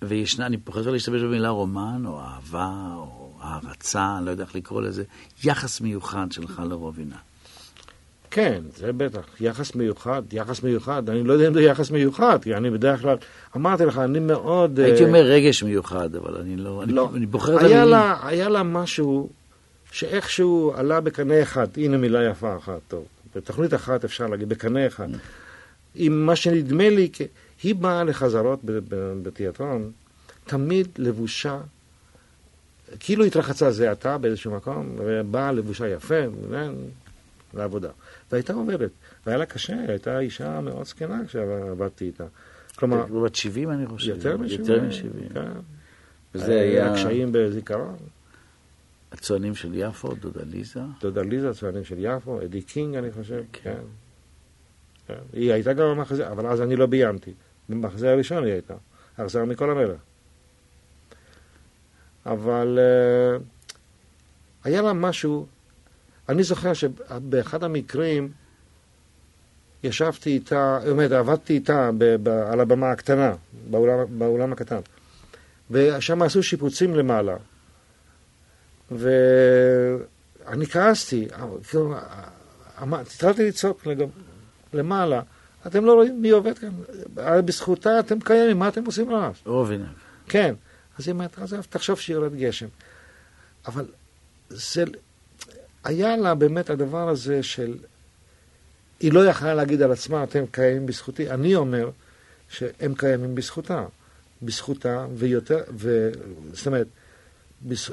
וישנה, 0.03 0.47
אני 0.47 0.59
פוחד 0.59 0.81
להשתמש 0.87 1.23
במילה 1.23 1.49
רומן, 1.49 2.03
או 2.07 2.21
אהבה, 2.21 2.95
או 2.97 3.33
הערצה, 3.41 4.17
אני 4.19 4.27
לא 4.27 4.31
יודע 4.31 4.45
איך 4.45 4.55
לקרוא 4.55 4.83
לזה, 4.83 5.05
יחס 5.45 5.81
מיוחד 5.81 6.27
שלך 6.33 6.63
לרובינה. 6.69 7.19
כן, 8.35 8.63
זה 8.77 8.93
בטח. 8.93 9.21
יחס 9.41 9.75
מיוחד, 9.75 10.23
יחס 10.33 10.63
מיוחד. 10.63 11.11
אני 11.11 11.25
לא 11.25 11.33
יודע 11.33 11.49
אם 11.49 11.55
זה 11.55 11.63
יחס 11.63 11.91
מיוחד, 11.91 12.39
כי 12.43 12.55
אני 12.55 12.71
בדרך 12.71 13.01
כלל, 13.01 13.17
אמרתי 13.57 13.85
לך, 13.85 13.99
אני 13.99 14.19
מאוד... 14.19 14.81
הייתי 14.81 15.03
uh, 15.03 15.07
אומר 15.07 15.23
רגש 15.23 15.63
מיוחד, 15.63 16.15
אבל 16.15 16.41
אני 16.41 16.57
לא... 16.57 16.83
לא. 16.87 17.09
אני, 17.09 17.19
אני 17.19 17.27
בוחר 17.27 17.59
המילים. 17.59 17.85
לה, 17.85 18.19
היה 18.23 18.49
לה 18.49 18.63
משהו 18.63 19.29
שאיכשהו 19.93 20.73
עלה 20.77 21.01
בקנה 21.01 21.43
אחד, 21.43 21.67
הנה 21.77 21.97
מילה 21.97 22.25
יפה 22.25 22.57
אחת, 22.57 22.81
טוב. 22.89 23.05
בתוכנית 23.37 23.75
אחת 23.75 24.05
אפשר 24.05 24.27
להגיד, 24.27 24.49
בקנה 24.49 24.87
אחד. 24.87 25.09
עם 25.95 26.27
מה 26.27 26.37
שנדמה 26.37 26.89
לי, 26.89 27.09
היא 27.63 27.75
באה 27.75 28.05
לחזרות 28.05 28.61
בתיאטרון, 29.23 29.91
תמיד 30.45 30.89
לבושה, 30.99 31.59
כאילו 33.01 33.25
התרחצה 33.25 33.71
זה 33.71 33.91
עתה 33.91 34.19
באיזשהו 34.19 34.57
מקום, 34.57 34.97
ובאה 34.99 35.53
לבושה 35.53 35.89
יפה, 35.89 36.15
לעבודה. 37.55 37.89
והייתה 38.33 38.53
עובדת, 38.53 38.91
והיה 39.27 39.39
לה 39.39 39.47
קשה, 39.47 39.77
הייתה 39.89 40.19
אישה 40.19 40.61
מאוד 40.61 40.87
זקנה 40.87 41.21
כשעבדתי 41.27 42.05
איתה. 42.05 42.25
כלומר... 42.77 43.05
היא 43.05 43.23
בת 43.25 43.35
70 43.35 43.71
אני 43.71 43.87
חושב. 43.87 44.17
יותר 44.17 44.37
מ-70. 44.37 44.53
יותר 44.53 44.83
מ-70. 44.83 45.35
כן. 45.35 45.51
וזה 46.35 46.61
היה... 46.61 46.95
קשיים 46.95 47.29
בזיכרון. 47.33 47.97
הצוענים 49.13 49.55
של 49.55 49.71
יפו, 49.75 50.15
דודה 50.15 50.41
ליזה. 50.45 50.81
דודה 51.01 51.23
ליזה, 51.23 51.51
הצוענים 51.51 51.85
של 51.85 51.97
יפו, 51.99 52.43
אדי 52.43 52.63
קינג 52.63 52.97
אני 52.97 53.13
חושב, 53.13 53.43
כן. 53.53 53.81
כן. 55.07 55.15
היא 55.33 55.53
הייתה 55.53 55.73
גם 55.73 55.87
במחזה, 55.91 56.29
אבל 56.31 56.47
אז 56.47 56.63
אני 56.63 56.77
לא 56.77 56.87
ביימתי. 56.87 57.33
במחזה 57.69 58.13
הראשון 58.13 58.45
היא 58.45 58.53
הייתה, 58.53 58.75
החזר 59.19 59.45
מכל 59.45 59.71
המלך. 59.71 60.01
אבל 62.27 62.79
uh, 62.79 63.43
היה 64.65 64.83
לה 64.83 64.93
משהו, 64.93 65.47
אני 66.29 66.43
זוכר 66.43 66.73
שבאחד 66.73 67.65
המקרים 67.65 68.31
ישבתי 69.83 70.31
איתה, 70.31 70.79
באמת, 70.85 71.13
עבדתי 71.13 71.53
איתה 71.53 71.91
ב, 71.99 72.17
ב, 72.23 72.29
על 72.29 72.61
הבמה 72.61 72.91
הקטנה, 72.91 73.35
באולם, 73.71 74.19
באולם 74.19 74.53
הקטן, 74.53 74.81
ושם 75.71 76.23
עשו 76.23 76.43
שיפוצים 76.43 76.95
למעלה. 76.95 77.37
ואני 78.91 80.67
כעסתי, 80.67 81.29
כאילו, 81.69 81.95
התחלתי 82.81 83.49
לצעוק 83.49 83.87
למעלה. 84.73 85.23
אתם 85.67 85.85
לא 85.85 85.95
רואים 85.95 86.23
מי 86.23 86.31
עובד 86.31 86.59
כאן? 86.59 86.71
בזכותה 87.15 88.01
אתם 88.01 88.21
קיימים, 88.21 88.59
מה 88.59 88.69
אתם 88.69 88.85
עושים 88.85 89.11
רעש? 89.11 89.39
רובינה. 89.47 89.87
כן. 90.29 90.55
אז 90.99 91.09
היא 91.09 91.13
אומרת, 91.13 91.39
תחשוב 91.71 92.01
שיורד 92.01 92.35
גשם. 92.35 92.67
אבל 93.67 93.87
זה, 94.49 94.85
היה 95.85 96.17
לה 96.17 96.35
באמת 96.35 96.71
הדבר 96.71 97.09
הזה 97.09 97.43
של, 97.43 97.77
היא 99.01 99.13
לא 99.13 99.27
יכלה 99.27 99.55
להגיד 99.55 99.83
על 99.83 99.93
עצמה, 99.93 100.25
אתם 100.25 100.45
קיימים 100.51 100.87
בזכותי. 100.87 101.31
אני 101.31 101.55
אומר 101.55 101.91
שהם 102.49 102.95
קיימים 102.95 103.35
בזכותה. 103.35 103.85
בזכותה 104.43 105.07
ויותר, 105.15 105.63
ו... 105.77 106.11
זאת 106.53 106.67
אומרת, 106.67 106.87
בז... 107.63 107.91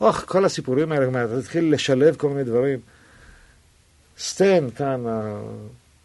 אוח, 0.00 0.24
כל 0.24 0.44
הסיפורים 0.44 0.92
האלה, 0.92 1.24
אתה 1.24 1.42
תתחיל 1.42 1.74
לשלב 1.74 2.16
כל 2.16 2.28
מיני 2.28 2.44
דברים. 2.44 2.78
סטן 4.18 4.70
כאן, 4.76 5.04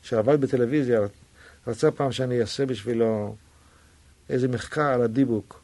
שעבד 0.02 0.42
בטלוויזיה, 0.42 1.02
רצה 1.68 1.92
פעם 1.92 2.12
שאני 2.12 2.42
אעשה 2.42 2.66
בשבילו 2.66 3.36
איזה 4.30 4.48
מחקר 4.48 4.82
על 4.82 5.02
הדיבוק. 5.02 5.62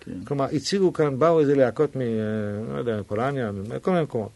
כן. 0.00 0.24
כלומר, 0.24 0.44
הציגו 0.44 0.92
כאן, 0.92 1.18
באו 1.18 1.40
איזה 1.40 1.54
להקות 1.54 1.96
מ... 1.96 2.00
לא 2.72 2.78
יודע, 2.78 3.00
מפולניה, 3.00 3.52
מכל 3.52 3.90
מיני 3.90 4.02
מקומות. 4.02 4.30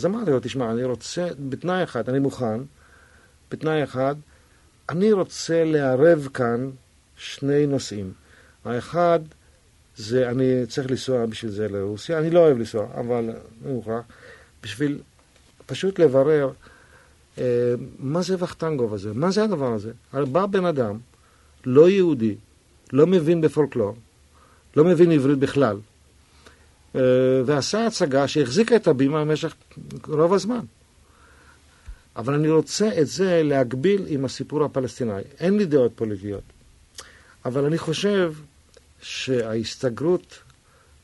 אז 0.00 0.06
אמרתי 0.06 0.30
לו, 0.30 0.40
תשמע, 0.40 0.70
אני 0.70 0.84
רוצה, 0.84 1.28
בתנאי 1.48 1.84
אחד, 1.84 2.08
אני 2.08 2.18
מוכן, 2.18 2.60
בתנאי 3.50 3.84
אחד, 3.84 4.14
אני 4.88 5.12
רוצה 5.12 5.64
לערב 5.64 6.28
כאן 6.34 6.70
שני 7.16 7.66
נושאים. 7.66 8.12
האחד, 8.64 9.20
זה, 9.96 10.30
אני 10.30 10.66
צריך 10.68 10.90
לנסוע 10.90 11.26
בשביל 11.26 11.52
זה 11.52 11.68
לרוסיה, 11.68 12.18
אני 12.18 12.30
לא 12.30 12.40
אוהב 12.40 12.58
לנסוע, 12.58 12.86
אבל 12.94 13.30
אני 13.64 13.72
מוכרח, 13.72 14.04
בשביל 14.62 14.98
פשוט 15.66 15.98
לברר 15.98 16.50
אה, 17.38 17.74
מה 17.98 18.22
זה 18.22 18.36
וכטנגוב 18.38 18.94
הזה? 18.94 19.14
מה 19.14 19.30
זה 19.30 19.44
הדבר 19.44 19.72
הזה? 19.72 19.92
בא 20.12 20.46
בן 20.46 20.64
אדם, 20.64 20.98
לא 21.64 21.88
יהודי, 21.88 22.34
לא 22.92 23.06
מבין 23.06 23.40
בפולקלור, 23.40 23.96
לא 24.76 24.84
מבין 24.84 25.12
עברית 25.12 25.38
בכלל, 25.38 25.76
ועשה 27.44 27.86
הצגה 27.86 28.28
שהחזיקה 28.28 28.76
את 28.76 28.86
הבימה 28.86 29.24
במשך 29.24 29.54
רוב 30.08 30.34
הזמן. 30.34 30.60
אבל 32.16 32.34
אני 32.34 32.48
רוצה 32.50 33.00
את 33.00 33.06
זה 33.06 33.42
להגביל 33.44 34.04
עם 34.08 34.24
הסיפור 34.24 34.64
הפלסטיני. 34.64 35.12
אין 35.40 35.56
לי 35.56 35.66
דעות 35.66 35.92
פוליטיות. 35.94 36.42
אבל 37.44 37.64
אני 37.64 37.78
חושב 37.78 38.32
שההסתגרות 39.02 40.38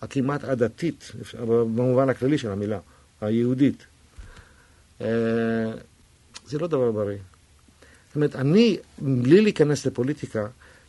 הכמעט 0.03 0.45
עדתית, 0.45 1.12
במובן 1.41 2.09
הכללי 2.09 2.39
של 2.39 2.51
המילה, 2.51 2.78
היהודית, 3.20 3.87
אה, 5.01 5.07
זה 6.47 6.59
לא 6.59 6.66
דבר 6.66 6.93
בריא. 6.93 7.18
זאת 8.09 8.16
אומרת, 8.16 8.37
אני, 8.37 8.76
בלי 8.99 9.41
להיכנס 9.41 9.87
לפוליטיקה, 9.87 10.47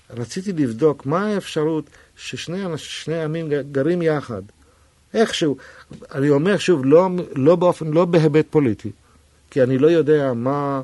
רציתי 0.09 0.53
לבדוק 0.53 1.05
מה 1.05 1.27
האפשרות 1.27 1.89
ששני 2.17 3.23
עמים 3.23 3.49
גרים 3.71 4.01
יחד. 4.01 4.41
איכשהו, 5.17 5.57
אני 6.15 6.29
אומר 6.29 6.57
שוב, 6.57 6.85
לא, 6.85 7.09
לא 7.35 7.55
באופן, 7.55 7.87
לא 7.87 8.05
בהיבט 8.05 8.45
פוליטי, 8.49 8.91
כי 9.51 9.63
אני 9.63 9.77
לא 9.77 9.87
יודע 9.87 10.33
מה, 10.33 10.81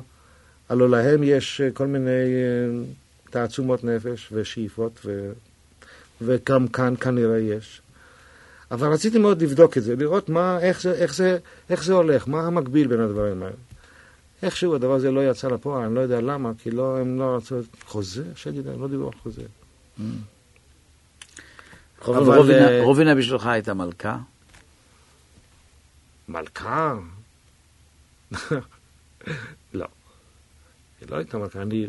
הלוא 0.68 0.88
להם 0.88 1.22
יש 1.22 1.60
כל 1.74 1.86
מיני 1.86 2.10
אה, 2.10 2.84
תעצומות 3.30 3.84
נפש 3.84 4.28
ושאיפות, 4.32 5.00
ו, 5.04 5.32
וגם 6.20 6.68
כאן 6.68 6.94
כנראה 7.00 7.38
יש. 7.38 7.82
אבל 8.70 8.92
רציתי 8.92 9.18
מאוד 9.18 9.42
לבדוק 9.42 9.78
את 9.78 9.82
זה, 9.82 9.96
לראות 9.96 10.28
מה, 10.28 10.58
איך, 10.60 10.82
זה, 10.82 10.92
איך, 10.92 11.14
זה, 11.14 11.38
איך 11.70 11.84
זה 11.84 11.92
הולך, 11.92 12.28
מה 12.28 12.46
המקביל 12.46 12.86
בין 12.86 13.00
הדברים 13.00 13.42
האלה. 13.42 13.54
איכשהו 14.42 14.74
הדבר 14.74 14.92
הזה 14.92 15.10
לא 15.10 15.30
יצא 15.30 15.48
לפועל, 15.48 15.84
אני 15.84 15.94
לא 15.94 16.00
יודע 16.00 16.20
למה, 16.20 16.52
כי 16.58 16.70
לא, 16.70 16.98
הם 16.98 17.18
לא 17.18 17.36
רצו 17.36 17.56
חוזה, 17.86 18.24
שגידה, 18.36 18.72
הם 18.72 18.82
לא 18.82 18.88
דיברו 18.88 19.06
על 19.06 19.18
חוזה. 19.22 19.42
Mm. 19.42 20.02
אבל 22.08 22.52
אה, 22.52 22.82
רובינה 22.82 23.14
בשבילך 23.14 23.46
הייתה 23.46 23.74
מלכה? 23.74 24.18
מלכה? 26.28 26.94
לא. 29.74 29.86
היא 31.00 31.08
לא 31.08 31.16
הייתה 31.16 31.38
מלכה, 31.38 31.62
אני... 31.62 31.86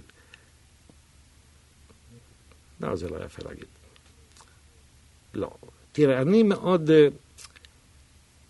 לא, 2.82 2.96
זה 2.96 3.10
לא 3.10 3.26
יפה 3.26 3.44
להגיד. 3.46 3.66
לא. 5.34 5.52
תראה, 5.92 6.22
אני 6.22 6.44
מאוד, 6.44 6.90
אה, 6.90 7.08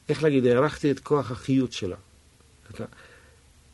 איך 0.09 0.23
להגיד, 0.23 0.45
הערכתי 0.45 0.91
את 0.91 0.99
כוח 0.99 1.31
החיות 1.31 1.71
שלה. 1.73 1.95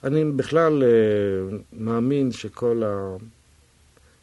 אני 0.03 0.25
בכלל 0.25 0.83
אה, 0.83 1.57
מאמין 1.73 2.31
שכל, 2.31 2.83
ה... 2.85 3.15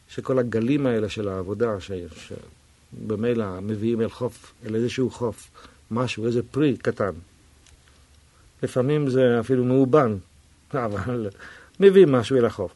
שכל 0.09 0.39
הגלים 0.39 0.85
האלה 0.85 1.09
של 1.09 1.27
העבודה, 1.27 1.79
ש... 1.79 1.91
שבמילא 2.93 3.59
מביאים 3.61 4.01
אל 4.01 4.09
חוף, 4.09 4.53
אל 4.65 4.75
איזשהו 4.75 5.09
חוף, 5.09 5.51
משהו, 5.91 6.25
איזה 6.25 6.43
פרי 6.43 6.77
קטן. 6.77 7.11
לפעמים 8.63 9.09
זה 9.09 9.39
אפילו 9.39 9.65
מאובן, 9.65 10.17
אבל 10.73 11.29
מביאים 11.79 12.11
משהו 12.11 12.37
אל 12.37 12.45
החוף. 12.45 12.73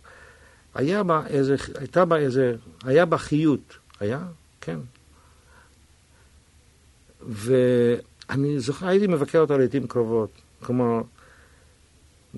היה 0.75 1.03
בה 1.03 1.27
איזה, 1.27 1.55
הייתה 1.75 2.05
בה 2.05 2.17
איזה, 2.17 2.55
היה 2.83 3.05
בה 3.05 3.17
חיות, 3.17 3.77
היה? 3.99 4.19
כן. 4.61 4.79
ואני 7.29 8.59
זוכר, 8.59 8.87
הייתי 8.87 9.07
מבקר 9.07 9.39
אותה 9.39 9.57
לעיתים 9.57 9.87
קרובות. 9.87 10.31
כלומר, 10.63 11.01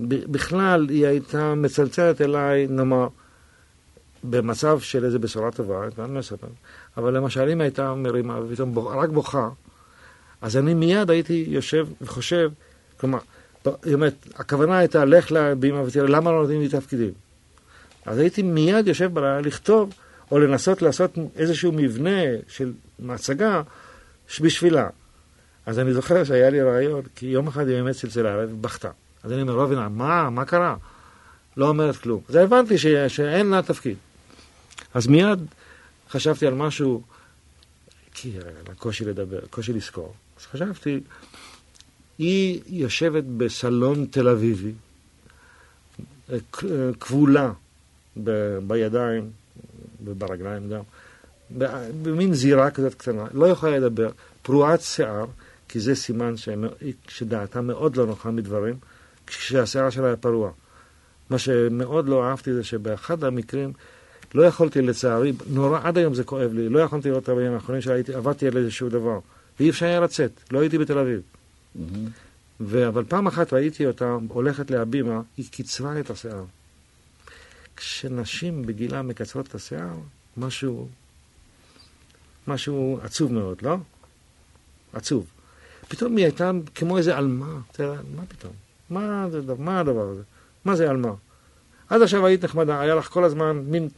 בכלל 0.06 0.90
היא 0.90 1.08
הייתה 1.08 1.56
מצלצלת 1.56 2.22
אליי, 2.22 2.68
נאמר, 2.68 3.08
במצב 4.24 4.80
של 4.80 5.06
איזה 5.06 5.20
בשורה 5.20 5.52
טובה, 5.52 5.84
אני 5.84 6.14
לא 6.14 6.20
מספר, 6.20 6.48
אבל 6.98 7.18
למשל 7.18 7.50
אם 7.50 7.62
הייתה 7.62 7.94
מרימה 7.94 8.40
ופתאום 8.44 8.74
בוח, 8.74 8.94
רק 8.96 9.10
בוכה, 9.10 9.50
אז 10.42 10.58
אני 10.58 10.74
מיד 10.74 11.10
הייתי 11.10 11.46
יושב 11.48 11.88
וחושב, 12.02 12.52
כלומר, 12.98 13.20
היא 13.84 13.94
אומרת, 13.94 14.14
הכוונה 14.36 14.78
הייתה, 14.78 15.06
לך 15.06 15.32
לבימה 15.32 15.82
ותראה, 15.82 16.08
למה 16.08 16.32
לא 16.32 16.42
נותנים 16.42 16.62
לי 16.62 16.70
תפקידים? 16.70 17.12
אז 18.06 18.18
הייתי 18.18 18.42
מיד 18.42 18.88
יושב 18.88 19.14
בלילה 19.14 19.42
לכתוב, 19.42 19.94
או 20.32 20.40
לנסות 20.40 20.82
לעשות 20.82 21.18
איזשהו 21.36 21.72
מבנה 21.72 22.22
של 22.48 22.74
מצגה 23.00 23.62
בשבילה. 24.42 24.90
אז 25.66 25.80
אני 25.80 25.94
זוכר 25.94 26.24
שהיה 26.24 26.50
לי 26.50 26.62
רעיון, 26.62 27.02
כי 27.16 27.26
יום 27.26 27.48
אחד 27.48 27.68
היא 27.68 27.76
באמת 27.76 27.96
צלצלה 27.96 28.34
עליי 28.34 28.46
ובכתה. 28.46 28.90
אז 29.24 29.32
אני 29.32 29.42
אומר, 29.42 29.54
רובינה, 29.54 29.90
מה, 29.90 30.30
מה 30.30 30.46
קרה? 30.46 30.76
לא 31.58 31.68
אומרת 31.70 31.96
כלום. 31.96 32.22
אז 32.30 32.36
הבנתי 32.36 32.78
ש, 32.78 32.88
שאין 32.88 33.50
לה 33.50 33.62
תפקיד. 33.62 33.96
אז 34.96 35.08
מיד 35.08 35.40
חשבתי 36.10 36.48
על 36.48 36.54
משהו, 36.54 37.02
כי 38.14 38.30
היה 38.30 38.76
קושי 38.78 39.06
לדבר, 39.06 39.40
קושי 39.50 39.74
לזכור. 39.74 40.14
אז 40.40 40.46
חשבתי, 40.46 41.00
היא 42.18 42.62
יושבת 42.68 43.24
בסלון 43.24 44.06
תל 44.06 44.28
אביבי, 44.28 44.72
כבולה 47.00 47.52
ב, 48.24 48.58
בידיים 48.68 49.30
וברגליים 50.06 50.70
גם, 50.70 50.82
במין 52.04 52.34
זירה 52.34 52.72
כזאת 52.72 52.94
קטנה, 52.94 53.26
לא 53.34 53.46
יכולה 53.46 53.78
לדבר, 53.78 54.10
פרועת 54.42 54.82
שיער, 54.82 55.26
כי 55.70 55.80
זה 55.80 55.96
סימן 55.96 56.34
שדעתה 57.08 57.62
מאוד 57.62 57.96
לא 57.96 58.06
נוחה 58.06 58.32
מדברים. 58.32 58.76
כשהשיער 59.28 59.90
שלה 59.90 60.08
היה 60.08 60.16
פרוע. 60.16 60.52
מה 61.30 61.40
שמאוד 61.40 62.10
לא 62.10 62.30
אהבתי 62.30 62.54
זה 62.54 62.64
שבאחד 62.64 63.24
המקרים 63.24 63.74
לא 64.34 64.44
יכולתי 64.44 64.82
לצערי, 64.82 65.34
נורא, 65.48 65.80
עד 65.84 65.98
היום 65.98 66.14
זה 66.14 66.24
כואב 66.24 66.54
לי, 66.54 66.70
לא 66.70 66.80
יכולתי 66.80 67.10
לראות 67.10 67.24
את 67.24 67.30
הרבים 67.30 67.54
האחרונים 67.54 67.82
שעבדתי 67.82 68.48
על 68.48 68.58
איזשהו 68.58 68.90
דבר, 68.90 69.20
ואי 69.60 69.70
אפשר 69.70 69.86
היה 69.86 70.00
לצאת, 70.00 70.32
לא 70.52 70.60
הייתי 70.60 70.78
בתל 70.78 70.98
אביב. 70.98 71.22
Mm-hmm. 71.22 71.80
ו... 72.60 72.88
אבל 72.88 73.04
פעם 73.04 73.28
אחת 73.28 73.54
ראיתי 73.54 73.88
אותה 73.88 74.18
הולכת 74.28 74.72
להבימה, 74.72 75.22
היא 75.38 75.46
קיצרה 75.52 76.00
את 76.00 76.10
השיער. 76.10 76.44
כשנשים 77.76 78.66
בגילה 78.66 79.02
מקצרות 79.02 79.48
את 79.48 79.56
השיער, 79.56 79.96
משהו, 80.38 80.88
משהו 82.48 83.00
עצוב 83.04 83.32
מאוד, 83.32 83.58
לא? 83.62 83.78
עצוב. 84.94 85.26
פתאום 85.88 86.18
היא 86.18 86.26
הייתה 86.26 86.52
כמו 86.76 86.98
איזה 86.98 87.18
עלמה, 87.18 87.60
תראה, 87.72 87.98
מה 88.16 88.26
פתאום? 88.28 88.54
מה, 88.90 89.28
זה, 89.32 89.40
מה 89.58 89.80
הדבר 89.80 90.10
הזה? 90.10 90.22
מה 90.66 90.76
זה 90.76 90.90
על 90.90 90.98
מה? 90.98 91.14
עד 91.90 92.02
עכשיו 92.02 92.26
היית 92.26 92.44
נחמדה, 92.44 92.82
היה 92.82 92.96
לך 92.96 93.08
כל 93.08 93.24
הזמן 93.24 93.58
מין 93.58 93.90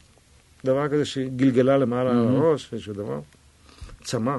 דבר 0.64 0.88
כזה 0.88 1.04
שגלגלה 1.04 1.78
למעלה 1.78 2.10
על. 2.10 2.16
הראש, 2.16 2.72
איזשהו 2.72 2.94
דבר. 2.94 3.20
צמא. 4.04 4.38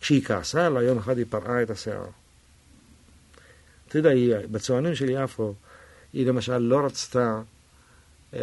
כשהיא 0.00 0.24
כעסה 0.24 0.66
עליי, 0.66 0.84
יום 0.84 0.98
אחד 0.98 1.18
היא 1.18 1.26
פרעה 1.30 1.62
את 1.62 1.70
השיער. 1.70 2.04
אתה 3.88 3.98
יודע, 3.98 4.10
בצוענים 4.50 4.94
של 4.94 5.10
יפו, 5.10 5.54
היא 6.12 6.26
למשל 6.26 6.58
לא 6.58 6.86
רצתה, 6.86 7.40
אה, 8.34 8.40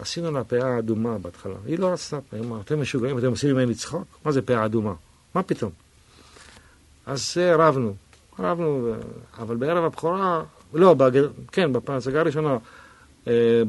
עשינו 0.00 0.30
לה 0.30 0.44
פאה 0.44 0.78
אדומה 0.78 1.18
בהתחלה. 1.18 1.54
היא 1.66 1.78
לא 1.78 1.92
רצתה, 1.92 2.18
היא 2.32 2.40
אמרה, 2.40 2.60
אתם 2.60 2.80
משוגעים, 2.80 3.18
אתם 3.18 3.26
עושים 3.26 3.54
ממני 3.54 3.74
צחוק? 3.74 4.04
מה 4.24 4.32
זה 4.32 4.42
פאה 4.42 4.64
אדומה? 4.64 4.94
מה 5.34 5.42
פתאום? 5.42 5.72
אז 7.06 7.34
אה, 7.40 7.56
רבנו. 7.56 7.94
רבנו, 8.38 8.94
אבל 9.38 9.56
בערב 9.56 9.84
הבכורה, 9.84 10.44
לא, 10.74 10.94
בגד... 10.94 11.22
כן, 11.52 11.72
בהצגה 11.72 12.20
הראשונה, 12.20 12.56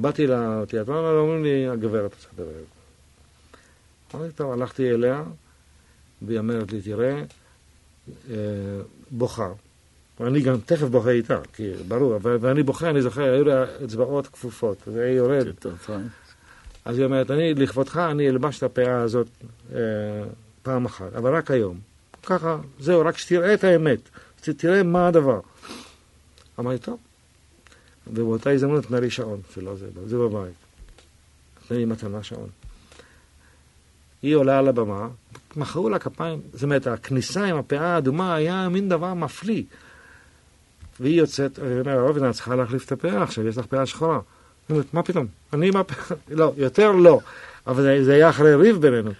באתי 0.01 0.27
לתיאטרון, 0.27 1.03
ואומרים 1.03 1.43
לי, 1.43 1.67
הגברת 1.67 2.13
רוצה 2.13 2.27
לדבר. 2.33 2.51
אמרתי, 4.15 4.33
טוב, 4.33 4.51
הלכתי 4.51 4.91
אליה, 4.91 5.23
והיא 6.21 6.39
אומרת 6.39 6.71
לי, 6.71 6.81
תראה, 6.81 7.23
אה, 8.29 8.35
בוכה. 9.11 9.49
ואני 10.19 10.41
גם 10.41 10.55
תכף 10.65 10.87
בוכה 10.87 11.09
איתה, 11.09 11.39
כי 11.53 11.71
ברור, 11.87 12.19
ואני 12.21 12.63
בוכה, 12.63 12.89
אני 12.89 13.01
זוכר, 13.01 13.21
היו 13.33 13.43
לה 13.43 13.65
אצבעות 13.85 14.27
כפופות, 14.27 14.77
זה 14.85 15.03
היה 15.03 15.15
יורד. 15.15 15.47
אז 16.85 16.97
היא 16.97 17.05
אומרת, 17.05 17.31
אני, 17.31 17.53
לכבודך, 17.53 17.97
אני 17.97 18.29
אלבש 18.29 18.57
את 18.57 18.63
הפאה 18.63 19.01
הזאת 19.01 19.27
אה, 19.73 19.79
פעם 20.63 20.85
אחת, 20.85 21.15
אבל 21.15 21.35
רק 21.35 21.51
היום. 21.51 21.79
ככה, 22.25 22.57
זהו, 22.79 23.01
רק 23.05 23.17
שתראה 23.17 23.53
את 23.53 23.63
האמת. 23.63 23.99
תראה 24.41 24.83
מה 24.83 25.07
הדבר. 25.07 25.39
אמרתי, 26.59 26.77
טוב. 26.77 26.97
ובאותה 28.07 28.49
הזדמנות 28.49 28.85
נתנה 28.85 28.99
לי 28.99 29.09
שעון, 29.09 29.41
שלא 29.53 29.75
זה, 29.75 29.87
זה 30.05 30.17
בבית. 30.17 30.53
נתנה 31.63 31.77
לי 31.77 31.85
מתנה 31.85 32.23
שעון. 32.23 32.49
היא 34.21 34.35
עולה 34.35 34.59
על 34.59 34.67
הבמה, 34.67 35.07
מחאו 35.55 35.89
לה 35.89 35.99
כפיים, 35.99 36.41
זאת 36.53 36.63
אומרת, 36.63 36.87
הכניסה 36.87 37.45
עם 37.45 37.57
הפאה 37.57 37.95
האדומה 37.95 38.35
היה 38.35 38.69
מין 38.69 38.89
דבר 38.89 39.13
מפליא. 39.13 39.63
והיא 40.99 41.19
יוצאת, 41.19 41.59
אני 41.59 41.79
אומר, 41.79 41.99
רובינה, 41.99 42.29
את 42.29 42.35
צריכה 42.35 42.55
להחליף 42.55 42.85
את 42.85 42.91
הפאה 42.91 43.23
עכשיו, 43.23 43.47
יש 43.47 43.57
לך 43.57 43.65
פאה 43.65 43.85
שחורה. 43.85 44.19
היא 44.69 44.75
אומרת, 44.75 44.93
מה 44.93 45.03
פתאום? 45.03 45.27
אני 45.53 45.67
עם 45.67 45.77
הפאה, 45.77 46.17
לא, 46.39 46.53
יותר 46.57 46.91
לא. 46.91 47.19
אבל 47.67 48.03
זה 48.03 48.13
היה 48.13 48.29
אחרי 48.29 48.55
ריב 48.55 48.81
בינינו. 48.81 49.11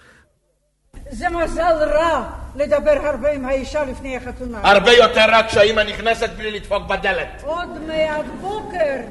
זה 1.14 1.30
מזל 1.30 1.78
רע 1.80 2.30
לדבר 2.56 2.98
הרבה 3.04 3.32
עם 3.32 3.46
האישה 3.46 3.86
לפני 3.86 4.18
החתונה. 4.18 4.72
הרבה 4.72 4.92
יותר 4.92 5.22
רע 5.32 5.48
כשהאימא 5.48 5.82
נכנסת 5.82 6.30
בלי 6.38 6.52
לדפוק 6.52 6.84
בדלת. 6.88 7.44
עוד 7.44 7.70
מעט 7.88 8.26
בוקר. 8.42 9.02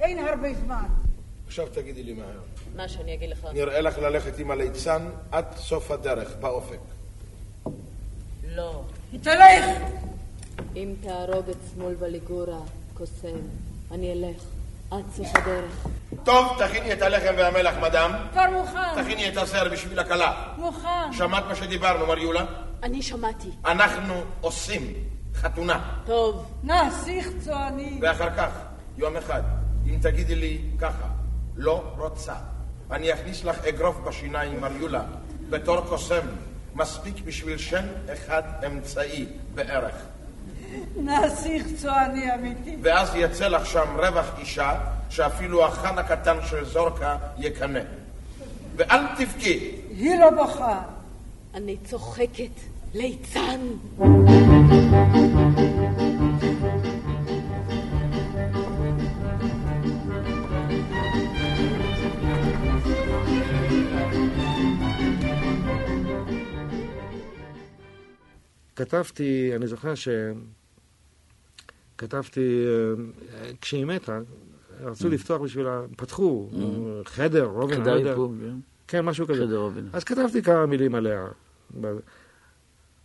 אין 0.00 0.18
הרבה 0.18 0.48
זמן. 0.54 0.84
עכשיו 1.46 1.66
תגידי 1.66 2.02
לי 2.02 2.12
מהר. 2.12 2.40
מה 2.76 2.88
שאני 2.88 3.14
אגיד 3.14 3.30
לך? 3.30 3.46
נראה 3.52 3.80
לך 3.80 3.98
ללכת 3.98 4.38
עם 4.38 4.50
הליצן 4.50 5.08
עד 5.32 5.44
סוף 5.56 5.90
הדרך, 5.90 6.36
באופק. 6.40 6.78
לא. 8.54 8.82
תלך! 9.22 9.64
אם 10.76 10.94
תהרוג 11.00 11.48
את 11.48 11.56
שמאל 11.74 11.94
בליגורה, 11.94 12.58
קוסם, 12.94 13.36
אני 13.90 14.12
אלך. 14.12 14.42
עד 14.90 15.04
סוף 15.16 15.36
הדרך. 15.36 15.86
טוב, 16.24 16.56
תכיני 16.58 16.92
את 16.92 17.02
הלחם 17.02 17.34
והמלח, 17.38 17.74
מדאם. 17.82 18.10
כבר 18.32 18.50
מוכן. 18.52 19.02
תכיני 19.02 19.28
את 19.28 19.36
הסר 19.36 19.68
בשביל 19.68 19.98
הכלה. 19.98 20.52
מוכן. 20.56 21.12
שמעת 21.12 21.44
מה 21.48 21.54
שדיברנו, 21.54 22.06
מר 22.06 22.18
יולה? 22.18 22.44
אני 22.82 23.02
שמעתי. 23.02 23.50
אנחנו 23.64 24.14
עושים 24.40 24.92
חתונה. 25.34 26.00
טוב. 26.06 26.46
נסיך 26.62 27.28
צועני. 27.44 27.98
ואחר 28.02 28.30
כך, 28.36 28.50
יום 28.98 29.16
אחד, 29.16 29.42
אם 29.86 29.98
תגידי 30.02 30.34
לי 30.34 30.60
ככה, 30.78 31.08
לא 31.56 31.82
רוצה. 31.98 32.34
אני 32.90 33.12
אכניס 33.12 33.44
לך 33.44 33.64
אגרוף 33.64 33.96
בשיניים, 33.96 34.60
מר 34.60 34.72
יולה, 34.72 35.02
בתור 35.50 35.80
קוסם. 35.80 36.26
מספיק 36.74 37.20
בשביל 37.24 37.58
שם 37.58 37.84
אחד 38.12 38.42
אמצעי 38.66 39.26
בערך. 39.54 39.94
נסיך 40.96 41.66
צועני 41.76 42.34
אמיתי. 42.34 42.76
ואז 42.82 43.14
יצא 43.14 43.48
לך 43.48 43.66
שם 43.66 43.86
רווח 43.96 44.38
אישה, 44.38 44.74
שאפילו 45.10 45.64
החן 45.64 45.98
הקטן 45.98 46.36
של 46.50 46.64
זורקה 46.64 47.16
יקנא. 47.38 47.80
ואל 48.76 49.00
תבכי. 49.16 49.70
היא 49.90 50.18
לא 50.18 50.30
בוכה. 50.30 50.82
אני 51.54 51.76
צוחקת. 51.76 52.78
ליצן! 52.94 53.60
כתבתי, 68.76 69.52
אני 69.56 69.66
זוכר 69.66 69.94
ש... 69.94 70.08
כתבתי, 71.98 72.64
אה, 72.66 73.50
כשהיא 73.60 73.84
מתה, 73.84 74.20
רצו 74.80 75.08
mm. 75.08 75.10
לפתוח 75.10 75.40
בשבילה, 75.40 75.82
פתחו, 75.96 76.50
mm. 76.52 76.56
חדר, 77.04 77.44
רובן, 77.44 77.82
חדר 77.82 78.10
איפור, 78.10 78.32
כן. 78.40 78.56
כן, 78.88 79.04
משהו 79.04 79.26
כזה. 79.26 79.46
חדר 79.46 79.56
רובן. 79.56 79.86
אז 79.92 80.04
כתבתי 80.04 80.42
כמה 80.42 80.66
מילים 80.66 80.94
עליה. 80.94 81.26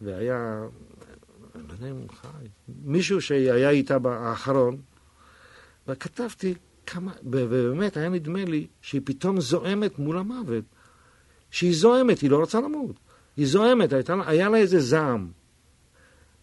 והיה, 0.02 0.64
אני 1.56 1.64
לא 1.68 1.74
יודע 1.74 1.88
אם 1.90 1.96
הוא 1.96 2.10
חי, 2.10 2.28
מישהו 2.86 3.22
שהיה 3.22 3.70
איתה 3.70 4.00
באחרון, 4.00 4.78
וכתבתי 5.88 6.54
כמה, 6.86 7.12
ובאמת 7.24 7.98
היה 7.98 8.10
נדמה 8.10 8.46
לי 8.46 8.68
שהיא 8.82 9.02
פתאום 9.04 9.42
זועמת 9.42 10.00
מול 10.00 10.18
המוות. 10.18 10.64
שהיא 11.52 11.76
זועמת, 11.76 12.20
היא 12.20 12.30
לא 12.30 12.38
רוצה 12.38 12.62
למות. 12.62 12.96
היא 13.38 13.48
זועמת, 13.48 13.94
היה 14.26 14.50
לה 14.50 14.58
איזה 14.58 14.80
זעם. 14.80 15.32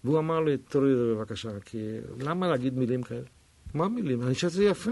והוא 0.05 0.18
אמר 0.18 0.40
לי, 0.40 0.57
תוריד 0.57 0.92
את 0.92 0.98
זה 0.98 1.14
בבקשה, 1.14 1.48
כי 1.64 1.78
למה 2.18 2.48
להגיד 2.48 2.78
מילים 2.78 3.03
כאלה? 3.03 3.20
מה 3.74 3.88
מילים? 3.88 4.22
אני 4.22 4.34
חושב 4.34 4.48
שזה 4.48 4.64
יפה. 4.64 4.90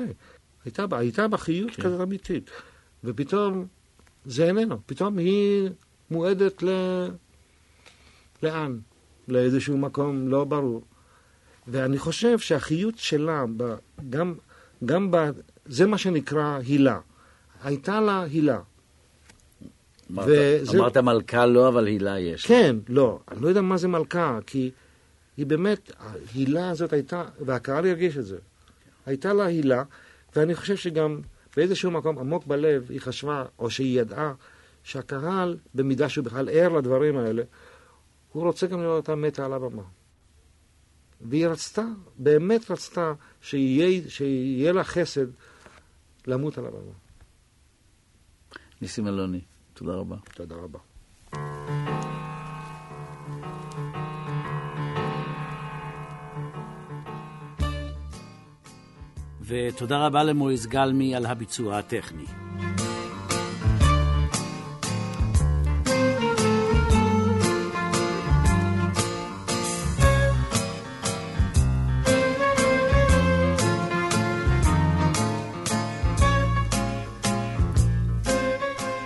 הייתה 0.64 0.84
הייתה 0.90 1.28
בה 1.28 1.36
חיות 1.36 1.70
כן. 1.70 1.82
כזאת 1.82 2.00
אמיתית. 2.00 2.50
ופתאום 3.04 3.66
זה 4.24 4.44
איננו. 4.44 4.78
פתאום 4.86 5.18
היא 5.18 5.70
מועדת 6.10 6.62
ל... 6.62 6.68
לאן? 8.42 8.78
לאיזשהו 9.28 9.78
מקום 9.78 10.28
לא 10.28 10.44
ברור. 10.44 10.84
ואני 11.68 11.98
חושב 11.98 12.38
שהחיות 12.38 12.98
שלה, 12.98 13.44
גם, 14.10 14.34
גם 14.84 15.10
ב... 15.10 15.16
זה 15.66 15.86
מה 15.86 15.98
שנקרא 15.98 16.58
הילה. 16.66 17.00
הייתה 17.64 18.00
לה 18.00 18.22
הילה. 18.22 18.60
אמרת, 20.10 20.26
וזה... 20.28 20.78
אמרת 20.78 20.96
מלכה 20.96 21.46
לא, 21.46 21.68
אבל 21.68 21.86
הילה 21.86 22.18
יש. 22.18 22.46
כן, 22.46 22.76
לא. 22.88 23.18
אני 23.30 23.42
לא 23.42 23.48
יודע 23.48 23.60
מה 23.60 23.76
זה 23.76 23.88
מלכה, 23.88 24.38
כי 24.46 24.70
היא 25.38 25.46
באמת, 25.46 25.90
ההילה 25.98 26.70
הזאת 26.70 26.92
הייתה, 26.92 27.24
והקהל 27.40 27.86
ירגיש 27.86 28.16
את 28.16 28.26
זה. 28.26 28.38
הייתה 29.06 29.32
לה 29.32 29.44
הילה, 29.44 29.82
ואני 30.36 30.54
חושב 30.54 30.76
שגם 30.76 31.20
באיזשהו 31.56 31.90
מקום 31.90 32.18
עמוק 32.18 32.46
בלב 32.46 32.90
היא 32.90 33.00
חשבה, 33.00 33.44
או 33.58 33.70
שהיא 33.70 34.00
ידעה, 34.00 34.34
שהקהל, 34.82 35.56
במידה 35.74 36.08
שהוא 36.08 36.24
בכלל 36.24 36.48
ער 36.48 36.68
לדברים 36.68 37.16
האלה, 37.16 37.42
הוא 38.32 38.42
רוצה 38.42 38.66
גם 38.66 38.82
לראות 38.82 38.96
אותה 38.96 39.14
מתה 39.14 39.44
על 39.44 39.52
הבמה. 39.52 39.82
והיא 41.20 41.46
רצתה, 41.46 41.84
באמת 42.18 42.70
רצתה, 42.70 43.12
שיהיה, 43.40 44.10
שיהיה 44.10 44.72
לה 44.72 44.84
חסד 44.84 45.26
למות 46.26 46.58
על 46.58 46.66
הבמה. 46.66 46.92
ניסים 48.80 49.06
אלוני, 49.08 49.40
תודה 49.74 49.92
רבה. 49.92 50.16
תודה 50.34 50.56
רבה. 50.56 50.78
ותודה 59.48 60.06
רבה 60.06 60.24
למויז 60.24 60.66
גלמי 60.66 61.14
על 61.14 61.26
הביצוע 61.26 61.78
הטכני. 61.78 62.24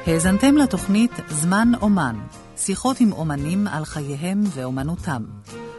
האזנתם 0.06 0.56
לתוכנית 0.56 1.12
זמן 1.28 1.68
אומן, 1.82 2.16
שיחות 2.56 3.00
עם 3.00 3.12
אומנים 3.12 3.66
על 3.66 3.84
חייהם 3.84 4.42
ואומנותם. 4.54 5.22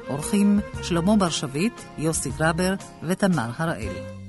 אורחים 0.10 0.60
שלמה 0.82 1.16
בר 1.18 1.30
שביט, 1.30 1.82
יוסי 1.98 2.30
גרבר 2.38 2.74
ותמר 3.04 3.50
הראל. 3.58 4.23